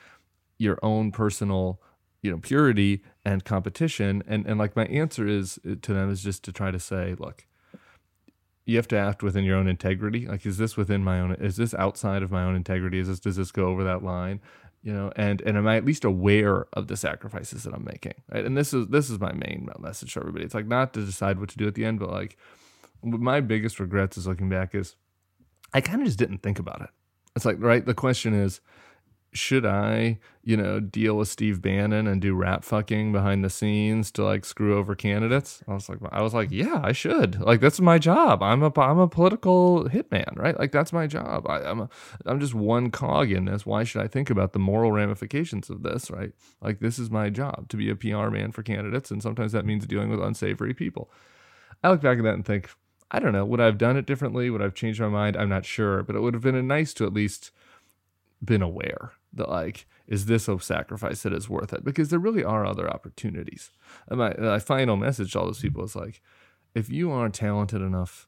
your 0.58 0.78
own 0.84 1.12
personal 1.12 1.82
you 2.22 2.32
know 2.32 2.38
purity 2.38 3.04
and 3.26 3.46
competition. 3.46 4.24
And 4.28 4.46
and 4.46 4.60
like 4.60 4.76
my 4.76 4.86
answer 4.86 5.28
is 5.28 5.60
uh, 5.70 5.76
to 5.82 5.94
them 5.94 6.12
is 6.12 6.24
just 6.24 6.44
to 6.46 6.52
try 6.52 6.72
to 6.72 6.80
say 6.80 7.16
look 7.18 7.46
you 8.66 8.78
have 8.78 8.88
to 8.88 8.98
act 8.98 9.24
within 9.24 9.44
your 9.44 9.58
own 9.58 9.68
integrity. 9.68 10.28
Like 10.28 10.46
is 10.46 10.58
this 10.58 10.78
within 10.78 11.04
my 11.04 11.20
own 11.20 11.34
is 11.34 11.58
this 11.58 11.74
outside 11.74 12.22
of 12.22 12.32
my 12.32 12.44
own 12.44 12.56
integrity? 12.56 13.00
Is 13.00 13.08
this 13.08 13.20
does 13.20 13.36
this 13.36 13.52
go 13.52 13.68
over 13.68 13.84
that 13.84 14.04
line? 14.04 14.42
You 14.82 14.94
know 14.94 15.12
and 15.18 15.42
and 15.42 15.58
am 15.58 15.68
i 15.68 15.76
at 15.76 15.84
least 15.84 16.06
aware 16.06 16.66
of 16.72 16.88
the 16.88 16.96
sacrifices 16.96 17.64
that 17.64 17.74
i'm 17.74 17.84
making 17.84 18.14
right? 18.32 18.46
And 18.46 18.56
this 18.58 18.74
is 18.74 18.88
this 18.88 19.10
is 19.10 19.20
my 19.20 19.34
main 19.34 19.68
message 19.80 20.14
to 20.14 20.22
everybody. 20.22 20.46
It's 20.46 20.54
like 20.54 20.68
not 20.68 20.94
to 20.94 21.06
decide 21.06 21.40
what 21.40 21.50
to 21.50 21.58
do 21.58 21.68
at 21.68 21.76
the 21.76 21.84
end 21.84 22.00
but 22.00 22.10
like 22.10 22.38
my 23.04 23.42
biggest 23.42 23.80
regrets 23.80 24.18
is 24.18 24.28
looking 24.28 24.50
back 24.50 24.74
is 24.74 24.96
i 25.74 25.82
kind 25.82 26.02
of 26.02 26.06
just 26.06 26.20
didn't 26.20 26.40
think 26.40 26.60
about 26.60 26.82
it. 26.82 26.90
It's 27.36 27.46
like 27.46 27.58
right? 27.60 27.86
The 27.86 27.94
question 27.94 28.34
is 28.34 28.62
should 29.32 29.64
I, 29.66 30.18
you 30.44 30.58
know, 30.58 30.80
deal 30.80 31.16
with 31.16 31.28
Steve 31.28 31.62
Bannon 31.62 32.08
and 32.08 32.20
do 32.20 32.34
rat 32.34 32.64
fucking 32.64 33.12
behind 33.12 33.44
the 33.44 33.50
scenes 33.50 34.10
to 34.12 34.24
like 34.24 34.44
screw 34.44 34.76
over 34.76 34.96
candidates? 34.96 35.64
I 35.68 35.74
was 35.74 35.88
like, 35.88 36.00
I 36.12 36.22
was 36.24 36.34
like, 36.34 36.50
yeah, 36.52 36.82
I 36.84 36.94
should. 36.94 37.40
Like, 37.40 37.60
that's 37.60 37.80
my 37.80 38.00
job. 38.00 38.42
I'm 38.42 38.64
a, 38.64 38.72
I'm 38.80 38.98
a 38.98 39.08
political 39.08 39.86
hitman, 39.86 40.36
right? 40.36 40.58
Like, 40.58 40.72
that's 40.72 40.92
my 40.92 41.06
job. 41.06 41.48
I, 41.48 41.62
I'm, 41.62 41.82
a, 41.82 41.90
I'm 42.26 42.40
just 42.40 42.56
one 42.56 42.90
cog 42.90 43.32
in 43.32 43.46
this. 43.46 43.66
Why 43.66 43.84
should 43.84 44.02
I 44.02 44.08
think 44.08 44.32
about 44.32 44.54
the 44.54 44.60
moral 44.60 44.92
ramifications 44.92 45.70
of 45.70 45.84
this, 45.84 46.10
right? 46.10 46.32
Like, 46.62 46.80
this 46.80 46.98
is 46.98 47.12
my 47.12 47.30
job 47.30 47.70
to 47.70 47.78
be 47.78 47.90
a 47.90 47.96
PR 47.96 48.30
man 48.30 48.52
for 48.52 48.64
candidates, 48.64 49.12
and 49.12 49.22
sometimes 49.22 49.52
that 49.52 49.66
means 49.66 49.86
dealing 49.86 50.10
with 50.10 50.22
unsavory 50.22 50.74
people. 50.74 51.12
I 51.84 51.92
look 51.92 52.02
back 52.02 52.18
at 52.18 52.24
that 52.24 52.34
and 52.34 52.46
think, 52.46 52.70
I 53.12 53.20
don't 53.20 53.34
know, 53.34 53.46
would 53.46 53.62
I 53.62 53.66
have 53.66 53.78
done 53.78 53.96
it 53.96 54.08
differently? 54.08 54.50
Would 54.50 54.62
I 54.62 54.66
have 54.66 54.74
changed 54.74 55.00
my 55.00 55.08
mind? 55.08 55.38
I'm 55.38 55.50
not 55.50 55.66
sure, 55.66 56.02
but 56.04 56.16
it 56.16 56.22
would 56.22 56.34
have 56.34 56.44
been 56.44 56.68
nice 56.68 56.94
to 56.96 57.06
at 57.06 57.14
least 57.14 57.52
been 58.44 58.62
aware 58.62 59.14
that 59.34 59.50
like 59.50 59.86
is 60.08 60.26
this 60.26 60.48
a 60.48 60.60
sacrifice 60.60 61.24
that 61.24 61.34
is 61.34 61.50
worth 61.50 61.72
it? 61.72 61.84
Because 61.84 62.10
there 62.10 62.20
really 62.20 62.44
are 62.44 62.66
other 62.66 62.90
opportunities. 62.90 63.72
And 64.08 64.20
my, 64.20 64.34
my 64.38 64.60
final 64.60 64.98
message 64.98 65.34
to 65.34 65.40
all 65.40 65.46
those 65.46 65.62
people 65.62 65.84
is 65.84 65.96
like 65.96 66.22
if 66.74 66.90
you 66.90 67.12
are 67.12 67.30
talented 67.30 67.82
enough 67.82 68.28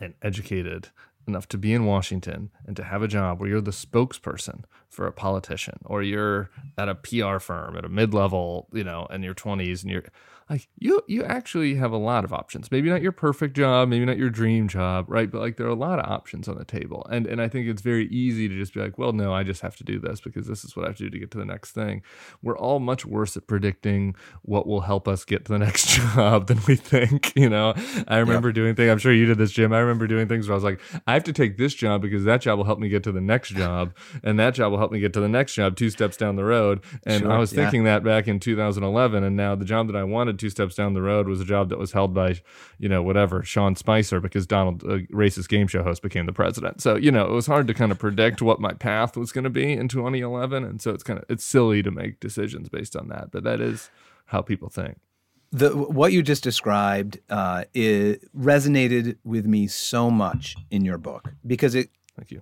and 0.00 0.14
educated 0.22 0.88
enough 1.26 1.46
to 1.48 1.58
be 1.58 1.72
in 1.72 1.86
Washington 1.86 2.50
and 2.66 2.76
to 2.76 2.84
have 2.84 3.02
a 3.02 3.08
job 3.08 3.38
where 3.38 3.48
you're 3.48 3.60
the 3.60 3.70
spokesperson 3.70 4.64
for 4.88 5.06
a 5.06 5.12
politician 5.12 5.78
or 5.84 6.02
you're 6.02 6.50
at 6.76 6.88
a 6.88 6.94
PR 6.94 7.38
firm 7.38 7.76
at 7.76 7.84
a 7.84 7.88
mid-level, 7.88 8.68
you 8.72 8.84
know, 8.84 9.06
in 9.10 9.22
your 9.22 9.34
20s 9.34 9.82
and 9.82 9.92
you're 9.92 10.04
like 10.50 10.68
you 10.78 11.02
you 11.06 11.24
actually 11.24 11.74
have 11.76 11.92
a 11.92 11.96
lot 11.96 12.24
of 12.24 12.32
options. 12.32 12.70
Maybe 12.70 12.90
not 12.90 13.02
your 13.02 13.12
perfect 13.12 13.56
job, 13.56 13.88
maybe 13.88 14.04
not 14.04 14.18
your 14.18 14.30
dream 14.30 14.68
job, 14.68 15.06
right? 15.08 15.30
But 15.30 15.40
like 15.40 15.56
there 15.56 15.66
are 15.66 15.70
a 15.70 15.74
lot 15.74 15.98
of 15.98 16.10
options 16.10 16.48
on 16.48 16.56
the 16.56 16.64
table. 16.64 17.06
And 17.10 17.26
and 17.26 17.40
I 17.40 17.48
think 17.48 17.68
it's 17.68 17.82
very 17.82 18.06
easy 18.08 18.48
to 18.48 18.54
just 18.54 18.74
be 18.74 18.80
like, 18.80 18.98
well, 18.98 19.12
no, 19.12 19.32
I 19.34 19.42
just 19.42 19.62
have 19.62 19.76
to 19.76 19.84
do 19.84 19.98
this 19.98 20.20
because 20.20 20.46
this 20.46 20.64
is 20.64 20.76
what 20.76 20.84
I 20.84 20.88
have 20.88 20.96
to 20.98 21.04
do 21.04 21.10
to 21.10 21.18
get 21.18 21.30
to 21.32 21.38
the 21.38 21.44
next 21.44 21.72
thing. 21.72 22.02
We're 22.42 22.58
all 22.58 22.80
much 22.80 23.04
worse 23.04 23.36
at 23.36 23.46
predicting 23.46 24.14
what 24.42 24.66
will 24.66 24.82
help 24.82 25.08
us 25.08 25.24
get 25.24 25.44
to 25.46 25.52
the 25.52 25.58
next 25.66 25.88
job 25.88 26.46
than 26.46 26.60
we 26.66 26.76
think, 26.76 27.32
you 27.36 27.48
know. 27.48 27.74
I 28.08 28.18
remember 28.18 28.48
yep. 28.48 28.54
doing 28.54 28.74
things, 28.74 28.90
I'm 28.90 28.98
sure 28.98 29.12
you 29.12 29.26
did 29.26 29.38
this, 29.38 29.52
Jim. 29.52 29.72
I 29.72 29.78
remember 29.78 30.06
doing 30.06 30.28
things 30.28 30.48
where 30.48 30.54
I 30.54 30.56
was 30.56 30.64
like, 30.64 30.80
I 31.06 31.14
have 31.14 31.24
to 31.24 31.32
take 31.32 31.56
this 31.56 31.74
job 31.74 32.02
because 32.02 32.24
that 32.24 32.40
job 32.40 32.58
will 32.58 32.64
help 32.64 32.78
me 32.78 32.88
get 32.88 33.02
to 33.04 33.12
the 33.12 33.20
next 33.20 33.48
job 33.54 33.94
and 34.22 34.38
that 34.38 34.54
job 34.54 34.72
will 34.72 34.78
help 34.78 34.92
me 34.92 35.00
get 35.00 35.12
to 35.14 35.20
the 35.20 35.28
next 35.28 35.54
job 35.54 35.76
two 35.76 35.90
steps 35.90 36.16
down 36.16 36.36
the 36.36 36.44
road. 36.44 36.82
And 37.04 37.22
sure, 37.22 37.32
I 37.32 37.38
was 37.38 37.52
thinking 37.52 37.84
yeah. 37.84 37.94
that 37.94 38.04
back 38.04 38.28
in 38.28 38.40
2011 38.40 39.24
and 39.24 39.36
now 39.36 39.54
the 39.54 39.64
job 39.64 39.86
that 39.86 39.96
I 39.96 40.04
wanted 40.04 40.31
two 40.38 40.50
steps 40.50 40.74
down 40.74 40.94
the 40.94 41.02
road 41.02 41.28
was 41.28 41.40
a 41.40 41.44
job 41.44 41.68
that 41.68 41.78
was 41.78 41.92
held 41.92 42.14
by, 42.14 42.40
you 42.78 42.88
know, 42.88 43.02
whatever, 43.02 43.42
Sean 43.42 43.76
Spicer, 43.76 44.20
because 44.20 44.46
Donald, 44.46 44.82
a 44.84 45.00
racist 45.06 45.48
game 45.48 45.66
show 45.66 45.82
host, 45.82 46.02
became 46.02 46.26
the 46.26 46.32
president. 46.32 46.80
So, 46.80 46.96
you 46.96 47.10
know, 47.10 47.24
it 47.24 47.32
was 47.32 47.46
hard 47.46 47.66
to 47.68 47.74
kind 47.74 47.92
of 47.92 47.98
predict 47.98 48.42
what 48.42 48.60
my 48.60 48.72
path 48.72 49.16
was 49.16 49.32
going 49.32 49.44
to 49.44 49.50
be 49.50 49.72
in 49.72 49.88
2011. 49.88 50.64
And 50.64 50.80
so 50.80 50.92
it's 50.92 51.02
kind 51.02 51.18
of, 51.18 51.24
it's 51.28 51.44
silly 51.44 51.82
to 51.82 51.90
make 51.90 52.20
decisions 52.20 52.68
based 52.68 52.96
on 52.96 53.08
that. 53.08 53.30
But 53.30 53.44
that 53.44 53.60
is 53.60 53.90
how 54.26 54.42
people 54.42 54.68
think. 54.68 54.98
The, 55.50 55.70
what 55.70 56.12
you 56.12 56.22
just 56.22 56.42
described 56.42 57.20
uh, 57.28 57.64
it 57.74 58.34
resonated 58.34 59.18
with 59.22 59.44
me 59.44 59.66
so 59.66 60.10
much 60.10 60.56
in 60.70 60.84
your 60.84 60.96
book 60.96 61.34
because 61.46 61.74
it 61.74 61.90
Thank 62.16 62.30
you. 62.30 62.40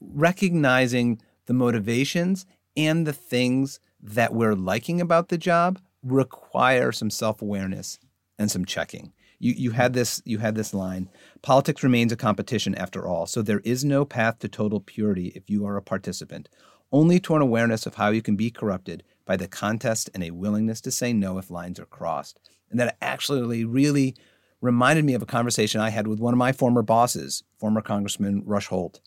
recognizing 0.00 1.20
the 1.46 1.54
motivations 1.54 2.44
and 2.76 3.06
the 3.06 3.12
things 3.12 3.80
that 4.02 4.34
we're 4.34 4.54
liking 4.54 5.00
about 5.00 5.28
the 5.28 5.38
job 5.38 5.78
require 6.06 6.92
some 6.92 7.10
self-awareness 7.10 7.98
and 8.38 8.50
some 8.50 8.64
checking. 8.64 9.12
You 9.38 9.52
you 9.52 9.70
had 9.72 9.92
this 9.92 10.22
you 10.24 10.38
had 10.38 10.54
this 10.54 10.72
line, 10.72 11.10
politics 11.42 11.82
remains 11.82 12.12
a 12.12 12.16
competition 12.16 12.74
after 12.74 13.06
all, 13.06 13.26
so 13.26 13.42
there 13.42 13.60
is 13.60 13.84
no 13.84 14.04
path 14.04 14.38
to 14.40 14.48
total 14.48 14.80
purity 14.80 15.32
if 15.34 15.50
you 15.50 15.66
are 15.66 15.76
a 15.76 15.82
participant, 15.82 16.48
only 16.90 17.20
to 17.20 17.34
an 17.36 17.42
awareness 17.42 17.86
of 17.86 17.96
how 17.96 18.08
you 18.08 18.22
can 18.22 18.36
be 18.36 18.50
corrupted 18.50 19.02
by 19.26 19.36
the 19.36 19.48
contest 19.48 20.08
and 20.14 20.22
a 20.22 20.30
willingness 20.30 20.80
to 20.80 20.90
say 20.90 21.12
no 21.12 21.36
if 21.36 21.50
lines 21.50 21.78
are 21.78 21.86
crossed. 21.86 22.40
And 22.70 22.80
that 22.80 22.96
actually 23.02 23.64
really 23.64 24.14
reminded 24.60 25.04
me 25.04 25.14
of 25.14 25.22
a 25.22 25.26
conversation 25.26 25.80
I 25.80 25.90
had 25.90 26.06
with 26.06 26.18
one 26.18 26.32
of 26.32 26.38
my 26.38 26.52
former 26.52 26.82
bosses, 26.82 27.42
former 27.58 27.82
Congressman 27.82 28.42
Rush 28.46 28.68
Holt. 28.68 29.00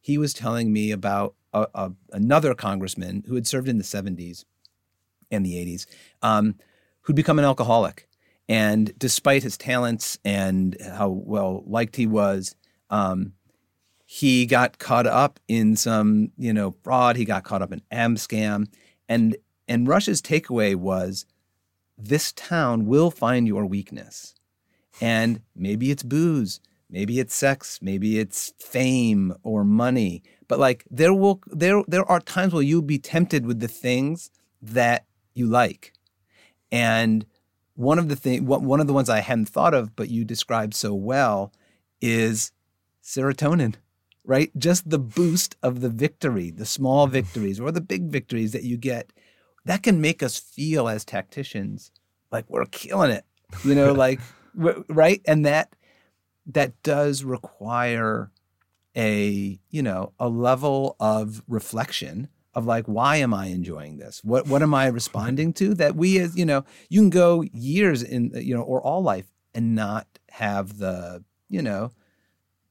He 0.00 0.16
was 0.16 0.32
telling 0.32 0.72
me 0.72 0.90
about 0.90 1.34
a, 1.52 1.66
a, 1.74 1.92
another 2.12 2.54
congressman 2.54 3.24
who 3.26 3.34
had 3.34 3.46
served 3.46 3.68
in 3.68 3.78
the 3.78 3.84
70s 3.84 4.44
and 5.34 5.44
the 5.44 5.54
80s, 5.54 5.86
um, 6.22 6.56
who'd 7.02 7.16
become 7.16 7.38
an 7.38 7.44
alcoholic. 7.44 8.08
And 8.48 8.96
despite 8.98 9.42
his 9.42 9.56
talents 9.56 10.18
and 10.24 10.76
how 10.80 11.08
well 11.08 11.62
liked 11.66 11.96
he 11.96 12.06
was, 12.06 12.54
um, 12.90 13.32
he 14.06 14.46
got 14.46 14.78
caught 14.78 15.06
up 15.06 15.40
in 15.48 15.76
some, 15.76 16.30
you 16.36 16.52
know, 16.52 16.74
fraud. 16.82 17.16
He 17.16 17.24
got 17.24 17.44
caught 17.44 17.62
up 17.62 17.72
in 17.72 17.82
Abscam, 17.90 18.68
and 19.08 19.36
and 19.66 19.88
Rush's 19.88 20.20
takeaway 20.20 20.76
was, 20.76 21.24
this 21.96 22.32
town 22.32 22.86
will 22.86 23.10
find 23.10 23.48
your 23.48 23.64
weakness, 23.66 24.34
and 25.00 25.40
maybe 25.56 25.90
it's 25.90 26.02
booze, 26.02 26.60
maybe 26.90 27.18
it's 27.18 27.34
sex, 27.34 27.80
maybe 27.80 28.18
it's 28.18 28.52
fame 28.58 29.34
or 29.42 29.64
money, 29.64 30.22
but 30.48 30.58
like 30.58 30.84
there 30.90 31.14
will 31.14 31.40
there 31.46 31.82
there 31.88 32.04
are 32.04 32.20
times 32.20 32.52
where 32.52 32.62
you'll 32.62 32.82
be 32.82 32.98
tempted 32.98 33.46
with 33.46 33.60
the 33.60 33.68
things 33.68 34.30
that 34.60 35.06
you 35.34 35.46
like. 35.46 35.92
And 36.72 37.26
one 37.74 37.98
of 37.98 38.08
the 38.08 38.16
thing, 38.16 38.46
one 38.46 38.80
of 38.80 38.86
the 38.86 38.92
ones 38.92 39.08
I 39.08 39.20
hadn't 39.20 39.48
thought 39.48 39.74
of, 39.74 39.96
but 39.96 40.08
you 40.08 40.24
described 40.24 40.74
so 40.74 40.94
well, 40.94 41.52
is 42.00 42.52
serotonin. 43.02 43.74
Right, 44.26 44.50
just 44.56 44.88
the 44.88 44.98
boost 44.98 45.54
of 45.62 45.82
the 45.82 45.90
victory, 45.90 46.50
the 46.50 46.64
small 46.64 47.04
mm-hmm. 47.04 47.12
victories 47.12 47.60
or 47.60 47.70
the 47.70 47.82
big 47.82 48.04
victories 48.08 48.52
that 48.52 48.62
you 48.62 48.78
get, 48.78 49.12
that 49.66 49.82
can 49.82 50.00
make 50.00 50.22
us 50.22 50.38
feel 50.38 50.88
as 50.88 51.04
tacticians 51.04 51.90
like 52.30 52.46
we're 52.48 52.64
killing 52.66 53.10
it. 53.10 53.24
You 53.64 53.74
know, 53.74 53.92
like 54.06 54.20
right, 54.54 55.20
and 55.26 55.44
that 55.44 55.74
that 56.46 56.82
does 56.82 57.22
require 57.22 58.30
a 58.96 59.58
you 59.70 59.82
know 59.82 60.12
a 60.18 60.28
level 60.28 60.96
of 61.00 61.42
reflection 61.48 62.28
of 62.54 62.66
like 62.66 62.86
why 62.86 63.16
am 63.16 63.34
i 63.34 63.46
enjoying 63.46 63.98
this? 63.98 64.22
What 64.22 64.46
what 64.46 64.62
am 64.62 64.74
i 64.74 64.86
responding 64.86 65.52
to 65.54 65.74
that 65.74 65.96
we 65.96 66.18
as 66.18 66.36
you 66.36 66.44
know 66.44 66.64
you 66.88 67.00
can 67.00 67.10
go 67.10 67.42
years 67.52 68.02
in 68.02 68.30
you 68.34 68.54
know 68.54 68.62
or 68.62 68.80
all 68.80 69.02
life 69.02 69.26
and 69.54 69.74
not 69.74 70.06
have 70.30 70.78
the 70.78 71.24
you 71.48 71.62
know 71.62 71.92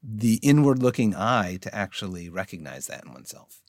the 0.02 0.34
inward 0.42 0.82
looking 0.82 1.14
eye 1.14 1.58
to 1.62 1.74
actually 1.74 2.28
recognize 2.28 2.86
that 2.86 3.04
in 3.04 3.12
oneself 3.12 3.62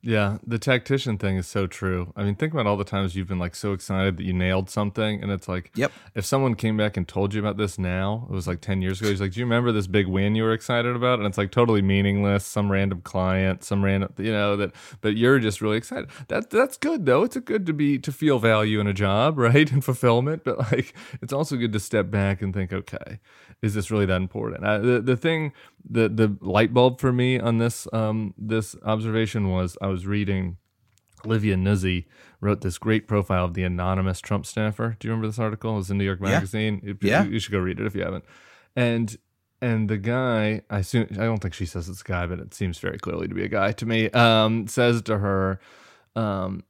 yeah, 0.00 0.38
the 0.46 0.60
tactician 0.60 1.18
thing 1.18 1.36
is 1.36 1.48
so 1.48 1.66
true. 1.66 2.12
I 2.14 2.22
mean, 2.22 2.36
think 2.36 2.52
about 2.52 2.68
all 2.68 2.76
the 2.76 2.84
times 2.84 3.16
you've 3.16 3.26
been 3.26 3.40
like 3.40 3.56
so 3.56 3.72
excited 3.72 4.16
that 4.16 4.22
you 4.22 4.32
nailed 4.32 4.70
something, 4.70 5.20
and 5.20 5.32
it's 5.32 5.48
like, 5.48 5.72
yep. 5.74 5.90
If 6.14 6.24
someone 6.24 6.54
came 6.54 6.76
back 6.76 6.96
and 6.96 7.06
told 7.06 7.34
you 7.34 7.40
about 7.40 7.56
this 7.56 7.78
now, 7.78 8.26
it 8.30 8.32
was 8.32 8.46
like 8.46 8.60
ten 8.60 8.80
years 8.80 9.00
ago. 9.00 9.10
He's 9.10 9.20
like, 9.20 9.32
"Do 9.32 9.40
you 9.40 9.46
remember 9.46 9.72
this 9.72 9.88
big 9.88 10.06
win 10.06 10.36
you 10.36 10.44
were 10.44 10.52
excited 10.52 10.94
about?" 10.94 11.18
And 11.18 11.26
it's 11.26 11.36
like 11.36 11.50
totally 11.50 11.82
meaningless. 11.82 12.46
Some 12.46 12.70
random 12.70 13.00
client, 13.00 13.64
some 13.64 13.84
random, 13.84 14.12
you 14.18 14.32
know, 14.32 14.56
that. 14.56 14.72
But 15.00 15.16
you're 15.16 15.40
just 15.40 15.60
really 15.60 15.76
excited. 15.76 16.08
That 16.28 16.50
that's 16.50 16.76
good 16.76 17.04
though. 17.04 17.24
It's 17.24 17.36
a 17.36 17.40
good 17.40 17.66
to 17.66 17.72
be 17.72 17.98
to 17.98 18.12
feel 18.12 18.38
value 18.38 18.78
in 18.78 18.86
a 18.86 18.94
job, 18.94 19.36
right, 19.38 19.70
and 19.70 19.84
fulfillment. 19.84 20.44
But 20.44 20.58
like, 20.58 20.94
it's 21.20 21.32
also 21.32 21.56
good 21.56 21.72
to 21.72 21.80
step 21.80 22.08
back 22.10 22.40
and 22.40 22.54
think, 22.54 22.72
okay, 22.72 23.18
is 23.62 23.74
this 23.74 23.90
really 23.90 24.06
that 24.06 24.16
important? 24.16 24.64
Uh, 24.64 24.78
the 24.78 25.00
the 25.00 25.16
thing, 25.16 25.52
the 25.88 26.08
the 26.08 26.36
light 26.40 26.72
bulb 26.72 27.00
for 27.00 27.12
me 27.12 27.38
on 27.38 27.58
this 27.58 27.86
um 27.92 28.34
this 28.38 28.76
observation 28.84 29.48
was 29.48 29.76
I 29.80 29.88
was 29.88 30.06
reading. 30.06 30.56
Olivia 31.26 31.56
Nuzzi 31.56 32.04
wrote 32.40 32.60
this 32.60 32.78
great 32.78 33.08
profile 33.08 33.44
of 33.44 33.54
the 33.54 33.64
anonymous 33.64 34.20
Trump 34.20 34.46
staffer. 34.46 34.96
Do 35.00 35.08
you 35.08 35.10
remember 35.10 35.26
this 35.26 35.40
article? 35.40 35.72
It 35.72 35.78
was 35.78 35.90
in 35.90 35.98
New 35.98 36.04
York 36.04 36.20
Magazine. 36.20 36.80
Yeah. 36.84 36.92
yeah. 37.02 37.24
You, 37.24 37.30
you 37.32 37.38
should 37.40 37.50
go 37.50 37.58
read 37.58 37.80
it 37.80 37.86
if 37.86 37.96
you 37.96 38.02
haven't. 38.02 38.24
And 38.76 39.16
and 39.60 39.88
the 39.88 39.98
guy, 39.98 40.62
I 40.70 40.78
assume 40.78 41.08
I 41.12 41.24
don't 41.24 41.38
think 41.38 41.54
she 41.54 41.66
says 41.66 41.88
it's 41.88 42.02
a 42.02 42.04
guy, 42.04 42.26
but 42.26 42.38
it 42.38 42.54
seems 42.54 42.78
very 42.78 42.98
clearly 42.98 43.26
to 43.26 43.34
be 43.34 43.44
a 43.44 43.48
guy 43.48 43.72
to 43.72 43.86
me. 43.86 44.10
Um, 44.10 44.68
says 44.68 45.02
to 45.02 45.18
her 45.18 45.58
um, 46.14 46.62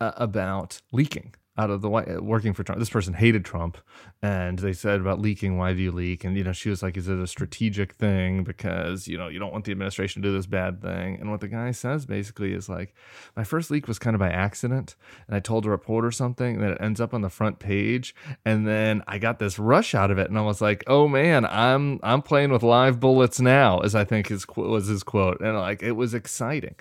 uh, 0.00 0.12
about 0.16 0.80
leaking 0.92 1.34
out 1.60 1.70
of 1.70 1.82
the 1.82 1.90
white 1.90 2.10
uh, 2.10 2.22
working 2.22 2.54
for 2.54 2.64
Trump. 2.64 2.78
This 2.78 2.88
person 2.88 3.12
hated 3.12 3.44
Trump, 3.44 3.76
and 4.22 4.58
they 4.58 4.72
said 4.72 5.00
about 5.00 5.20
leaking. 5.20 5.58
Why 5.58 5.74
do 5.74 5.82
you 5.82 5.92
leak? 5.92 6.24
And 6.24 6.36
you 6.36 6.42
know, 6.42 6.52
she 6.52 6.70
was 6.70 6.82
like, 6.82 6.96
"Is 6.96 7.06
it 7.06 7.18
a 7.18 7.26
strategic 7.26 7.92
thing 7.92 8.42
because 8.44 9.06
you 9.06 9.18
know 9.18 9.28
you 9.28 9.38
don't 9.38 9.52
want 9.52 9.66
the 9.66 9.72
administration 9.72 10.22
to 10.22 10.28
do 10.28 10.32
this 10.32 10.46
bad 10.46 10.80
thing?" 10.80 11.18
And 11.20 11.30
what 11.30 11.40
the 11.40 11.48
guy 11.48 11.70
says 11.72 12.06
basically 12.06 12.52
is 12.52 12.68
like, 12.68 12.94
"My 13.36 13.44
first 13.44 13.70
leak 13.70 13.86
was 13.86 13.98
kind 13.98 14.14
of 14.14 14.20
by 14.20 14.30
accident, 14.30 14.96
and 15.26 15.36
I 15.36 15.40
told 15.40 15.66
a 15.66 15.70
reporter 15.70 16.10
something, 16.10 16.60
then 16.60 16.70
it 16.70 16.78
ends 16.80 17.00
up 17.00 17.12
on 17.12 17.20
the 17.20 17.28
front 17.28 17.58
page, 17.58 18.14
and 18.44 18.66
then 18.66 19.02
I 19.06 19.18
got 19.18 19.38
this 19.38 19.58
rush 19.58 19.94
out 19.94 20.10
of 20.10 20.18
it, 20.18 20.30
and 20.30 20.38
I 20.38 20.42
was 20.42 20.62
like, 20.62 20.82
oh 20.86 21.08
man, 21.08 21.44
I'm 21.44 22.00
I'm 22.02 22.22
playing 22.22 22.52
with 22.52 22.62
live 22.62 23.00
bullets 23.00 23.38
now," 23.38 23.80
as 23.80 23.94
I 23.94 24.04
think 24.04 24.28
his 24.28 24.46
was 24.56 24.86
his 24.86 25.02
quote, 25.02 25.40
and 25.40 25.56
like 25.58 25.82
it 25.82 25.92
was 25.92 26.14
exciting. 26.14 26.74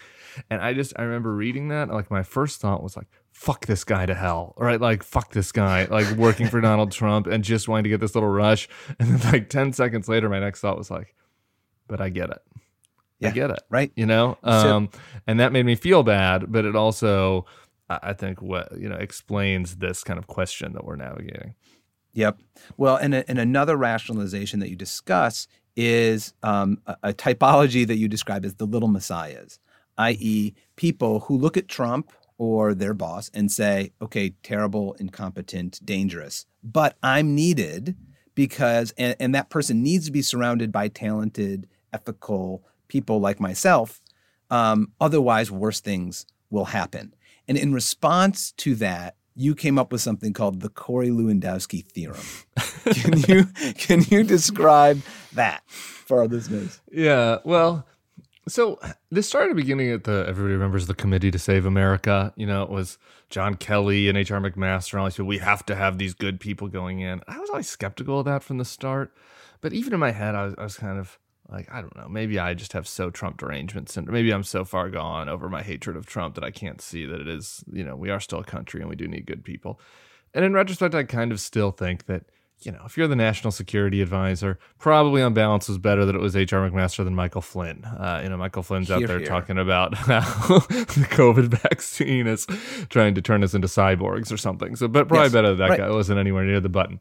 And 0.50 0.62
I 0.62 0.74
just 0.74 0.94
I 0.98 1.04
remember 1.04 1.36
reading 1.36 1.68
that, 1.68 1.90
like 1.90 2.10
my 2.10 2.24
first 2.24 2.62
thought 2.62 2.82
was 2.82 2.96
like, 2.96 3.08
fuck 3.40 3.68
this 3.68 3.86
guy 3.86 4.06
to 4.06 4.14
hell, 4.14 4.54
right? 4.58 4.82
Like, 4.82 5.02
fuck 5.02 5.32
this 5.32 5.54
guy, 5.54 5.86
like 5.86 6.12
working 6.18 6.48
for 6.50 6.60
Donald 6.60 6.92
Trump 6.92 7.26
and 7.26 7.42
just 7.42 7.70
wanting 7.70 7.86
to 7.86 7.90
get 7.90 8.02
this 8.02 8.14
little 8.14 8.30
rush. 8.30 8.68
And 9.00 9.08
then, 9.18 9.32
like, 9.32 9.50
10 9.50 9.72
seconds 9.72 10.10
later, 10.10 10.28
my 10.28 10.42
next 10.42 10.60
thought 10.60 10.78
was 10.78 10.92
like, 10.92 11.16
but 11.88 12.02
I 12.02 12.10
get 12.10 12.32
it. 12.32 12.40
Yeah, 13.20 13.30
I 13.30 13.32
get 13.32 13.50
it. 13.50 13.62
Right. 13.70 13.94
You 13.96 14.08
know? 14.08 14.38
Um, 14.44 14.90
so, 14.92 15.00
and 15.26 15.40
that 15.40 15.54
made 15.54 15.66
me 15.66 15.76
feel 15.76 16.04
bad, 16.04 16.52
but 16.52 16.66
it 16.66 16.76
also, 16.76 17.46
I 17.90 18.12
think, 18.12 18.42
what, 18.42 18.78
you 18.78 18.90
know, 18.90 18.98
explains 18.98 19.78
this 19.78 20.04
kind 20.04 20.20
of 20.20 20.28
question 20.28 20.74
that 20.74 20.84
we're 20.84 20.98
navigating. 20.98 21.56
Yep. 22.12 22.42
Well, 22.76 22.98
and, 22.98 23.14
a, 23.14 23.30
and 23.30 23.40
another 23.40 23.78
rationalization 23.78 24.60
that 24.60 24.70
you 24.70 24.76
discuss 24.76 25.48
is 25.78 26.34
um, 26.44 26.82
a, 26.86 26.98
a 27.04 27.14
typology 27.14 27.88
that 27.88 27.96
you 27.96 28.10
describe 28.10 28.44
as 28.44 28.56
the 28.56 28.66
little 28.66 28.90
messiahs, 28.90 29.60
i.e., 29.98 30.54
people 30.76 31.22
who 31.22 31.38
look 31.38 31.56
at 31.56 31.70
Trump 31.70 32.12
or 32.40 32.74
their 32.74 32.96
boss 32.96 33.30
and 33.34 33.52
say, 33.52 33.92
okay, 34.02 34.32
terrible, 34.42 34.94
incompetent, 34.94 35.80
dangerous, 35.86 36.48
but 36.64 36.98
I'm 37.04 37.36
needed 37.36 37.96
because, 38.34 38.92
and, 38.98 39.16
and 39.20 39.36
that 39.36 39.50
person 39.50 39.84
needs 39.84 40.06
to 40.06 40.12
be 40.12 40.22
surrounded 40.24 40.72
by 40.72 40.88
talented, 40.88 41.68
ethical 41.94 42.64
people 42.88 43.20
like 43.20 43.40
myself. 43.40 44.02
Um, 44.50 44.94
otherwise, 45.00 45.52
worse 45.52 45.82
things 45.82 46.26
will 46.50 46.66
happen. 46.66 47.14
And 47.48 47.58
in 47.58 47.74
response 47.74 48.54
to 48.54 48.74
that, 48.76 49.16
you 49.36 49.54
came 49.56 49.78
up 49.78 49.92
with 49.92 50.02
something 50.02 50.34
called 50.34 50.62
the 50.62 50.70
Corey 50.70 51.10
Lewandowski 51.10 51.86
theorem. 51.86 52.20
can 52.94 53.20
you 53.28 53.46
can 53.76 54.02
you 54.10 54.24
describe 54.24 55.02
that 55.34 55.64
for 55.70 56.20
our 56.20 56.28
listeners? 56.28 56.82
Yeah, 56.92 57.38
well, 57.44 57.86
so 58.48 58.80
this 59.12 59.28
started 59.28 59.56
beginning 59.56 59.92
at 59.92 60.04
the 60.06 60.26
everybody 60.28 60.54
remembers 60.54 60.88
the 60.88 60.96
Committee 60.96 61.32
to 61.32 61.40
Save 61.40 61.66
America. 61.66 62.34
You 62.36 62.48
know, 62.48 62.64
it 62.64 62.70
was 62.70 62.98
John 63.30 63.56
Kelly 63.56 64.10
and 64.10 64.18
H.R. 64.18 64.40
McMaster 64.40 64.94
and 64.94 65.02
all 65.02 65.06
these 65.08 65.16
people. 65.16 65.28
We 65.28 65.40
have 65.40 65.66
to 65.68 65.76
have 65.76 65.98
these 65.98 66.14
good 66.14 66.40
people 66.40 66.68
going 66.68 67.00
in. 67.00 67.22
I 67.28 67.38
was 67.40 67.50
always 67.50 67.70
skeptical 67.70 68.20
of 68.20 68.26
that 68.26 68.44
from 68.44 68.58
the 68.58 68.66
start, 68.66 69.14
but 69.62 69.74
even 69.74 69.94
in 69.94 70.00
my 70.00 70.12
head, 70.12 70.36
I 70.36 70.46
was, 70.46 70.56
I 70.58 70.64
was 70.64 70.78
kind 70.78 71.00
of 71.00 71.20
like, 71.52 71.72
I 71.72 71.82
don't 71.82 71.96
know, 71.96 72.08
maybe 72.08 72.40
I 72.40 72.54
just 72.54 72.74
have 72.74 72.88
so 72.88 73.10
Trump 73.10 73.38
derangement 73.38 73.90
syndrome. 73.90 74.14
Maybe 74.14 74.32
I'm 74.32 74.44
so 74.44 74.64
far 74.64 74.90
gone 74.90 75.30
over 75.30 75.50
my 75.50 75.64
hatred 75.64 75.98
of 75.98 76.06
Trump 76.06 76.36
that 76.36 76.44
I 76.44 76.52
can't 76.52 76.82
see 76.82 77.06
that 77.06 77.20
it 77.20 77.28
is. 77.28 77.64
You 77.72 77.84
know, 77.84 77.96
we 77.96 78.10
are 78.10 78.20
still 78.20 78.40
a 78.40 78.44
country 78.44 78.82
and 78.82 78.90
we 78.90 78.96
do 78.96 79.08
need 79.08 79.26
good 79.26 79.44
people. 79.44 79.80
And 80.34 80.46
in 80.46 80.54
retrospect, 80.54 80.94
I 80.94 81.04
kind 81.04 81.32
of 81.32 81.40
still 81.40 81.72
think 81.72 82.06
that 82.06 82.26
you 82.62 82.72
know, 82.72 82.82
if 82.86 82.98
you're 82.98 83.08
the 83.08 83.16
national 83.16 83.52
security 83.52 84.02
advisor, 84.02 84.60
probably 84.80 85.22
on 85.22 85.34
balance 85.34 85.70
was 85.70 85.78
better 85.78 86.06
that 86.06 86.16
it 86.16 86.22
was 86.22 86.36
H.R. 86.36 86.70
McMaster 86.70 87.04
than 87.06 87.16
Michael 87.16 87.42
Flynn. 87.42 87.86
Uh, 87.86 88.20
you 88.22 88.30
know, 88.30 88.38
Michael 88.38 88.64
Flynn's 88.64 88.92
out 88.92 89.06
there 89.06 89.20
here. 89.20 89.28
talking 89.28 89.58
about 89.58 89.96
how 89.96 90.18
the 90.70 91.08
COVID 91.10 91.46
vaccine 91.46 92.28
is 92.28 92.46
trying 92.90 93.16
to 93.16 93.22
turn 93.22 93.44
us 93.44 93.54
into 93.54 93.68
cyborgs 93.68 94.32
or 94.32 94.38
something. 94.38 94.76
So, 94.76 94.88
but 94.88 95.08
probably 95.08 95.26
yes, 95.26 95.34
better 95.34 95.56
that 95.56 95.70
right. 95.70 95.80
guy 95.80 95.90
wasn't 95.90 96.20
anywhere 96.20 96.44
near 96.44 96.60
the 96.60 96.70
button. 96.70 97.00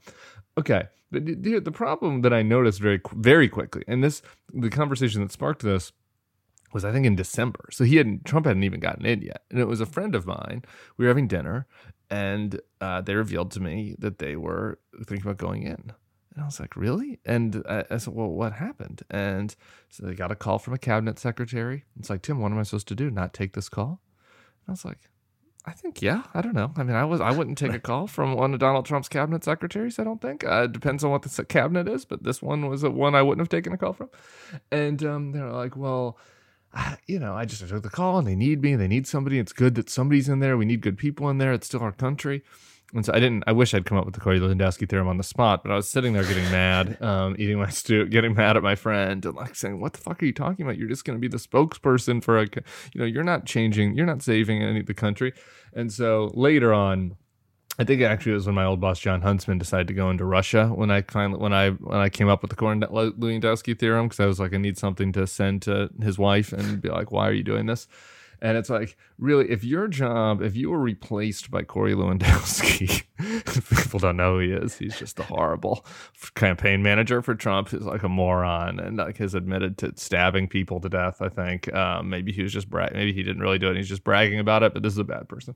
Okay, 0.56 0.84
but 1.10 1.24
the, 1.24 1.58
the 1.58 1.72
problem 1.72 2.22
that 2.22 2.32
I 2.32 2.42
noticed 2.42 2.80
very, 2.80 3.00
very 3.14 3.48
quickly, 3.48 3.82
and 3.88 4.02
this, 4.02 4.22
the 4.52 4.70
conversation 4.70 5.22
that 5.22 5.32
sparked 5.32 5.62
this 5.62 5.92
was 6.72 6.84
I 6.84 6.92
think 6.92 7.06
in 7.06 7.16
December. 7.16 7.68
So 7.72 7.84
he 7.84 7.96
hadn't 7.96 8.24
Trump 8.24 8.46
hadn't 8.46 8.64
even 8.64 8.80
gotten 8.80 9.06
in 9.06 9.22
yet, 9.22 9.42
and 9.50 9.58
it 9.58 9.66
was 9.66 9.80
a 9.80 9.86
friend 9.86 10.14
of 10.14 10.26
mine. 10.26 10.62
We 10.96 11.04
were 11.04 11.08
having 11.08 11.28
dinner, 11.28 11.66
and 12.10 12.60
uh, 12.80 13.00
they 13.00 13.14
revealed 13.14 13.50
to 13.52 13.60
me 13.60 13.94
that 13.98 14.18
they 14.18 14.36
were 14.36 14.78
thinking 15.04 15.26
about 15.26 15.36
going 15.36 15.62
in. 15.62 15.92
And 16.34 16.42
I 16.42 16.46
was 16.46 16.60
like, 16.60 16.76
really? 16.76 17.18
And 17.24 17.62
I, 17.68 17.84
I, 17.90 17.96
said, 17.96 18.14
well, 18.14 18.28
what 18.28 18.52
happened? 18.52 19.02
And 19.10 19.54
so 19.88 20.06
they 20.06 20.14
got 20.14 20.30
a 20.30 20.36
call 20.36 20.58
from 20.58 20.74
a 20.74 20.78
cabinet 20.78 21.18
secretary. 21.18 21.84
It's 21.98 22.10
like, 22.10 22.22
Tim, 22.22 22.40
what 22.40 22.52
am 22.52 22.58
I 22.58 22.62
supposed 22.62 22.88
to 22.88 22.94
do? 22.94 23.10
Not 23.10 23.34
take 23.34 23.54
this 23.54 23.68
call? 23.68 24.00
And 24.66 24.68
I 24.68 24.72
was 24.72 24.84
like, 24.84 24.98
I 25.64 25.72
think, 25.72 26.00
yeah, 26.00 26.22
I 26.32 26.40
don't 26.40 26.54
know. 26.54 26.72
I 26.76 26.82
mean, 26.82 26.96
I 26.96 27.04
was, 27.04 27.20
I 27.20 27.32
wouldn't 27.32 27.58
take 27.58 27.74
a 27.74 27.80
call 27.80 28.06
from 28.06 28.34
one 28.34 28.54
of 28.54 28.60
Donald 28.60 28.86
Trump's 28.86 29.08
cabinet 29.08 29.44
secretaries. 29.44 29.98
I 29.98 30.04
don't 30.04 30.22
think. 30.22 30.44
Uh, 30.44 30.62
it 30.62 30.72
depends 30.72 31.04
on 31.04 31.10
what 31.10 31.22
the 31.22 31.44
cabinet 31.44 31.88
is, 31.88 32.04
but 32.04 32.22
this 32.22 32.40
one 32.40 32.68
was 32.68 32.84
a 32.84 32.90
one 32.90 33.14
I 33.14 33.22
wouldn't 33.22 33.40
have 33.40 33.50
taken 33.50 33.72
a 33.72 33.76
call 33.76 33.92
from. 33.92 34.08
And 34.70 35.04
um, 35.04 35.32
they're 35.32 35.50
like, 35.50 35.76
well, 35.76 36.18
you 37.06 37.18
know, 37.18 37.34
I 37.34 37.44
just 37.44 37.66
took 37.66 37.82
the 37.82 37.90
call 37.90 38.18
and 38.18 38.26
they 38.26 38.36
need 38.36 38.62
me. 38.62 38.76
They 38.76 38.88
need 38.88 39.06
somebody. 39.06 39.38
It's 39.38 39.52
good 39.52 39.74
that 39.76 39.90
somebody's 39.90 40.28
in 40.28 40.40
there. 40.40 40.56
We 40.56 40.64
need 40.64 40.80
good 40.80 40.98
people 40.98 41.28
in 41.28 41.38
there. 41.38 41.52
It's 41.52 41.66
still 41.66 41.82
our 41.82 41.92
country. 41.92 42.42
And 42.94 43.04
so 43.04 43.12
I 43.12 43.20
didn't, 43.20 43.44
I 43.46 43.52
wish 43.52 43.74
I'd 43.74 43.84
come 43.84 43.98
up 43.98 44.06
with 44.06 44.14
the 44.14 44.20
Corey 44.20 44.40
Lewandowski 44.40 44.88
theorem 44.88 45.08
on 45.08 45.18
the 45.18 45.22
spot, 45.22 45.62
but 45.62 45.70
I 45.70 45.74
was 45.74 45.90
sitting 45.90 46.14
there 46.14 46.24
getting 46.24 46.44
mad, 46.44 47.00
um, 47.02 47.36
eating 47.38 47.58
my 47.58 47.68
stew, 47.68 48.06
getting 48.06 48.34
mad 48.34 48.56
at 48.56 48.62
my 48.62 48.76
friend 48.76 49.24
and 49.26 49.34
like 49.34 49.54
saying, 49.56 49.78
what 49.78 49.92
the 49.92 49.98
fuck 49.98 50.22
are 50.22 50.26
you 50.26 50.32
talking 50.32 50.64
about? 50.64 50.78
You're 50.78 50.88
just 50.88 51.04
going 51.04 51.16
to 51.16 51.20
be 51.20 51.28
the 51.28 51.36
spokesperson 51.36 52.24
for 52.24 52.38
a, 52.38 52.46
you 52.94 53.00
know, 53.00 53.04
you're 53.04 53.24
not 53.24 53.44
changing, 53.44 53.94
you're 53.94 54.06
not 54.06 54.22
saving 54.22 54.62
any 54.62 54.80
of 54.80 54.86
the 54.86 54.94
country. 54.94 55.34
And 55.74 55.92
so 55.92 56.30
later 56.32 56.72
on, 56.72 57.16
I 57.78 57.84
think 57.84 58.02
actually 58.02 58.32
it 58.32 58.36
was 58.36 58.46
when 58.46 58.56
my 58.56 58.64
old 58.64 58.80
boss 58.80 58.98
Jon 58.98 59.22
Huntsman 59.22 59.58
decided 59.58 59.86
to 59.88 59.94
go 59.94 60.10
into 60.10 60.24
Russia 60.24 60.66
when 60.68 60.90
I 60.90 61.02
finally 61.02 61.40
when 61.40 61.52
I 61.52 61.70
when 61.70 61.98
I 61.98 62.08
came 62.08 62.28
up 62.28 62.42
with 62.42 62.50
the 62.50 62.56
Lewandowski 62.56 63.78
theorem 63.78 64.06
because 64.06 64.20
I 64.20 64.26
was 64.26 64.40
like 64.40 64.52
I 64.52 64.56
need 64.56 64.76
something 64.76 65.12
to 65.12 65.26
send 65.28 65.62
to 65.62 65.88
his 66.02 66.18
wife 66.18 66.52
and 66.52 66.82
be 66.82 66.88
like 66.88 67.12
why 67.12 67.28
are 67.28 67.32
you 67.32 67.44
doing 67.44 67.66
this? 67.66 67.86
And 68.40 68.56
it's 68.56 68.70
like 68.70 68.96
really 69.16 69.48
if 69.48 69.62
your 69.62 69.86
job 69.86 70.42
if 70.42 70.56
you 70.56 70.70
were 70.70 70.80
replaced 70.80 71.52
by 71.52 71.62
Corey 71.62 71.94
Lewandowski 71.94 73.04
people 73.84 74.00
don't 74.00 74.16
know 74.16 74.34
who 74.34 74.40
he 74.40 74.52
is. 74.52 74.76
He's 74.76 74.98
just 74.98 75.20
a 75.20 75.24
horrible 75.24 75.86
campaign 76.34 76.82
manager 76.82 77.22
for 77.22 77.36
Trump. 77.36 77.68
He's 77.68 77.82
like 77.82 78.02
a 78.02 78.08
moron 78.08 78.80
and 78.80 78.96
like 78.96 79.18
has 79.18 79.34
admitted 79.34 79.78
to 79.78 79.92
stabbing 79.94 80.48
people 80.48 80.80
to 80.80 80.88
death 80.88 81.22
I 81.22 81.28
think. 81.28 81.72
Um, 81.72 82.10
maybe 82.10 82.32
he 82.32 82.42
was 82.42 82.52
just 82.52 82.68
bra- 82.68 82.88
maybe 82.92 83.12
he 83.12 83.22
didn't 83.22 83.42
really 83.42 83.58
do 83.60 83.70
it 83.70 83.76
he's 83.76 83.88
just 83.88 84.02
bragging 84.02 84.40
about 84.40 84.64
it 84.64 84.74
but 84.74 84.82
this 84.82 84.94
is 84.94 84.98
a 84.98 85.04
bad 85.04 85.28
person. 85.28 85.54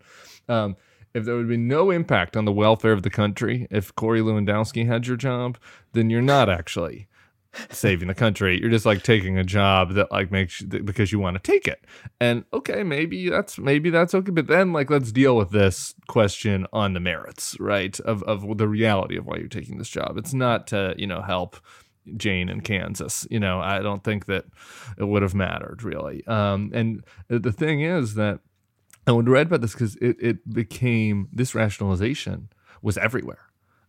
Um, 0.49 0.77
if 1.15 1.25
there 1.25 1.37
would 1.37 1.49
be 1.49 1.57
no 1.57 1.91
impact 1.91 2.37
on 2.37 2.45
the 2.45 2.53
welfare 2.53 2.93
of 2.93 3.03
the 3.03 3.11
country 3.11 3.67
if 3.71 3.95
Corey 3.95 4.21
Lewandowski 4.21 4.87
had 4.87 5.07
your 5.07 5.17
job, 5.17 5.59
then 5.93 6.11
you're 6.11 6.23
not 6.23 6.49
actually 6.49 7.09
saving 7.71 8.09
the 8.09 8.15
country. 8.15 8.59
You're 8.59 8.71
just 8.71 8.87
like 8.87 9.03
taking 9.03 9.39
a 9.39 9.45
job 9.45 9.93
that 9.93 10.11
like 10.11 10.31
makes 10.31 10.61
you, 10.61 10.67
because 10.67 11.13
you 11.13 11.19
want 11.19 11.35
to 11.35 11.53
take 11.53 11.69
it. 11.69 11.85
And 12.21 12.45
okay, 12.53 12.83
maybe 12.83 13.29
that's 13.29 13.59
maybe 13.59 13.91
that's 13.91 14.15
okay, 14.15 14.31
but 14.31 14.47
then 14.47 14.73
like 14.73 14.91
let's 14.91 15.13
deal 15.13 15.37
with 15.37 15.51
this 15.51 15.95
question 16.09 16.67
on 16.73 16.95
the 16.95 17.01
merits, 17.01 17.57
right? 17.61 17.99
Of 18.01 18.23
of 18.23 18.57
the 18.59 18.69
reality 18.69 19.17
of 19.17 19.27
why 19.27 19.37
you're 19.37 19.49
taking 19.49 19.79
this 19.79 19.91
job. 19.91 20.17
It's 20.17 20.35
not 20.35 20.67
to, 20.69 20.95
you 20.97 21.07
know, 21.07 21.21
help 21.21 21.59
Jane 22.17 22.49
in 22.49 22.63
Kansas. 22.63 23.27
You 23.31 23.41
know, 23.41 23.61
I 23.61 23.81
don't 23.81 24.03
think 24.03 24.27
that 24.27 24.47
it 24.97 25.05
would 25.05 25.23
have 25.23 25.35
mattered 25.35 25.83
really. 25.83 26.27
Um 26.27 26.71
and 26.73 27.05
the 27.29 27.53
thing 27.53 27.83
is 27.83 28.15
that 28.15 28.41
I 29.07 29.13
would 29.13 29.29
read 29.29 29.47
about 29.49 29.61
this 29.63 29.73
because 29.73 29.97
it, 29.97 30.17
it 30.21 30.51
became 30.55 31.29
this 31.33 31.55
rationalization 31.55 32.49
was 32.83 32.97
everywhere. 32.99 33.47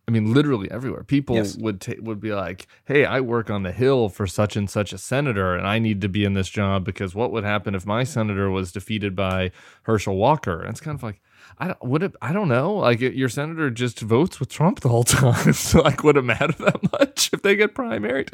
I 0.07 0.11
mean, 0.11 0.33
literally 0.33 0.69
everywhere. 0.69 1.03
People 1.05 1.37
Yes. 1.37 1.55
would 1.55 1.79
ta- 1.79 1.93
would 2.01 2.19
be 2.19 2.33
like, 2.33 2.67
"Hey, 2.83 3.05
I 3.05 3.21
work 3.21 3.49
on 3.49 3.63
the 3.63 3.71
Hill 3.71 4.09
for 4.09 4.27
such 4.27 4.57
and 4.57 4.69
such 4.69 4.91
a 4.91 4.97
senator, 4.97 5.55
and 5.55 5.65
I 5.65 5.79
need 5.79 6.01
to 6.01 6.09
be 6.09 6.25
in 6.25 6.33
this 6.33 6.49
job 6.49 6.83
because 6.83 7.15
what 7.15 7.31
would 7.31 7.45
happen 7.45 7.73
if 7.73 7.85
my 7.85 8.03
senator 8.03 8.49
was 8.49 8.73
defeated 8.73 9.15
by 9.15 9.51
Herschel 9.83 10.17
Walker?" 10.17 10.59
And 10.59 10.71
it's 10.71 10.81
kind 10.81 10.95
of 10.97 11.03
like, 11.03 11.21
I 11.57 11.67
don't 11.67 11.83
would 11.85 12.03
it. 12.03 12.15
I 12.21 12.33
don't 12.33 12.49
know. 12.49 12.73
Like 12.73 12.99
your 12.99 13.29
senator 13.29 13.69
just 13.69 14.01
votes 14.01 14.41
with 14.41 14.49
Trump 14.49 14.81
the 14.81 14.89
whole 14.89 15.03
time, 15.21 15.53
so 15.53 15.81
like, 15.81 16.03
would 16.03 16.17
it 16.17 16.23
matter 16.25 16.51
that 16.59 16.91
much 16.99 17.12
if 17.33 17.41
they 17.41 17.55
get 17.55 17.75
primaried? 17.75 18.33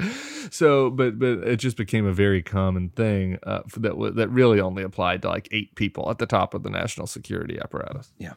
So, 0.52 0.90
but 0.90 1.20
but 1.20 1.40
it 1.40 1.58
just 1.58 1.78
became 1.78 2.06
a 2.06 2.14
very 2.14 2.42
common 2.42 2.90
thing 2.90 3.40
uh, 3.44 3.62
for 3.68 3.80
that 3.80 4.14
that 4.16 4.30
really 4.30 4.60
only 4.60 4.84
applied 4.84 5.22
to 5.24 5.30
like 5.30 5.48
eight 5.52 5.76
people 5.76 6.10
at 6.10 6.18
the 6.18 6.26
top 6.26 6.54
of 6.54 6.64
the 6.64 6.70
national 6.70 7.08
security 7.08 7.60
apparatus. 7.60 8.12
Yeah. 8.18 8.34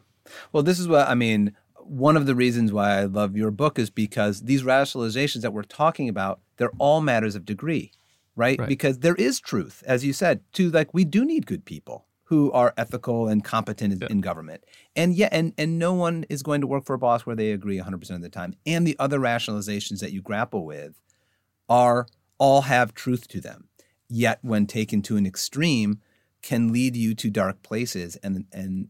Well, 0.53 0.63
this 0.63 0.79
is 0.79 0.89
what 0.89 1.09
I 1.09 1.15
mean. 1.15 1.55
One 1.79 2.17
of 2.17 2.27
the 2.27 2.35
reasons 2.35 2.73
why 2.73 2.99
I 2.99 3.05
love 3.05 3.37
your 3.37 3.51
book 3.51 3.79
is 3.79 3.91
because 3.91 4.43
these 4.43 4.63
rationalizations 4.63 5.41
that 5.41 5.53
we're 5.53 5.65
talking 5.65 6.09
about, 6.09 6.41
they're 6.57 6.71
all 6.79 7.01
matters 7.01 7.35
of 7.35 7.45
degree, 7.45 7.91
right? 8.37 8.59
Right. 8.59 8.69
Because 8.69 9.01
there 9.01 9.17
is 9.17 9.41
truth, 9.41 9.83
as 9.87 10.05
you 10.05 10.13
said, 10.13 10.41
to 10.53 10.71
like 10.71 10.95
we 10.95 11.05
do 11.05 11.25
need 11.25 11.47
good 11.47 11.65
people 11.65 12.07
who 12.33 12.51
are 12.53 12.73
ethical 12.79 13.29
and 13.29 13.45
competent 13.45 13.93
in- 13.93 14.11
in 14.11 14.23
government. 14.23 14.65
And 14.97 15.15
yeah, 15.15 15.29
and 15.31 15.53
and 15.59 15.79
no 15.79 15.93
one 15.93 16.25
is 16.31 16.43
going 16.43 16.63
to 16.63 16.67
work 16.67 16.87
for 16.87 16.95
a 16.95 16.99
boss 16.99 17.27
where 17.27 17.37
they 17.37 17.53
agree 17.53 17.79
100% 17.79 18.17
of 18.17 18.23
the 18.23 18.31
time. 18.31 18.55
And 18.65 18.87
the 18.87 18.97
other 18.99 19.19
rationalizations 19.19 19.99
that 19.99 20.15
you 20.15 20.23
grapple 20.23 20.65
with 20.65 20.99
are 21.69 22.07
all 22.39 22.63
have 22.63 22.95
truth 22.95 23.29
to 23.29 23.41
them. 23.43 23.69
Yet 24.09 24.39
when 24.41 24.67
taken 24.67 25.03
to 25.03 25.19
an 25.19 25.27
extreme 25.27 26.01
can 26.41 26.73
lead 26.73 26.97
you 26.97 27.15
to 27.17 27.29
dark 27.29 27.63
places 27.63 28.17
and 28.23 28.47
and 28.51 28.89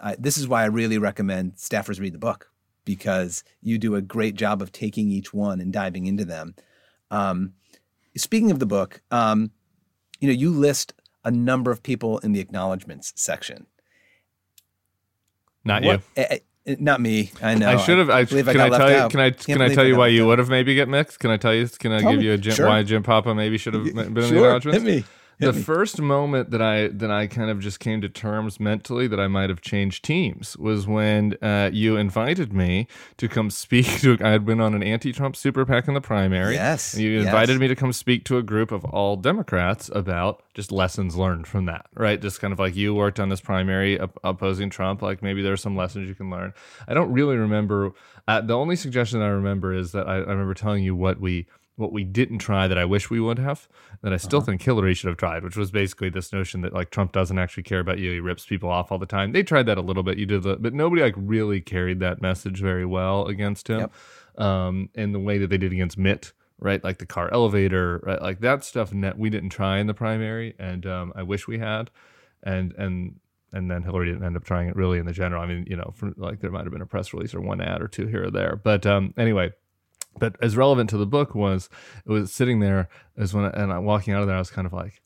I, 0.00 0.16
this 0.18 0.36
is 0.36 0.48
why 0.48 0.64
I 0.64 0.66
really 0.66 0.98
recommend 0.98 1.58
staffers 1.58 2.00
read 2.00 2.14
the 2.14 2.18
book 2.18 2.50
because 2.84 3.44
you 3.60 3.78
do 3.78 3.94
a 3.94 4.02
great 4.02 4.34
job 4.34 4.60
of 4.60 4.72
taking 4.72 5.08
each 5.08 5.32
one 5.32 5.60
and 5.60 5.72
diving 5.72 6.06
into 6.06 6.24
them. 6.24 6.56
Um, 7.12 7.52
speaking 8.16 8.50
of 8.50 8.58
the 8.58 8.66
book, 8.66 9.02
um, 9.12 9.52
you 10.18 10.26
know, 10.26 10.34
you 10.34 10.50
list 10.50 10.94
a 11.24 11.30
number 11.30 11.70
of 11.70 11.82
people 11.82 12.18
in 12.18 12.32
the 12.32 12.40
acknowledgments 12.40 13.12
section. 13.16 13.66
Not 15.64 15.82
What- 15.84 16.00
you. 16.16 16.22
eh, 16.22 16.38
eh, 16.66 16.76
not 16.80 17.00
me. 17.00 17.30
I 17.42 17.54
know. 17.54 17.68
I 17.68 17.76
should 17.76 17.98
have. 17.98 18.10
I, 18.10 18.24
believe 18.24 18.46
can 18.46 18.60
I 18.60 18.66
I, 18.66 18.68
tell 18.68 18.78
left 18.80 18.90
you? 18.90 18.96
out. 18.96 19.10
Can 19.12 19.20
I? 19.20 19.30
Can't 19.30 19.44
Can 19.46 19.62
I 19.62 19.68
tell 19.74 19.84
I 19.84 19.88
you 19.88 19.96
why 19.96 20.08
you 20.08 20.26
would 20.26 20.38
have 20.38 20.48
maybe 20.48 20.74
get 20.74 20.88
mixed? 20.88 21.20
Can 21.20 21.30
I 21.30 21.36
tell 21.36 21.54
you? 21.54 21.68
Can 21.68 21.92
I 21.92 22.00
Tell 22.00 22.10
give 22.12 22.20
me. 22.20 22.26
you 22.26 22.32
a 22.32 22.38
Jim, 22.38 22.54
Sure. 22.54 22.66
why 22.66 22.82
Jim 22.82 23.02
Papa 23.02 23.34
maybe 23.34 23.58
should 23.58 23.74
have 23.74 23.84
been 23.84 23.98
in 23.98 24.14
the 24.14 24.22
Sure. 24.28 24.38
acknowledgments? 24.38 24.82
Hit 24.82 24.96
me. 24.96 25.04
The 25.42 25.52
first 25.64 26.00
moment 26.00 26.50
that 26.50 26.62
I 26.62 26.88
that 26.88 27.10
I 27.10 27.26
kind 27.26 27.50
of 27.50 27.60
just 27.60 27.80
came 27.80 28.00
to 28.00 28.08
terms 28.08 28.58
mentally 28.60 29.06
that 29.08 29.20
I 29.20 29.28
might 29.28 29.50
have 29.50 29.60
changed 29.60 30.04
teams 30.04 30.56
was 30.56 30.86
when 30.86 31.34
uh, 31.42 31.70
you 31.72 31.96
invited 31.96 32.52
me 32.52 32.86
to 33.18 33.28
come 33.28 33.50
speak 33.50 33.86
to. 34.00 34.16
I 34.22 34.30
had 34.30 34.44
been 34.44 34.60
on 34.60 34.74
an 34.74 34.82
anti-Trump 34.82 35.36
super 35.36 35.64
PAC 35.64 35.88
in 35.88 35.94
the 35.94 36.00
primary. 36.00 36.54
Yes, 36.54 36.96
you 36.96 37.10
yes. 37.10 37.26
invited 37.26 37.58
me 37.58 37.68
to 37.68 37.76
come 37.76 37.92
speak 37.92 38.24
to 38.24 38.38
a 38.38 38.42
group 38.42 38.72
of 38.72 38.84
all 38.84 39.16
Democrats 39.16 39.90
about 39.92 40.42
just 40.54 40.70
lessons 40.70 41.16
learned 41.16 41.46
from 41.46 41.66
that. 41.66 41.86
Right, 41.94 42.20
just 42.20 42.40
kind 42.40 42.52
of 42.52 42.58
like 42.58 42.76
you 42.76 42.94
worked 42.94 43.20
on 43.20 43.28
this 43.28 43.40
primary 43.40 43.98
op- 44.00 44.18
opposing 44.24 44.70
Trump. 44.70 45.02
Like 45.02 45.22
maybe 45.22 45.42
there 45.42 45.52
are 45.52 45.58
some 45.58 45.76
lessons 45.76 46.08
you 46.08 46.14
can 46.14 46.30
learn. 46.30 46.54
I 46.86 46.94
don't 46.94 47.12
really 47.12 47.36
remember. 47.36 47.92
Uh, 48.28 48.40
the 48.40 48.56
only 48.56 48.76
suggestion 48.76 49.20
I 49.20 49.28
remember 49.28 49.74
is 49.74 49.92
that 49.92 50.08
I, 50.08 50.14
I 50.14 50.18
remember 50.18 50.54
telling 50.54 50.84
you 50.84 50.94
what 50.94 51.20
we 51.20 51.46
what 51.76 51.92
we 51.92 52.04
didn't 52.04 52.38
try 52.38 52.68
that 52.68 52.76
I 52.78 52.84
wish 52.84 53.08
we 53.10 53.18
would 53.18 53.38
have, 53.38 53.66
that 54.02 54.12
I 54.12 54.16
still 54.18 54.38
Uh-huh. 54.40 54.46
think 54.46 54.62
Hillary 54.62 54.94
should 54.94 55.08
have 55.08 55.16
tried, 55.16 55.42
which 55.42 55.56
was 55.56 55.70
basically 55.70 56.10
this 56.10 56.32
notion 56.32 56.60
that 56.60 56.72
like 56.72 56.90
Trump 56.90 57.12
doesn't 57.12 57.38
actually 57.38 57.62
care 57.62 57.80
about 57.80 57.98
you. 57.98 58.12
He 58.12 58.20
rips 58.20 58.44
people 58.44 58.68
off 58.68 58.92
all 58.92 58.98
the 58.98 59.06
time. 59.06 59.32
They 59.32 59.42
tried 59.42 59.66
that 59.66 59.78
a 59.78 59.82
little 59.82 60.02
bit. 60.02 60.18
You 60.18 60.26
did, 60.26 60.42
the, 60.42 60.56
but 60.56 60.74
nobody 60.74 61.02
like 61.02 61.14
really 61.16 61.60
carried 61.60 62.00
that 62.00 62.20
message 62.20 62.60
very 62.60 62.84
well 62.84 63.26
against 63.26 63.68
him. 63.68 63.88
Um, 64.38 64.90
and 64.94 65.14
the 65.14 65.18
way 65.18 65.38
that 65.38 65.48
they 65.50 65.58
did 65.58 65.72
against 65.72 65.96
Mitt, 65.98 66.32
right? 66.58 66.82
Like 66.84 66.98
the 66.98 67.06
car 67.06 67.30
elevator, 67.32 68.00
right? 68.04 68.20
Like 68.20 68.40
that 68.40 68.64
stuff. 68.64 68.92
Net 68.92 69.18
we 69.18 69.30
didn't 69.30 69.50
try 69.50 69.78
in 69.78 69.86
the 69.86 69.94
primary, 69.94 70.54
and 70.58 70.86
um, 70.86 71.12
I 71.16 71.22
wish 71.22 71.46
we 71.48 71.58
had. 71.58 71.90
And 72.42 72.72
and 72.78 73.16
and 73.52 73.70
then 73.70 73.82
Hillary 73.82 74.06
didn't 74.10 74.24
end 74.24 74.36
up 74.36 74.44
trying 74.44 74.68
it 74.68 74.76
really 74.76 74.98
in 74.98 75.06
the 75.06 75.12
general. 75.12 75.42
I 75.42 75.46
mean, 75.46 75.66
you 75.68 75.76
know, 75.76 75.92
from, 75.94 76.14
like 76.16 76.40
there 76.40 76.50
might 76.50 76.64
have 76.64 76.72
been 76.72 76.80
a 76.82 76.86
press 76.86 77.12
release 77.12 77.34
or 77.34 77.40
one 77.40 77.60
ad 77.60 77.82
or 77.82 77.88
two 77.88 78.06
here 78.06 78.24
or 78.26 78.30
there. 78.30 78.56
But 78.56 78.86
um, 78.86 79.12
anyway, 79.18 79.52
but 80.18 80.36
as 80.42 80.56
relevant 80.56 80.90
to 80.90 80.96
the 80.96 81.06
book 81.06 81.34
was 81.34 81.68
it 82.06 82.10
was 82.10 82.32
sitting 82.32 82.60
there 82.60 82.88
as 83.16 83.34
when 83.34 83.44
and 83.46 83.72
I 83.72 83.78
walking 83.78 84.14
out 84.14 84.20
of 84.22 84.26
there 84.28 84.36
I 84.36 84.40
was 84.40 84.50
kind 84.50 84.66
of 84.66 84.72
like 84.72 85.00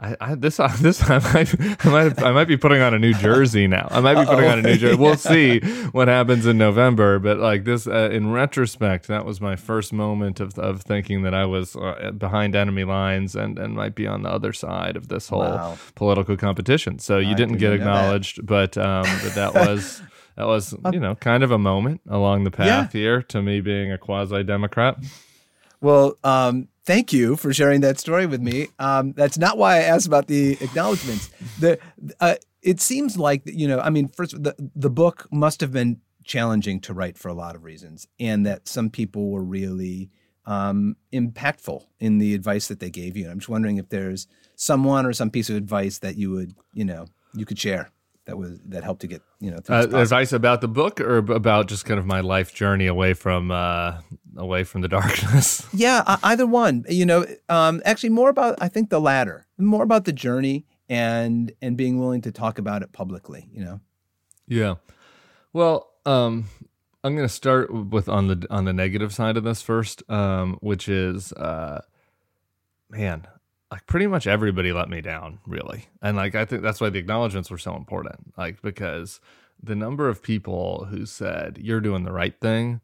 I, 0.00 0.16
I 0.18 0.34
this 0.34 0.56
this 0.80 1.02
I 1.10 1.18
might 1.18 1.54
I 1.84 1.90
might 1.90 2.22
I 2.22 2.32
might 2.32 2.48
be 2.48 2.56
putting 2.56 2.80
on 2.80 2.94
a 2.94 2.98
new 2.98 3.12
jersey 3.12 3.66
now. 3.66 3.86
I 3.90 4.00
might 4.00 4.14
be 4.18 4.24
putting 4.24 4.48
on 4.48 4.58
a 4.58 4.62
new 4.62 4.76
jersey. 4.76 4.96
We'll 4.96 5.16
see 5.34 5.60
what 5.92 6.08
happens 6.08 6.46
in 6.46 6.56
November. 6.56 7.18
But 7.18 7.36
like 7.38 7.64
this, 7.64 7.86
uh, 7.86 8.08
in 8.10 8.32
retrospect, 8.32 9.08
that 9.08 9.26
was 9.26 9.42
my 9.42 9.56
first 9.56 9.92
moment 9.92 10.40
of 10.40 10.58
of 10.58 10.80
thinking 10.80 11.22
that 11.24 11.34
I 11.34 11.44
was 11.44 11.76
uh, 11.76 12.12
behind 12.16 12.56
enemy 12.56 12.84
lines 12.84 13.36
and 13.36 13.58
and 13.58 13.74
might 13.74 13.94
be 13.94 14.06
on 14.06 14.22
the 14.22 14.30
other 14.30 14.54
side 14.54 14.96
of 14.96 15.08
this 15.08 15.28
whole 15.28 15.40
Wow. 15.42 15.76
political 15.94 16.38
competition. 16.38 16.98
So 16.98 17.18
you 17.18 17.32
I 17.32 17.34
didn't 17.34 17.58
did 17.58 17.60
get 17.60 17.72
acknowledged, 17.74 18.46
but 18.46 18.78
um, 18.78 19.04
but 19.22 19.34
that 19.34 19.52
was. 19.66 20.00
That 20.36 20.46
was, 20.46 20.74
you 20.92 20.98
know, 20.98 21.14
kind 21.14 21.44
of 21.44 21.50
a 21.50 21.58
moment 21.58 22.00
along 22.08 22.44
the 22.44 22.50
path 22.50 22.92
here 22.92 23.22
to 23.22 23.40
me 23.40 23.60
being 23.60 23.92
a 23.92 23.98
quasi 23.98 24.42
Democrat. 24.42 24.98
Well, 25.80 26.18
um, 26.24 26.68
thank 26.84 27.12
you 27.12 27.36
for 27.36 27.52
sharing 27.52 27.82
that 27.82 27.98
story 27.98 28.26
with 28.26 28.40
me. 28.40 28.68
Um, 28.78 29.12
that's 29.12 29.38
not 29.38 29.58
why 29.58 29.76
I 29.76 29.80
asked 29.82 30.06
about 30.06 30.26
the 30.26 30.52
acknowledgments. 30.60 31.30
The 31.60 31.78
uh, 32.20 32.36
it 32.62 32.80
seems 32.80 33.16
like 33.16 33.42
you 33.44 33.68
know, 33.68 33.78
I 33.78 33.90
mean, 33.90 34.08
first 34.08 34.42
the 34.42 34.54
the 34.74 34.90
book 34.90 35.28
must 35.30 35.60
have 35.60 35.72
been 35.72 36.00
challenging 36.24 36.80
to 36.80 36.94
write 36.94 37.18
for 37.18 37.28
a 37.28 37.34
lot 37.34 37.54
of 37.54 37.64
reasons, 37.64 38.08
and 38.18 38.46
that 38.46 38.66
some 38.66 38.90
people 38.90 39.30
were 39.30 39.44
really 39.44 40.10
um, 40.46 40.96
impactful 41.12 41.84
in 42.00 42.18
the 42.18 42.34
advice 42.34 42.68
that 42.68 42.80
they 42.80 42.90
gave 42.90 43.16
you. 43.16 43.24
And 43.24 43.32
I'm 43.32 43.38
just 43.38 43.48
wondering 43.48 43.76
if 43.76 43.88
there's 43.88 44.26
someone 44.56 45.06
or 45.06 45.12
some 45.12 45.30
piece 45.30 45.50
of 45.50 45.56
advice 45.56 45.98
that 45.98 46.16
you 46.16 46.30
would 46.30 46.54
you 46.72 46.84
know 46.84 47.06
you 47.34 47.44
could 47.44 47.58
share 47.58 47.90
that 48.26 48.38
was 48.38 48.58
that 48.66 48.84
helped 48.84 49.00
to 49.02 49.06
get 49.06 49.22
you 49.40 49.50
know 49.50 49.58
Uh, 49.68 49.86
advice 49.92 50.32
about 50.32 50.60
the 50.60 50.68
book 50.68 51.00
or 51.00 51.18
about 51.18 51.68
just 51.68 51.84
kind 51.84 51.98
of 51.98 52.06
my 52.06 52.20
life 52.20 52.54
journey 52.54 52.86
away 52.86 53.14
from 53.14 53.50
uh, 53.50 54.00
away 54.36 54.64
from 54.64 54.80
the 54.80 54.88
darkness. 54.98 55.66
Yeah, 55.74 56.18
either 56.22 56.46
one. 56.46 56.84
You 56.88 57.06
know, 57.06 57.26
um, 57.48 57.82
actually, 57.84 58.10
more 58.10 58.30
about 58.30 58.56
I 58.60 58.68
think 58.68 58.90
the 58.90 59.00
latter, 59.00 59.46
more 59.58 59.82
about 59.82 60.04
the 60.04 60.12
journey 60.12 60.66
and 60.88 61.52
and 61.60 61.76
being 61.76 61.98
willing 61.98 62.22
to 62.22 62.32
talk 62.32 62.58
about 62.58 62.82
it 62.82 62.92
publicly. 62.92 63.48
You 63.52 63.64
know, 63.64 63.80
Yeah. 64.46 64.74
Well, 65.52 65.90
um, 66.04 66.46
I'm 67.04 67.14
going 67.14 67.28
to 67.28 67.32
start 67.32 67.72
with 67.72 68.08
on 68.08 68.26
the 68.28 68.46
on 68.50 68.64
the 68.64 68.72
negative 68.72 69.12
side 69.12 69.36
of 69.36 69.44
this 69.44 69.62
first, 69.62 70.02
um, 70.10 70.56
which 70.60 70.88
is, 70.88 71.32
uh, 71.34 71.82
man, 72.90 73.26
like 73.74 73.88
pretty 73.88 74.06
much 74.06 74.28
everybody 74.28 74.72
let 74.72 74.88
me 74.88 75.00
down, 75.00 75.40
really, 75.48 75.86
and 76.00 76.16
like 76.16 76.36
I 76.36 76.44
think 76.44 76.62
that's 76.62 76.80
why 76.80 76.90
the 76.90 77.00
acknowledgments 77.00 77.50
were 77.50 77.58
so 77.58 77.74
important, 77.74 78.32
like 78.38 78.62
because 78.62 79.20
the 79.60 79.74
number 79.74 80.08
of 80.08 80.22
people 80.22 80.86
who 80.90 81.04
said 81.04 81.58
you're 81.60 81.80
doing 81.80 82.04
the 82.04 82.12
right 82.12 82.38
thing, 82.40 82.80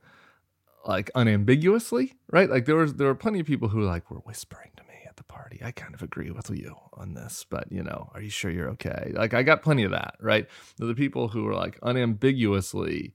like 0.85 1.09
unambiguously, 1.15 2.15
right? 2.33 2.51
Like 2.51 2.65
there 2.65 2.75
was 2.75 2.95
there 2.95 3.07
were 3.07 3.15
plenty 3.15 3.39
of 3.39 3.47
people 3.47 3.69
who 3.69 3.83
like 3.83 4.11
were 4.11 4.19
whispering 4.19 4.73
to 4.79 4.83
me 4.83 4.97
at 5.09 5.17
the 5.17 5.23
party. 5.23 5.61
I 5.65 5.71
kind 5.71 5.95
of 5.95 6.03
agree 6.03 6.33
with 6.33 6.51
you 6.51 6.75
on 6.95 7.15
this, 7.15 7.47
but 7.49 7.71
you 7.71 7.85
know, 7.85 8.11
are 8.13 8.21
you 8.21 8.31
sure 8.31 8.51
you're 8.51 8.71
okay? 8.71 9.13
Like 9.15 9.33
I 9.33 9.45
got 9.45 9.63
plenty 9.63 9.85
of 9.85 9.93
that, 9.93 10.17
right? 10.19 10.49
The 10.79 10.97
people 10.97 11.29
who 11.29 11.45
were 11.45 11.55
like 11.55 11.79
unambiguously 11.85 13.15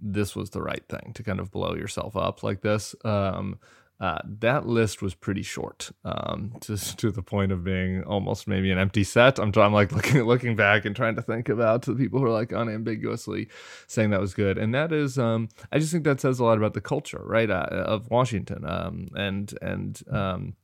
this 0.00 0.36
was 0.36 0.50
the 0.50 0.62
right 0.62 0.86
thing 0.88 1.12
to 1.14 1.22
kind 1.22 1.40
of 1.40 1.50
blow 1.50 1.74
yourself 1.74 2.16
up 2.16 2.42
like 2.42 2.60
this. 2.60 2.94
Um, 3.04 3.58
uh, 4.00 4.18
that 4.24 4.66
list 4.66 5.02
was 5.02 5.14
pretty 5.14 5.42
short, 5.42 5.90
um, 6.04 6.52
just 6.60 6.98
to 7.00 7.10
the 7.10 7.22
point 7.22 7.50
of 7.50 7.64
being 7.64 8.02
almost 8.04 8.46
maybe 8.46 8.70
an 8.70 8.78
empty 8.78 9.04
set. 9.04 9.38
I'm, 9.38 9.52
I'm 9.56 9.72
like 9.72 9.92
looking 9.98 10.22
looking 10.22 10.56
back 10.56 10.84
and 10.84 10.94
trying 10.94 11.16
to 11.16 11.22
think 11.22 11.48
about 11.48 11.82
the 11.82 11.94
people 11.94 12.20
who 12.20 12.26
are 12.26 12.30
like 12.30 12.52
unambiguously 12.52 13.48
saying 13.86 14.10
that 14.10 14.20
was 14.20 14.34
good, 14.34 14.58
and 14.58 14.74
that 14.74 14.92
is, 14.92 15.18
um, 15.18 15.48
I 15.72 15.78
just 15.78 15.92
think 15.92 16.04
that 16.04 16.20
says 16.20 16.38
a 16.38 16.44
lot 16.44 16.58
about 16.58 16.74
the 16.74 16.80
culture, 16.80 17.22
right, 17.24 17.50
uh, 17.50 17.66
of 17.70 18.10
Washington, 18.10 18.64
um, 18.64 19.08
and 19.16 19.52
and 19.60 20.00
um, 20.10 20.54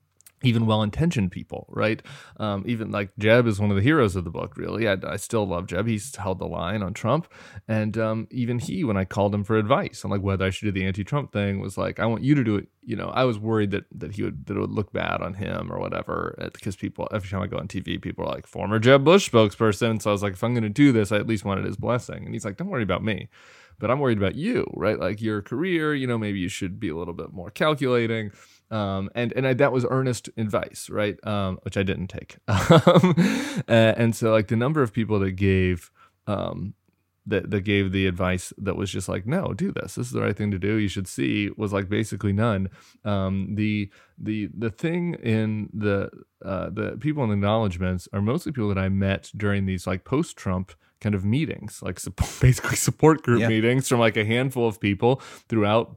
even 0.45 0.67
well-intentioned 0.67 1.31
people, 1.31 1.67
right? 1.71 2.03
Um, 2.39 2.65
even 2.67 2.91
like 2.91 3.11
Jeb 3.19 3.47
is 3.47 3.61
one 3.61 3.71
of 3.71 3.77
the 3.77 3.83
heroes 3.83 4.17
of 4.17 4.25
the 4.25 4.31
book. 4.31 4.57
Really, 4.57 4.89
I, 4.89 4.97
I 5.07 5.17
still 5.17 5.47
love 5.47 5.67
Jeb. 5.67 5.87
He's 5.87 6.15
held 6.17 6.39
the 6.39 6.47
line 6.47 6.83
on 6.83 6.95
Trump, 6.95 7.31
and 7.69 7.97
um, 7.99 8.29
even 8.31 8.59
he, 8.59 8.85
when 8.85 8.97
I 8.97 9.05
called 9.05 9.35
him 9.35 9.45
for 9.45 9.57
advice 9.57 10.05
on 10.05 10.11
like 10.11 10.23
whether 10.23 10.45
I 10.45 10.51
should 10.51 10.67
do 10.67 10.73
the 10.73 10.87
anti-Trump 10.87 11.33
thing, 11.33 11.61
was 11.61 11.79
like, 11.79 11.99
"I 12.01 12.07
want 12.07 12.23
you 12.23 12.35
to 12.35 12.45
do 12.45 12.57
it." 12.57 12.69
You 12.83 12.97
know, 12.97 13.09
I 13.09 13.25
was 13.25 13.39
worried 13.39 13.71
that 13.73 13.85
that 13.93 14.15
he 14.15 14.23
would 14.23 14.47
that 14.47 14.57
it 14.57 14.61
would 14.61 14.71
look 14.71 14.93
bad 14.93 15.23
on 15.23 15.35
him 15.35 15.73
or 15.73 15.79
whatever, 15.79 16.37
because 16.53 16.77
people 16.77 17.09
every 17.13 17.29
time 17.29 17.43
I 17.43 17.47
go 17.47 17.59
on 17.59 17.69
TV, 17.69 18.01
people 18.01 18.25
are 18.25 18.33
like, 18.35 18.47
"Former 18.47 18.79
Jeb 18.79 19.05
Bush 19.05 19.31
spokesperson." 19.31 20.01
So 20.01 20.11
I 20.11 20.13
was 20.13 20.23
like, 20.23 20.35
if 20.35 20.45
I'm 20.45 20.55
going 20.55 20.65
to 20.65 20.69
do 20.69 20.93
this, 20.93 21.13
I 21.13 21.17
at 21.17 21.27
least 21.27 21.45
wanted 21.45 21.65
his 21.65 21.77
blessing. 21.77 22.25
And 22.25 22.35
he's 22.35 22.45
like, 22.45 22.57
"Don't 22.57 22.69
worry 22.69 22.83
about 22.83 23.03
me." 23.05 23.29
But 23.79 23.91
I'm 23.91 23.99
worried 23.99 24.19
about 24.19 24.37
you, 24.37 24.71
right? 24.75 24.99
Like 24.99 25.21
your 25.21 25.43
career, 25.43 25.95
you 25.95 26.07
know, 26.07 26.19
maybe 26.19 26.39
you 26.39 26.49
should 26.49 26.79
be 26.79 26.89
a 26.89 26.97
little 26.97 27.15
bit 27.15 27.33
more 27.33 27.51
calculating. 27.51 28.31
Um, 28.75 29.09
and 29.15 29.33
and 29.35 29.47
I, 29.47 29.55
that 29.55 29.73
was 29.73 29.87
earnest 29.89 30.29
advice, 30.37 30.91
right? 30.91 31.17
Um, 31.25 31.59
which 31.63 31.77
I 31.77 31.85
didn't 31.85 32.09
take. 32.09 32.39
Um, 32.49 33.15
and 33.69 34.17
so 34.17 34.33
like 34.33 34.49
the 34.49 34.57
number 34.57 34.83
of 34.83 34.93
people 34.93 35.19
that 35.21 35.33
gave 35.33 35.91
um, 36.27 36.75
that 37.27 37.51
that 37.51 37.61
gave 37.61 37.93
the 37.93 38.07
advice 38.07 38.53
that 38.59 38.77
was 38.77 38.91
just 38.91 39.09
like, 39.09 39.27
no, 39.27 39.55
do 39.55 39.71
this. 39.73 39.95
This 39.95 40.07
is 40.09 40.13
the 40.13 40.21
right 40.21 40.37
thing 40.37 40.51
to 40.51 40.59
do. 40.59 40.75
You 40.75 40.89
should 40.89 41.07
see 41.07 41.51
was 41.57 41.73
like 41.73 41.89
basically 41.89 42.33
none. 42.33 42.69
Um, 43.05 43.55
the 43.55 43.91
the 44.19 44.49
the 44.57 44.71
thing 44.71 45.15
in 45.15 45.71
the 45.73 46.11
uh, 46.45 46.71
the 46.71 46.97
people 46.99 47.23
in 47.23 47.31
the 47.31 47.35
acknowledgments 47.35 48.09
are 48.13 48.21
mostly 48.21 48.53
people 48.53 48.69
that 48.69 48.79
I 48.79 48.89
met 48.89 49.31
during 49.37 49.67
these 49.67 49.87
like 49.87 50.05
post 50.05 50.37
Trump 50.37 50.73
kind 51.01 51.15
of 51.15 51.25
meetings, 51.25 51.81
like 51.83 52.01
support, 52.01 52.31
basically 52.41 52.77
support 52.77 53.23
group 53.23 53.41
yeah. 53.41 53.49
meetings 53.49 53.89
from 53.89 54.01
like 54.01 54.17
a 54.17 54.25
handful 54.25 54.67
of 54.67 54.81
people 54.81 55.21
throughout 55.49 55.97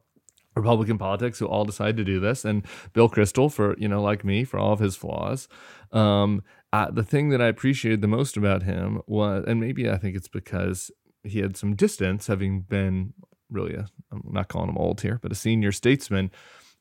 Republican 0.57 0.97
politics 0.97 1.39
who 1.39 1.45
all 1.45 1.65
decided 1.65 1.97
to 1.97 2.03
do 2.03 2.19
this, 2.19 2.45
and 2.45 2.65
Bill 2.93 3.09
Kristol 3.09 3.51
for 3.51 3.77
you 3.77 3.87
know 3.87 4.01
like 4.01 4.23
me 4.23 4.43
for 4.43 4.59
all 4.59 4.73
of 4.73 4.79
his 4.79 4.95
flaws. 4.95 5.47
Um, 5.91 6.43
the 6.91 7.03
thing 7.03 7.29
that 7.29 7.41
I 7.41 7.47
appreciated 7.47 8.01
the 8.01 8.07
most 8.07 8.37
about 8.37 8.63
him 8.63 9.01
was, 9.07 9.45
and 9.47 9.59
maybe 9.59 9.89
I 9.89 9.97
think 9.97 10.15
it's 10.15 10.27
because 10.27 10.91
he 11.23 11.39
had 11.39 11.57
some 11.57 11.75
distance, 11.75 12.27
having 12.27 12.61
been 12.61 13.13
really 13.49 13.75
I'm 14.11 14.21
not 14.23 14.47
calling 14.47 14.69
him 14.69 14.77
old 14.77 15.01
here, 15.01 15.19
but 15.21 15.31
a 15.31 15.35
senior 15.35 15.71
statesman. 15.71 16.31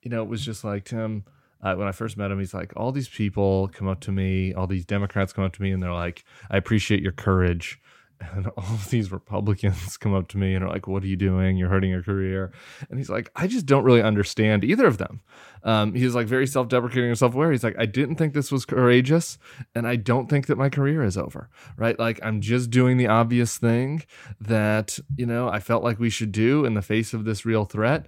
You 0.02 0.10
know, 0.10 0.22
it 0.22 0.28
was 0.28 0.44
just 0.44 0.64
like 0.64 0.84
Tim. 0.84 1.24
Uh, 1.62 1.74
when 1.74 1.88
I 1.88 1.92
first 1.92 2.18
met 2.18 2.30
him, 2.30 2.38
he's 2.38 2.52
like, 2.52 2.72
all 2.76 2.92
these 2.92 3.08
people 3.08 3.68
come 3.68 3.88
up 3.88 4.00
to 4.00 4.12
me, 4.12 4.52
all 4.52 4.66
these 4.66 4.84
Democrats 4.84 5.32
come 5.32 5.44
up 5.44 5.54
to 5.54 5.62
me, 5.62 5.72
and 5.72 5.82
they're 5.82 5.92
like, 5.92 6.22
I 6.50 6.58
appreciate 6.58 7.02
your 7.02 7.12
courage 7.12 7.80
and 8.20 8.46
all 8.56 8.64
of 8.64 8.90
these 8.90 9.12
Republicans 9.12 9.96
come 9.96 10.14
up 10.14 10.28
to 10.28 10.38
me 10.38 10.54
and 10.54 10.64
are 10.64 10.68
like, 10.68 10.86
"What 10.86 11.02
are 11.02 11.06
you 11.06 11.16
doing? 11.16 11.56
You're 11.56 11.68
hurting 11.68 11.90
your 11.90 12.02
career." 12.02 12.52
And 12.88 12.98
he's 12.98 13.10
like, 13.10 13.30
"I 13.36 13.46
just 13.46 13.66
don't 13.66 13.84
really 13.84 14.02
understand 14.02 14.64
either 14.64 14.86
of 14.86 14.98
them." 14.98 15.20
Um, 15.62 15.94
he's 15.94 16.14
like 16.14 16.26
very 16.26 16.46
self-deprecating 16.46 17.08
and 17.08 17.18
self-aware. 17.18 17.50
He's 17.50 17.64
like, 17.64 17.76
"I 17.78 17.86
didn't 17.86 18.16
think 18.16 18.34
this 18.34 18.52
was 18.52 18.64
courageous, 18.64 19.38
and 19.74 19.86
I 19.86 19.96
don't 19.96 20.28
think 20.28 20.46
that 20.46 20.58
my 20.58 20.68
career 20.68 21.02
is 21.02 21.16
over." 21.16 21.48
Right? 21.76 21.98
Like 21.98 22.20
I'm 22.22 22.40
just 22.40 22.70
doing 22.70 22.96
the 22.96 23.08
obvious 23.08 23.58
thing 23.58 24.02
that 24.40 24.98
you 25.16 25.26
know 25.26 25.48
I 25.48 25.60
felt 25.60 25.84
like 25.84 25.98
we 25.98 26.10
should 26.10 26.32
do 26.32 26.64
in 26.64 26.74
the 26.74 26.82
face 26.82 27.14
of 27.14 27.24
this 27.24 27.44
real 27.44 27.64
threat. 27.64 28.06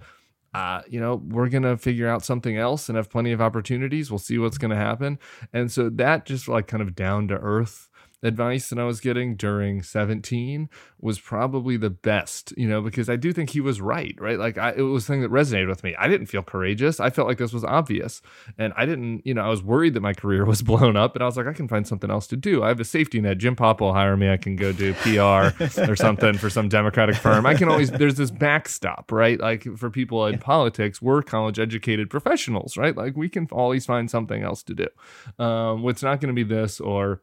Uh, 0.51 0.81
you 0.87 0.99
know, 0.99 1.21
we're 1.27 1.49
gonna 1.49 1.77
figure 1.77 2.07
out 2.07 2.25
something 2.25 2.57
else 2.57 2.89
and 2.89 2.95
have 2.95 3.09
plenty 3.09 3.31
of 3.31 3.39
opportunities. 3.41 4.09
We'll 4.09 4.17
see 4.17 4.39
what's 4.39 4.57
gonna 4.57 4.75
happen. 4.75 5.19
And 5.53 5.71
so 5.71 5.89
that 5.91 6.25
just 6.25 6.47
like 6.47 6.65
kind 6.67 6.81
of 6.81 6.95
down 6.95 7.27
to 7.27 7.35
earth 7.35 7.88
advice 8.21 8.69
that 8.69 8.79
I 8.79 8.83
was 8.83 8.99
getting 8.99 9.35
during 9.35 9.81
17 9.81 10.69
was 10.99 11.19
probably 11.19 11.77
the 11.77 11.89
best, 11.89 12.53
you 12.57 12.67
know, 12.67 12.81
because 12.81 13.09
I 13.09 13.15
do 13.15 13.31
think 13.31 13.51
he 13.51 13.61
was 13.61 13.79
right, 13.79 14.15
right? 14.19 14.37
Like 14.37 14.57
I, 14.57 14.73
it 14.75 14.81
was 14.81 15.07
thing 15.07 15.21
that 15.21 15.31
resonated 15.31 15.69
with 15.69 15.83
me. 15.83 15.95
I 15.97 16.07
didn't 16.07 16.27
feel 16.27 16.43
courageous. 16.43 16.99
I 16.99 17.09
felt 17.09 17.27
like 17.27 17.37
this 17.37 17.53
was 17.53 17.63
obvious. 17.63 18.21
And 18.57 18.73
I 18.75 18.85
didn't, 18.85 19.25
you 19.25 19.33
know, 19.33 19.43
I 19.43 19.49
was 19.49 19.63
worried 19.63 19.93
that 19.93 20.01
my 20.01 20.13
career 20.13 20.45
was 20.49 20.61
blown 20.61 20.97
up, 20.97 21.13
but 21.13 21.21
I 21.21 21.25
was 21.25 21.37
like, 21.37 21.47
I 21.47 21.53
can 21.53 21.67
find 21.67 21.87
something 21.87 22.11
else 22.11 22.27
to 22.27 22.37
do. 22.37 22.63
I 22.63 22.67
have 22.67 22.79
a 22.79 22.85
safety 22.85 23.21
net. 23.21 23.37
Jim 23.37 23.55
Pop 23.55 23.79
will 23.79 23.93
hire 23.93 24.17
me. 24.17 24.29
I 24.29 24.37
can 24.37 24.55
go 24.55 24.71
do 24.71 24.93
PR 24.95 25.53
or 25.89 25.95
something 25.95 26.37
for 26.37 26.49
some 26.49 26.67
Democratic 26.67 27.15
firm. 27.15 27.45
I 27.45 27.55
can 27.55 27.69
always, 27.69 27.89
there's 27.91 28.15
this 28.15 28.31
backstop, 28.31 29.11
right? 29.11 29.39
Like 29.39 29.63
for 29.77 29.89
people 29.89 30.25
in 30.25 30.33
yeah. 30.33 30.39
politics, 30.41 31.01
we're 31.01 31.21
college 31.21 31.59
educated 31.59 32.09
professionals, 32.09 32.75
right? 32.75 32.95
Like 32.95 33.15
we 33.15 33.29
can 33.29 33.47
always 33.51 33.85
find 33.85 34.11
something 34.11 34.43
else 34.43 34.63
to 34.63 34.73
do. 34.73 35.43
Um, 35.43 35.83
what's 35.83 36.03
not 36.03 36.19
going 36.19 36.35
to 36.35 36.43
be 36.43 36.43
this 36.43 36.79
or, 36.79 37.21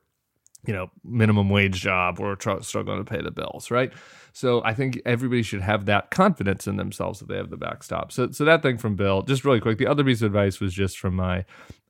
you 0.67 0.73
know 0.73 0.91
minimum 1.05 1.49
wage 1.51 1.81
job 1.81 2.21
or 2.21 2.37
tr- 2.37 2.61
struggling 2.61 2.99
to 2.99 3.05
pay 3.05 3.23
the 3.23 3.31
bills 3.31 3.71
right? 3.71 3.93
So 4.33 4.63
i 4.65 4.75
think 4.75 5.01
everybody 5.07 5.43
should 5.43 5.63
have 5.63 5.87
that 5.87 6.11
confidence 6.11 6.67
in 6.67 6.77
themselves 6.77 7.21
that 7.21 7.29
they 7.29 7.37
have 7.37 7.51
the 7.51 7.57
backstop. 7.57 8.13
So 8.13 8.31
so 8.31 8.45
that 8.45 8.63
thing 8.63 8.79
from 8.79 8.97
bill 8.97 9.23
just 9.23 9.45
really 9.45 9.61
quick 9.61 9.79
the 9.79 9.87
other 9.87 10.05
piece 10.05 10.23
of 10.23 10.27
advice 10.27 10.61
was 10.61 10.75
just 10.75 10.99
from 10.99 11.17
my 11.17 11.45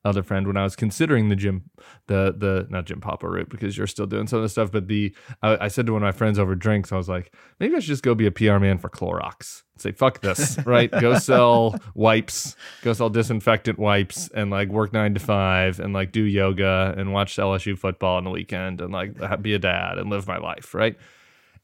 other 0.07 0.23
friend 0.23 0.47
when 0.47 0.57
I 0.57 0.63
was 0.63 0.77
considering 0.77 1.29
the 1.29 1.37
gym, 1.37 1.71
the 2.07 2.35
the 2.37 2.67
not 2.71 2.87
Jim 2.87 3.01
Papa 3.01 3.29
route 3.29 3.49
because 3.49 3.77
you're 3.77 3.87
still 3.87 4.07
doing 4.07 4.27
some 4.27 4.39
of 4.39 4.43
the 4.45 4.49
stuff. 4.49 4.71
But 4.71 4.89
the 4.89 5.15
I, 5.43 5.65
I, 5.65 5.69
said 5.69 5.87
to 5.87 5.93
one 5.93 6.03
of 6.03 6.07
my 6.07 6.13
friends 6.13 6.39
over 6.39 6.55
drinks, 6.55 6.93
I 6.93 6.97
was 6.97 7.09
like, 7.09 7.35
maybe 7.59 7.75
I 7.75 7.81
should 7.81 7.89
just 7.89 8.03
go 8.03 8.15
be 8.15 8.27
a 8.27 8.31
PR 8.31 8.59
man 8.59 8.79
for 8.79 8.89
Clorox. 8.89 9.63
Say 9.77 9.93
fuck 9.93 10.21
this, 10.21 10.59
right? 10.65 10.91
go 10.91 11.19
sell 11.19 11.75
wipes, 11.95 12.57
go 12.83 12.93
sell 12.93 13.11
disinfectant 13.11 13.79
wipes, 13.79 14.29
and 14.35 14.51
like 14.51 14.69
work 14.69 14.93
nine 14.93 15.15
to 15.15 15.21
five, 15.21 15.81
and 15.81 15.93
like 15.93 16.13
do 16.13 16.23
yoga 16.23 16.95
and 16.97 17.13
watch 17.13 17.37
LSU 17.37 17.77
football 17.77 18.17
on 18.17 18.25
the 18.25 18.31
weekend, 18.31 18.81
and 18.81 18.93
like 18.93 19.43
be 19.43 19.55
a 19.55 19.59
dad 19.59 19.99
and 19.99 20.09
live 20.09 20.27
my 20.27 20.39
life, 20.39 20.75
right? 20.75 20.97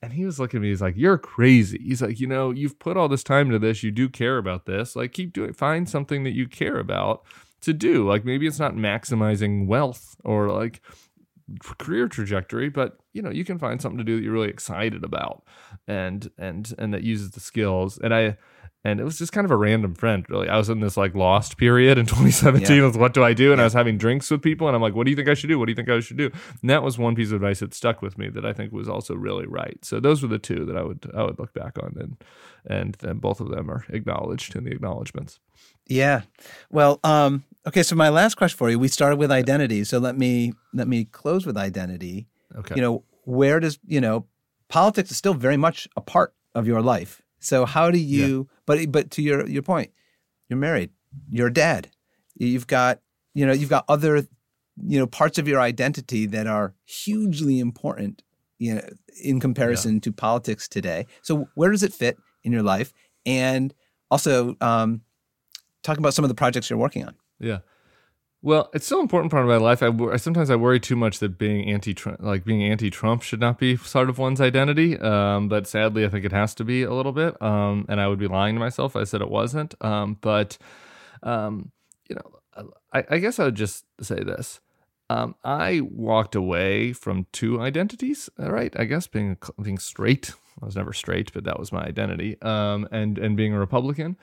And 0.03 0.13
he 0.13 0.25
was 0.25 0.41
looking 0.41 0.59
at 0.59 0.63
me, 0.63 0.69
he's 0.71 0.83
like, 0.83 0.97
You're 0.97 1.17
crazy. 1.17 1.79
He's 1.81 2.03
like, 2.03 2.19
You 2.19 2.27
know, 2.27 2.51
you've 2.51 2.79
put 2.81 2.97
all 2.97 3.09
this 3.09 3.23
time 3.23 3.47
into 3.47 3.61
this. 3.61 3.85
You 3.85 3.93
do 3.93 4.09
care 4.09 4.37
about 4.37 4.67
this. 4.67 4.97
Like, 4.97 5.13
keep 5.13 5.33
doing, 5.33 5.53
find 5.53 5.89
something 5.89 6.25
that 6.25 6.33
you 6.33 6.49
care 6.49 6.79
about 6.79 7.25
to 7.63 7.73
do. 7.73 8.07
Like 8.07 8.25
maybe 8.25 8.47
it's 8.47 8.59
not 8.59 8.75
maximizing 8.75 9.67
wealth 9.67 10.17
or 10.25 10.51
like 10.51 10.81
career 11.79 12.09
trajectory, 12.09 12.69
but 12.69 12.99
you 13.13 13.23
know, 13.23 13.31
you 13.31 13.45
can 13.45 13.59
find 13.59 13.81
something 13.81 13.99
to 13.99 14.05
do 14.05 14.17
that 14.17 14.23
you're 14.23 14.33
really 14.33 14.49
excited 14.49 15.05
about 15.05 15.45
and 15.87 16.31
and 16.39 16.75
and 16.79 16.93
that 16.95 17.03
uses 17.03 17.33
the 17.33 17.41
skills. 17.41 17.99
And 17.99 18.15
I 18.15 18.37
and 18.85 19.01
it 19.01 19.05
was 19.05 19.19
just 19.19 19.33
kind 19.33 19.45
of 19.45 19.51
a 19.51 19.57
random 19.57 19.95
friend 19.95 20.25
really 20.29 20.49
i 20.49 20.57
was 20.57 20.69
in 20.69 20.81
this 20.81 20.97
like 20.97 21.15
lost 21.15 21.57
period 21.57 21.99
in 21.99 22.07
2017 22.07 22.77
yeah. 22.77 22.85
with 22.85 22.97
what 22.97 23.15
do 23.15 23.23
i 23.23 23.33
do 23.33 23.53
and 23.53 23.59
yeah. 23.59 23.63
i 23.63 23.65
was 23.65 23.73
having 23.73 23.97
drinks 23.97 24.31
with 24.31 24.43
people 24.43 24.67
and 24.67 24.75
i'm 24.75 24.83
like 24.83 24.95
what 24.95 25.05
do 25.05 25.11
you 25.11 25.17
think 25.17 25.29
i 25.29 25.35
should 25.35 25.49
do 25.49 25.59
what 25.59 25.67
do 25.67 25.73
you 25.73 25.77
think 25.77 25.89
i 25.89 26.01
should 26.01 26.17
do 26.17 26.31
and 26.61 26.71
that 26.71 26.83
was 26.83 26.99
one 26.99 27.15
piece 27.15 27.29
of 27.29 27.35
advice 27.35 27.61
that 27.61 27.75
stuck 27.75 28.03
with 28.03 28.19
me 28.19 28.29
that 28.29 28.45
i 28.45 28.53
think 28.53 28.73
was 28.73 28.89
also 28.89 29.15
really 29.15 29.47
right 29.47 29.85
so 29.85 30.01
those 30.01 30.23
were 30.23 30.29
the 30.29 30.39
two 30.39 30.65
that 30.65 30.77
i 30.77 30.83
would 30.83 31.11
i 31.15 31.23
would 31.23 31.39
look 31.39 31.53
back 31.53 31.79
on 31.83 31.95
and 31.99 32.25
and 32.67 32.95
then 33.01 33.19
both 33.19 33.41
of 33.41 33.51
them 33.51 33.71
are 33.71 33.85
acknowledged 33.89 34.57
in 34.57 34.65
the 34.65 34.71
acknowledgments 34.71 35.39
yeah 35.87 36.23
well 36.71 37.01
um 37.05 37.45
okay 37.67 37.83
so 37.83 37.95
my 37.95 38.09
last 38.09 38.35
question 38.37 38.57
for 38.57 38.71
you 38.71 38.79
we 38.79 38.89
started 38.89 39.17
with 39.17 39.31
identity 39.31 39.85
so 39.85 39.99
let 39.99 40.17
me 40.17 40.53
let 40.73 40.89
me 40.89 41.05
close 41.05 41.47
with 41.47 41.57
identity 41.57 42.27
okay 42.57 42.75
you 42.75 42.83
know 42.83 43.05
where 43.25 43.61
does 43.61 43.79
you 43.85 44.01
know 44.01 44.27
politics 44.69 45.11
is 45.11 45.17
still 45.17 45.35
very 45.35 45.57
much 45.57 45.89
a 45.97 46.01
part 46.01 46.35
of 46.55 46.67
your 46.67 46.83
life 46.83 47.23
so 47.43 47.67
how 47.67 47.91
do 47.91 47.99
you? 47.99 48.49
Yeah. 48.49 48.57
But 48.67 48.93
but 48.93 49.11
to 49.13 49.23
your 49.23 49.47
your 49.49 49.63
point, 49.63 49.91
you're 50.49 50.59
married. 50.59 50.91
You're 51.29 51.49
a 51.49 51.53
dad. 51.53 51.91
You've 52.37 52.69
got 52.69 53.01
you 53.35 53.45
know 53.45 53.53
you've 53.53 53.69
got 53.69 53.85
other 53.89 54.27
you 54.87 54.99
know 54.99 55.07
parts 55.07 55.39
of 55.39 55.49
your 55.49 55.61
identity 55.61 56.25
that 56.27 56.47
are 56.47 56.75
hugely 56.87 57.59
important 57.59 58.23
you 58.59 58.77
know 58.77 58.89
in 59.23 59.41
comparison 59.41 59.95
yeah. 59.95 60.01
to 60.01 60.13
politics 60.13 60.69
today. 60.69 61.07
So 61.23 61.49
where 61.55 61.71
does 61.71 61.83
it 61.83 61.93
fit 61.93 62.17
in 62.45 62.53
your 62.53 62.63
life? 62.63 62.93
And 63.27 63.75
also 64.11 64.57
um, 64.61 65.03
talk 65.83 65.99
about 65.99 66.15
some 66.15 66.25
of 66.25 66.29
the 66.29 66.35
projects 66.35 66.71
you're 66.71 66.79
working 66.79 67.05
on. 67.05 67.15
Yeah. 67.43 67.59
Well, 68.45 68.71
it's 68.75 68.87
still 68.87 68.99
an 68.99 69.05
important 69.05 69.31
part 69.31 69.45
of 69.45 69.49
my 69.49 69.57
life. 69.57 69.85
I, 69.85 69.91
I 70.13 70.17
sometimes 70.17 70.51
I 70.51 70.57
worry 70.57 70.81
too 70.81 70.97
much 70.97 71.21
that 71.21 71.39
being 71.39 71.71
anti 71.71 71.95
like 72.19 72.45
being 72.45 72.63
anti 72.65 72.91
Trump 72.91 73.23
should 73.23 73.39
not 73.39 73.57
be 73.57 73.77
part 73.77 74.09
of 74.11 74.19
one's 74.19 74.41
identity. 74.41 74.99
Um, 74.99 75.49
but 75.49 75.69
sadly, 75.69 76.05
I 76.05 76.09
think 76.09 76.25
it 76.25 76.33
has 76.33 76.53
to 76.57 76.65
be 76.65 76.83
a 76.83 76.93
little 76.93 77.13
bit. 77.13 77.41
Um, 77.41 77.87
and 77.89 78.01
I 78.01 78.09
would 78.09 78.19
be 78.19 78.27
lying 78.27 78.57
to 78.57 78.61
myself 78.61 78.97
if 78.97 79.03
I 79.03 79.05
said 79.05 79.21
it 79.21 79.31
wasn't. 79.31 79.75
Um, 79.81 80.19
but 80.21 80.59
um, 81.23 81.71
you 82.09 82.17
know, 82.17 82.71
I, 82.93 83.05
I, 83.09 83.19
guess 83.19 83.39
I 83.39 83.45
would 83.45 83.55
just 83.55 83.85
say 84.01 84.17
this. 84.17 84.61
Um, 85.09 85.37
I 85.45 85.81
walked 85.81 86.35
away 86.35 86.93
from 86.93 87.27
two 87.31 87.61
identities. 87.61 88.29
Right? 88.37 88.75
I 88.77 88.87
guess 88.87 89.07
being 89.07 89.37
being 89.63 89.79
straight. 89.79 90.33
I 90.61 90.67
was 90.67 90.75
never 90.75 90.93
straight, 90.93 91.33
but 91.33 91.45
that 91.45 91.61
was 91.61 91.71
my 91.71 91.85
identity. 91.85 92.43
Um, 92.43 92.89
and 92.91 93.19
and 93.19 93.37
being 93.37 93.53
a 93.55 93.59
Republican. 93.61 94.17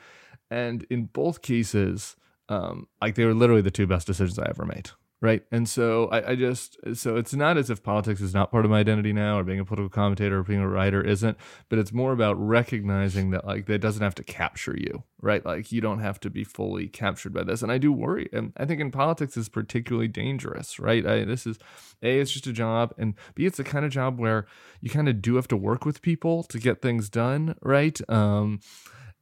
And 0.51 0.85
in 0.89 1.05
both 1.05 1.41
cases 1.41 2.17
um, 2.49 2.87
like 3.01 3.15
they 3.15 3.25
were 3.25 3.33
literally 3.33 3.61
the 3.61 3.71
two 3.71 3.87
best 3.87 4.07
decisions 4.07 4.37
I 4.37 4.47
ever 4.49 4.65
made. 4.65 4.91
Right. 5.21 5.43
And 5.51 5.67
so 5.67 6.07
I, 6.07 6.31
I, 6.31 6.35
just, 6.35 6.77
so 6.93 7.17
it's 7.17 7.33
not 7.33 7.57
as 7.57 7.69
if 7.69 7.83
politics 7.83 8.21
is 8.21 8.33
not 8.33 8.51
part 8.51 8.63
of 8.63 8.71
my 8.71 8.79
identity 8.79 9.11
now 9.11 9.37
or 9.37 9.43
being 9.43 9.59
a 9.59 9.65
political 9.65 9.89
commentator 9.89 10.39
or 10.39 10.43
being 10.43 10.61
a 10.61 10.69
writer 10.69 11.01
isn't, 11.01 11.37
but 11.67 11.77
it's 11.77 11.91
more 11.91 12.13
about 12.13 12.35
recognizing 12.35 13.31
that 13.31 13.45
like 13.45 13.65
that 13.65 13.79
doesn't 13.79 14.01
have 14.01 14.15
to 14.15 14.23
capture 14.23 14.77
you. 14.77 15.03
Right. 15.21 15.45
Like 15.45 15.73
you 15.73 15.81
don't 15.81 15.99
have 15.99 16.21
to 16.21 16.29
be 16.29 16.45
fully 16.45 16.87
captured 16.87 17.33
by 17.33 17.43
this. 17.43 17.61
And 17.61 17.69
I 17.69 17.77
do 17.77 17.91
worry. 17.91 18.29
And 18.31 18.53
I 18.55 18.63
think 18.63 18.79
in 18.79 18.91
politics 18.91 19.35
is 19.35 19.49
particularly 19.49 20.07
dangerous. 20.07 20.79
Right. 20.79 21.05
I, 21.05 21.25
this 21.25 21.45
is 21.45 21.59
A, 22.01 22.19
it's 22.19 22.31
just 22.31 22.47
a 22.47 22.53
job. 22.53 22.93
And 22.97 23.15
B, 23.35 23.45
it's 23.45 23.57
the 23.57 23.65
kind 23.65 23.83
of 23.83 23.91
job 23.91 24.19
where 24.19 24.47
you 24.79 24.89
kind 24.89 25.09
of 25.09 25.21
do 25.21 25.35
have 25.35 25.49
to 25.49 25.57
work 25.57 25.83
with 25.83 26.01
people 26.01 26.43
to 26.43 26.59
get 26.59 26.81
things 26.81 27.09
done. 27.09 27.55
Right. 27.61 27.99
Um, 28.09 28.61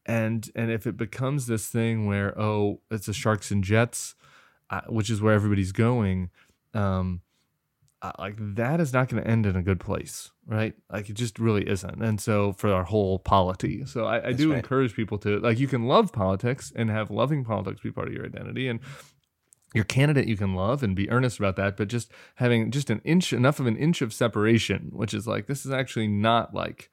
and 0.08 0.50
and 0.56 0.72
if 0.72 0.88
it 0.88 0.98
becomes 0.98 1.48
this 1.48 1.68
thing 1.68 2.08
where 2.08 2.40
oh 2.40 2.82
it's 2.90 3.08
a 3.08 3.14
sharks 3.14 3.52
and 3.52 3.64
jets 3.64 4.16
uh, 4.70 4.82
which 4.88 5.10
is 5.10 5.22
where 5.22 5.34
everybody's 5.34 5.72
going 5.72 6.30
um 6.74 7.22
uh, 8.02 8.12
like 8.20 8.36
that 8.38 8.80
is 8.80 8.94
not 8.94 9.10
going 9.10 9.22
to 9.22 9.30
end 9.30 9.46
in 9.46 9.56
a 9.56 9.62
good 9.62 9.80
place 9.80 10.32
right? 10.48 10.74
Like 10.92 11.10
it 11.10 11.14
just 11.14 11.40
really 11.40 11.68
isn't. 11.70 12.02
And 12.02 12.20
so 12.20 12.54
for 12.54 12.72
our 12.72 12.86
whole 12.86 13.20
polity. 13.20 13.86
So 13.86 14.06
i, 14.06 14.30
I 14.30 14.32
do 14.32 14.52
right. 14.52 14.58
encourage 14.58 14.96
people 14.96 15.18
to 15.20 15.40
like 15.40 15.60
you 15.60 15.68
can 15.68 15.86
love 15.86 16.12
politics 16.12 16.72
and 16.76 16.90
have 16.90 17.12
loving 17.12 17.44
politics 17.44 17.82
be 17.82 17.92
part 17.92 18.08
of 18.08 18.14
your 18.14 18.26
identity. 18.26 18.68
And 18.68 18.80
your 19.74 19.84
candidate 19.84 20.28
you 20.28 20.38
can 20.38 20.56
love 20.56 20.82
and 20.82 20.96
be 20.96 21.10
earnest 21.10 21.40
about 21.40 21.58
that 21.58 21.76
but 21.76 21.90
just 21.90 22.10
having 22.36 22.72
just 22.72 22.90
an 22.90 23.02
inch 23.04 23.34
enough 23.34 23.60
of 23.60 23.68
an 23.68 23.76
inch 23.76 24.02
of 24.02 24.14
separation 24.14 24.90
which 24.94 25.14
is 25.14 25.28
like 25.28 25.48
this 25.48 25.66
is 25.66 25.72
actually 25.74 26.08
not 26.08 26.54
like 26.54 26.90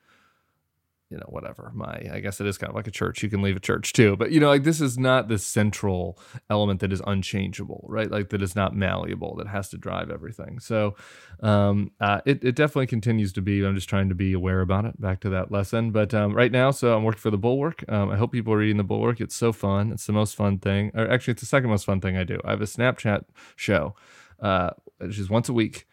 you 1.14 1.20
know, 1.20 1.26
whatever. 1.28 1.70
My, 1.72 2.10
I 2.12 2.18
guess 2.18 2.40
it 2.40 2.46
is 2.48 2.58
kind 2.58 2.70
of 2.70 2.74
like 2.74 2.88
a 2.88 2.90
church. 2.90 3.22
You 3.22 3.30
can 3.30 3.40
leave 3.40 3.56
a 3.56 3.60
church 3.60 3.92
too, 3.92 4.16
but 4.16 4.32
you 4.32 4.40
know, 4.40 4.48
like 4.48 4.64
this 4.64 4.80
is 4.80 4.98
not 4.98 5.28
the 5.28 5.38
central 5.38 6.18
element 6.50 6.80
that 6.80 6.92
is 6.92 7.00
unchangeable, 7.06 7.86
right? 7.88 8.10
Like 8.10 8.30
that 8.30 8.42
is 8.42 8.56
not 8.56 8.74
malleable, 8.74 9.36
that 9.36 9.46
has 9.46 9.68
to 9.68 9.78
drive 9.78 10.10
everything. 10.10 10.58
So, 10.58 10.96
um, 11.40 11.92
uh, 12.00 12.20
it, 12.26 12.42
it 12.42 12.56
definitely 12.56 12.88
continues 12.88 13.32
to 13.34 13.42
be. 13.42 13.64
I'm 13.64 13.76
just 13.76 13.88
trying 13.88 14.08
to 14.08 14.16
be 14.16 14.32
aware 14.32 14.60
about 14.60 14.86
it. 14.86 15.00
Back 15.00 15.20
to 15.20 15.30
that 15.30 15.52
lesson. 15.52 15.92
But 15.92 16.12
um, 16.12 16.34
right 16.34 16.50
now, 16.50 16.72
so 16.72 16.96
I'm 16.96 17.04
working 17.04 17.20
for 17.20 17.30
the 17.30 17.38
Bulwark. 17.38 17.84
Um, 17.88 18.10
I 18.10 18.16
hope 18.16 18.32
people 18.32 18.52
are 18.52 18.58
reading 18.58 18.78
the 18.78 18.82
Bulwark. 18.82 19.20
It's 19.20 19.36
so 19.36 19.52
fun. 19.52 19.92
It's 19.92 20.06
the 20.06 20.12
most 20.12 20.34
fun 20.34 20.58
thing, 20.58 20.90
or 20.94 21.08
actually, 21.08 21.32
it's 21.32 21.42
the 21.42 21.46
second 21.46 21.70
most 21.70 21.84
fun 21.84 22.00
thing 22.00 22.16
I 22.16 22.24
do. 22.24 22.40
I 22.44 22.50
have 22.50 22.60
a 22.60 22.64
Snapchat 22.64 23.26
show, 23.54 23.94
uh, 24.40 24.70
which 24.98 25.20
is 25.20 25.30
once 25.30 25.48
a 25.48 25.52
week. 25.52 25.86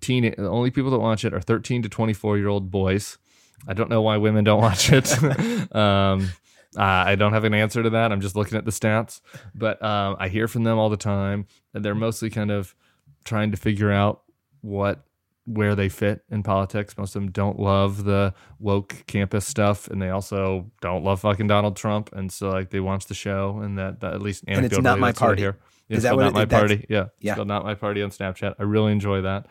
Teen, 0.00 0.22
the 0.22 0.48
only 0.48 0.70
people 0.70 0.92
that 0.92 1.00
watch 1.00 1.24
it 1.24 1.34
are 1.34 1.40
13 1.40 1.82
to 1.82 1.88
24 1.88 2.38
year 2.38 2.46
old 2.46 2.70
boys 2.70 3.18
I 3.66 3.74
don't 3.74 3.90
know 3.90 4.02
why 4.02 4.16
women 4.18 4.44
don't 4.44 4.60
watch 4.60 4.92
it. 4.92 5.10
um, 5.74 6.30
uh, 6.76 6.82
I 6.82 7.16
don't 7.16 7.32
have 7.32 7.44
an 7.44 7.54
answer 7.54 7.82
to 7.82 7.90
that. 7.90 8.12
I'm 8.12 8.20
just 8.20 8.36
looking 8.36 8.58
at 8.58 8.64
the 8.64 8.70
stats, 8.70 9.20
but 9.54 9.82
um, 9.82 10.16
I 10.18 10.28
hear 10.28 10.46
from 10.48 10.64
them 10.64 10.78
all 10.78 10.90
the 10.90 10.96
time, 10.96 11.46
and 11.74 11.84
they're 11.84 11.94
mostly 11.94 12.30
kind 12.30 12.50
of 12.50 12.74
trying 13.24 13.50
to 13.50 13.56
figure 13.56 13.90
out 13.90 14.22
what 14.60 15.04
where 15.48 15.74
they 15.74 15.88
fit 15.88 16.22
in 16.30 16.42
politics. 16.42 16.98
Most 16.98 17.16
of 17.16 17.22
them 17.22 17.30
don't 17.30 17.58
love 17.58 18.04
the 18.04 18.34
woke 18.58 19.04
campus 19.06 19.46
stuff, 19.46 19.88
and 19.88 20.00
they 20.00 20.10
also 20.10 20.70
don't 20.82 21.02
love 21.02 21.20
fucking 21.20 21.46
Donald 21.46 21.74
Trump. 21.74 22.10
And 22.12 22.30
so, 22.30 22.50
like, 22.50 22.68
they 22.68 22.80
watch 22.80 23.06
the 23.06 23.14
show, 23.14 23.60
and 23.62 23.78
that, 23.78 24.00
that 24.00 24.12
at 24.12 24.20
least 24.20 24.44
and 24.46 24.66
it's 24.66 24.78
not 24.78 24.98
my 24.98 25.12
party. 25.12 25.42
Here. 25.42 25.56
Is 25.88 26.02
that 26.02 26.16
not 26.16 26.34
my 26.34 26.44
party? 26.44 26.84
Yeah, 26.90 27.06
yeah. 27.20 27.32
Still 27.32 27.46
not 27.46 27.64
my 27.64 27.74
party 27.74 28.02
on 28.02 28.10
Snapchat. 28.10 28.56
I 28.58 28.64
really 28.64 28.92
enjoy 28.92 29.22
that. 29.22 29.46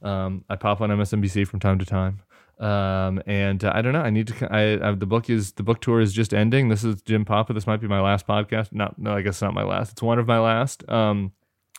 Um, 0.00 0.44
I 0.48 0.56
pop 0.56 0.80
on 0.80 0.88
MSNBC 0.88 1.46
from 1.46 1.60
time 1.60 1.78
to 1.78 1.84
time. 1.84 2.20
Um, 2.58 3.20
and 3.26 3.64
uh, 3.64 3.72
I 3.74 3.82
don't 3.82 3.92
know. 3.92 4.02
I 4.02 4.10
need 4.10 4.28
to. 4.28 4.52
I, 4.52 4.90
I, 4.90 4.94
the 4.94 5.06
book 5.06 5.28
is 5.28 5.52
the 5.52 5.62
book 5.62 5.80
tour 5.80 6.00
is 6.00 6.12
just 6.12 6.32
ending. 6.32 6.68
This 6.68 6.84
is 6.84 7.02
Jim 7.02 7.24
Papa. 7.24 7.52
This 7.52 7.66
might 7.66 7.80
be 7.80 7.88
my 7.88 8.00
last 8.00 8.26
podcast. 8.26 8.72
Not 8.72 8.98
no, 8.98 9.14
I 9.14 9.22
guess 9.22 9.42
not 9.42 9.54
my 9.54 9.64
last. 9.64 9.92
It's 9.92 10.02
one 10.02 10.18
of 10.18 10.26
my 10.26 10.38
last. 10.38 10.88
Um, 10.88 11.32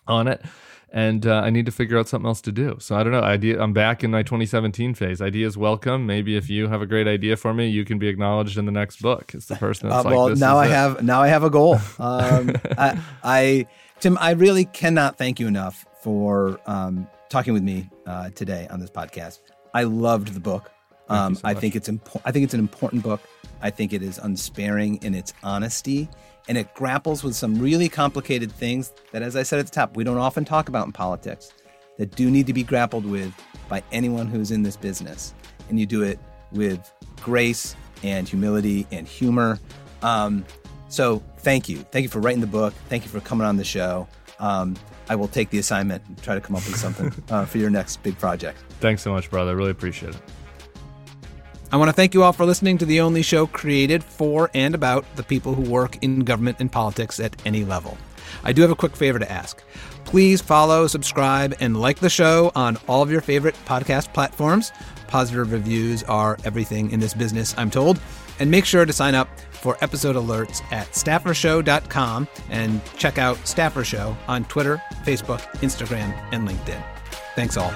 on 0.08 0.28
it, 0.28 0.44
and 0.90 1.26
uh, 1.26 1.42
I 1.42 1.50
need 1.50 1.66
to 1.66 1.72
figure 1.72 1.98
out 1.98 2.08
something 2.08 2.28
else 2.28 2.42
to 2.42 2.52
do. 2.52 2.78
So 2.80 2.96
I 2.96 3.04
don't 3.04 3.12
know. 3.12 3.22
Idea. 3.22 3.62
I'm 3.62 3.74
back 3.74 4.04
in 4.04 4.12
my 4.12 4.24
2017 4.24 4.94
phase. 4.94 5.22
Ideas 5.22 5.58
welcome. 5.58 6.06
Maybe 6.06 6.36
if 6.36 6.50
you 6.50 6.68
have 6.68 6.82
a 6.82 6.86
great 6.86 7.08
idea 7.08 7.36
for 7.36 7.54
me, 7.54 7.68
you 7.68 7.86
can 7.86 8.00
be 8.00 8.08
acknowledged 8.08 8.58
in 8.58 8.66
the 8.66 8.72
next 8.72 9.02
book. 9.02 9.32
It's 9.34 9.48
the 9.48 9.56
person 9.56 9.90
that's 9.90 10.06
uh, 10.06 10.10
well, 10.10 10.30
like, 10.30 10.38
now 10.38 10.58
I 10.58 10.66
it. 10.66 10.72
have 10.72 11.04
now 11.04 11.22
I 11.22 11.28
have 11.28 11.44
a 11.44 11.50
goal. 11.50 11.80
Um, 12.00 12.56
I, 12.78 13.00
I, 13.24 13.68
Tim, 14.00 14.18
I 14.20 14.32
really 14.32 14.66
cannot 14.66 15.18
thank 15.18 15.40
you 15.40 15.48
enough 15.48 15.86
for 16.02 16.60
um, 16.66 17.08
talking 17.30 17.54
with 17.54 17.64
me 17.64 17.90
uh, 18.06 18.30
today 18.32 18.68
on 18.70 18.80
this 18.80 18.90
podcast. 18.90 19.40
I 19.74 19.84
loved 19.84 20.34
the 20.34 20.40
book. 20.40 20.72
Um, 21.10 21.36
so 21.36 21.42
I 21.44 21.54
think 21.54 21.76
it's 21.76 21.90
important. 21.90 22.24
I 22.26 22.32
think 22.32 22.46
it's 22.46 22.54
an 22.54 22.60
important 22.60 23.04
book. 23.04 23.22
I 23.62 23.70
think 23.70 23.94
it 23.94 24.02
is 24.02 24.18
unsparing 24.18 24.98
in 25.04 25.14
its 25.16 25.34
honesty, 25.44 26.10
and 26.48 26.58
it 26.58 26.74
grapples 26.74 27.24
with 27.24 27.36
some 27.36 27.60
really 27.60 27.90
complicated 27.90 28.52
things 28.52 28.94
that, 29.12 29.22
as 29.22 29.36
I 29.36 29.44
said 29.44 29.60
at 29.60 29.66
the 29.66 29.72
top, 29.72 29.96
we 29.96 30.04
don't 30.04 30.18
often 30.18 30.46
talk 30.46 30.70
about 30.70 30.86
in 30.86 30.92
politics, 30.92 31.52
that 31.98 32.16
do 32.16 32.30
need 32.30 32.48
to 32.48 32.54
be 32.54 32.64
grappled 32.64 33.06
with 33.06 33.34
by 33.70 33.84
anyone 33.92 34.28
who's 34.28 34.52
in 34.52 34.64
this 34.64 34.76
business. 34.76 35.34
And 35.70 35.80
you 35.80 35.86
do 35.86 36.04
it 36.04 36.20
with 36.52 36.92
grace 37.22 37.76
and 38.04 38.28
humility 38.28 38.86
and 38.92 39.08
humor. 39.08 39.60
Um, 40.02 40.46
so 40.90 41.24
thank 41.40 41.70
you, 41.70 41.78
thank 41.78 42.04
you 42.04 42.10
for 42.10 42.20
writing 42.20 42.42
the 42.42 42.48
book. 42.48 42.74
Thank 42.90 43.04
you 43.04 43.10
for 43.10 43.20
coming 43.20 43.48
on 43.48 43.58
the 43.58 43.64
show. 43.64 44.08
Um, 44.44 44.76
I 45.08 45.16
will 45.16 45.30
take 45.30 45.50
the 45.52 45.60
assignment 45.60 46.04
and 46.06 46.22
try 46.22 46.36
to 46.36 46.42
come 46.42 46.56
up 46.56 46.66
with 46.66 46.76
something 46.76 47.14
uh, 47.30 47.46
for 47.46 47.60
your 47.60 47.70
next 47.70 48.04
big 48.04 48.18
project. 48.20 48.60
Thanks 48.82 49.02
so 49.02 49.12
much, 49.12 49.30
brother. 49.30 49.52
I 49.52 49.54
really 49.54 49.72
appreciate 49.72 50.14
it. 50.14 50.22
I 51.72 51.78
want 51.78 51.90
to 51.90 51.94
thank 51.94 52.14
you 52.14 52.24
all 52.24 52.34
for 52.34 52.46
listening 52.46 52.78
to 52.80 52.86
the 52.86 53.00
only 53.00 53.24
show 53.24 53.48
created 53.48 54.04
for 54.04 54.52
and 54.54 54.76
about 54.76 55.06
the 55.16 55.24
people 55.24 55.56
who 55.56 55.64
work 55.64 55.98
in 56.04 56.20
government 56.20 56.58
and 56.60 56.72
politics 56.72 57.20
at 57.20 57.36
any 57.48 57.64
level. 57.64 57.98
I 58.44 58.52
do 58.52 58.62
have 58.62 58.70
a 58.70 58.76
quick 58.76 58.96
favor 58.96 59.18
to 59.18 59.32
ask. 59.32 59.64
Please 60.04 60.42
follow, 60.42 60.88
subscribe, 60.88 61.56
and 61.62 61.80
like 61.80 62.00
the 62.00 62.10
show 62.10 62.52
on 62.54 62.78
all 62.88 63.02
of 63.02 63.10
your 63.10 63.22
favorite 63.22 63.56
podcast 63.66 64.14
platforms. 64.14 64.72
Positive 65.08 65.52
reviews 65.52 66.04
are 66.04 66.38
everything 66.44 66.92
in 66.92 67.00
this 67.00 67.14
business, 67.14 67.56
I'm 67.58 67.72
told. 67.72 68.00
And 68.40 68.52
make 68.52 68.66
sure 68.66 68.86
to 68.86 68.94
sign 68.94 69.16
up 69.16 69.30
for 69.64 69.78
episode 69.82 70.18
alerts 70.18 70.62
at 70.72 70.88
staffershow.com 70.92 72.28
and 72.50 72.82
check 72.98 73.18
out 73.18 73.38
Staffer 73.48 73.84
Show 73.84 74.16
on 74.28 74.44
Twitter, 74.46 74.82
Facebook, 75.04 75.40
Instagram, 75.62 76.14
and 76.32 76.48
LinkedIn. 76.48 76.84
Thanks 77.36 77.56
all. 77.58 77.74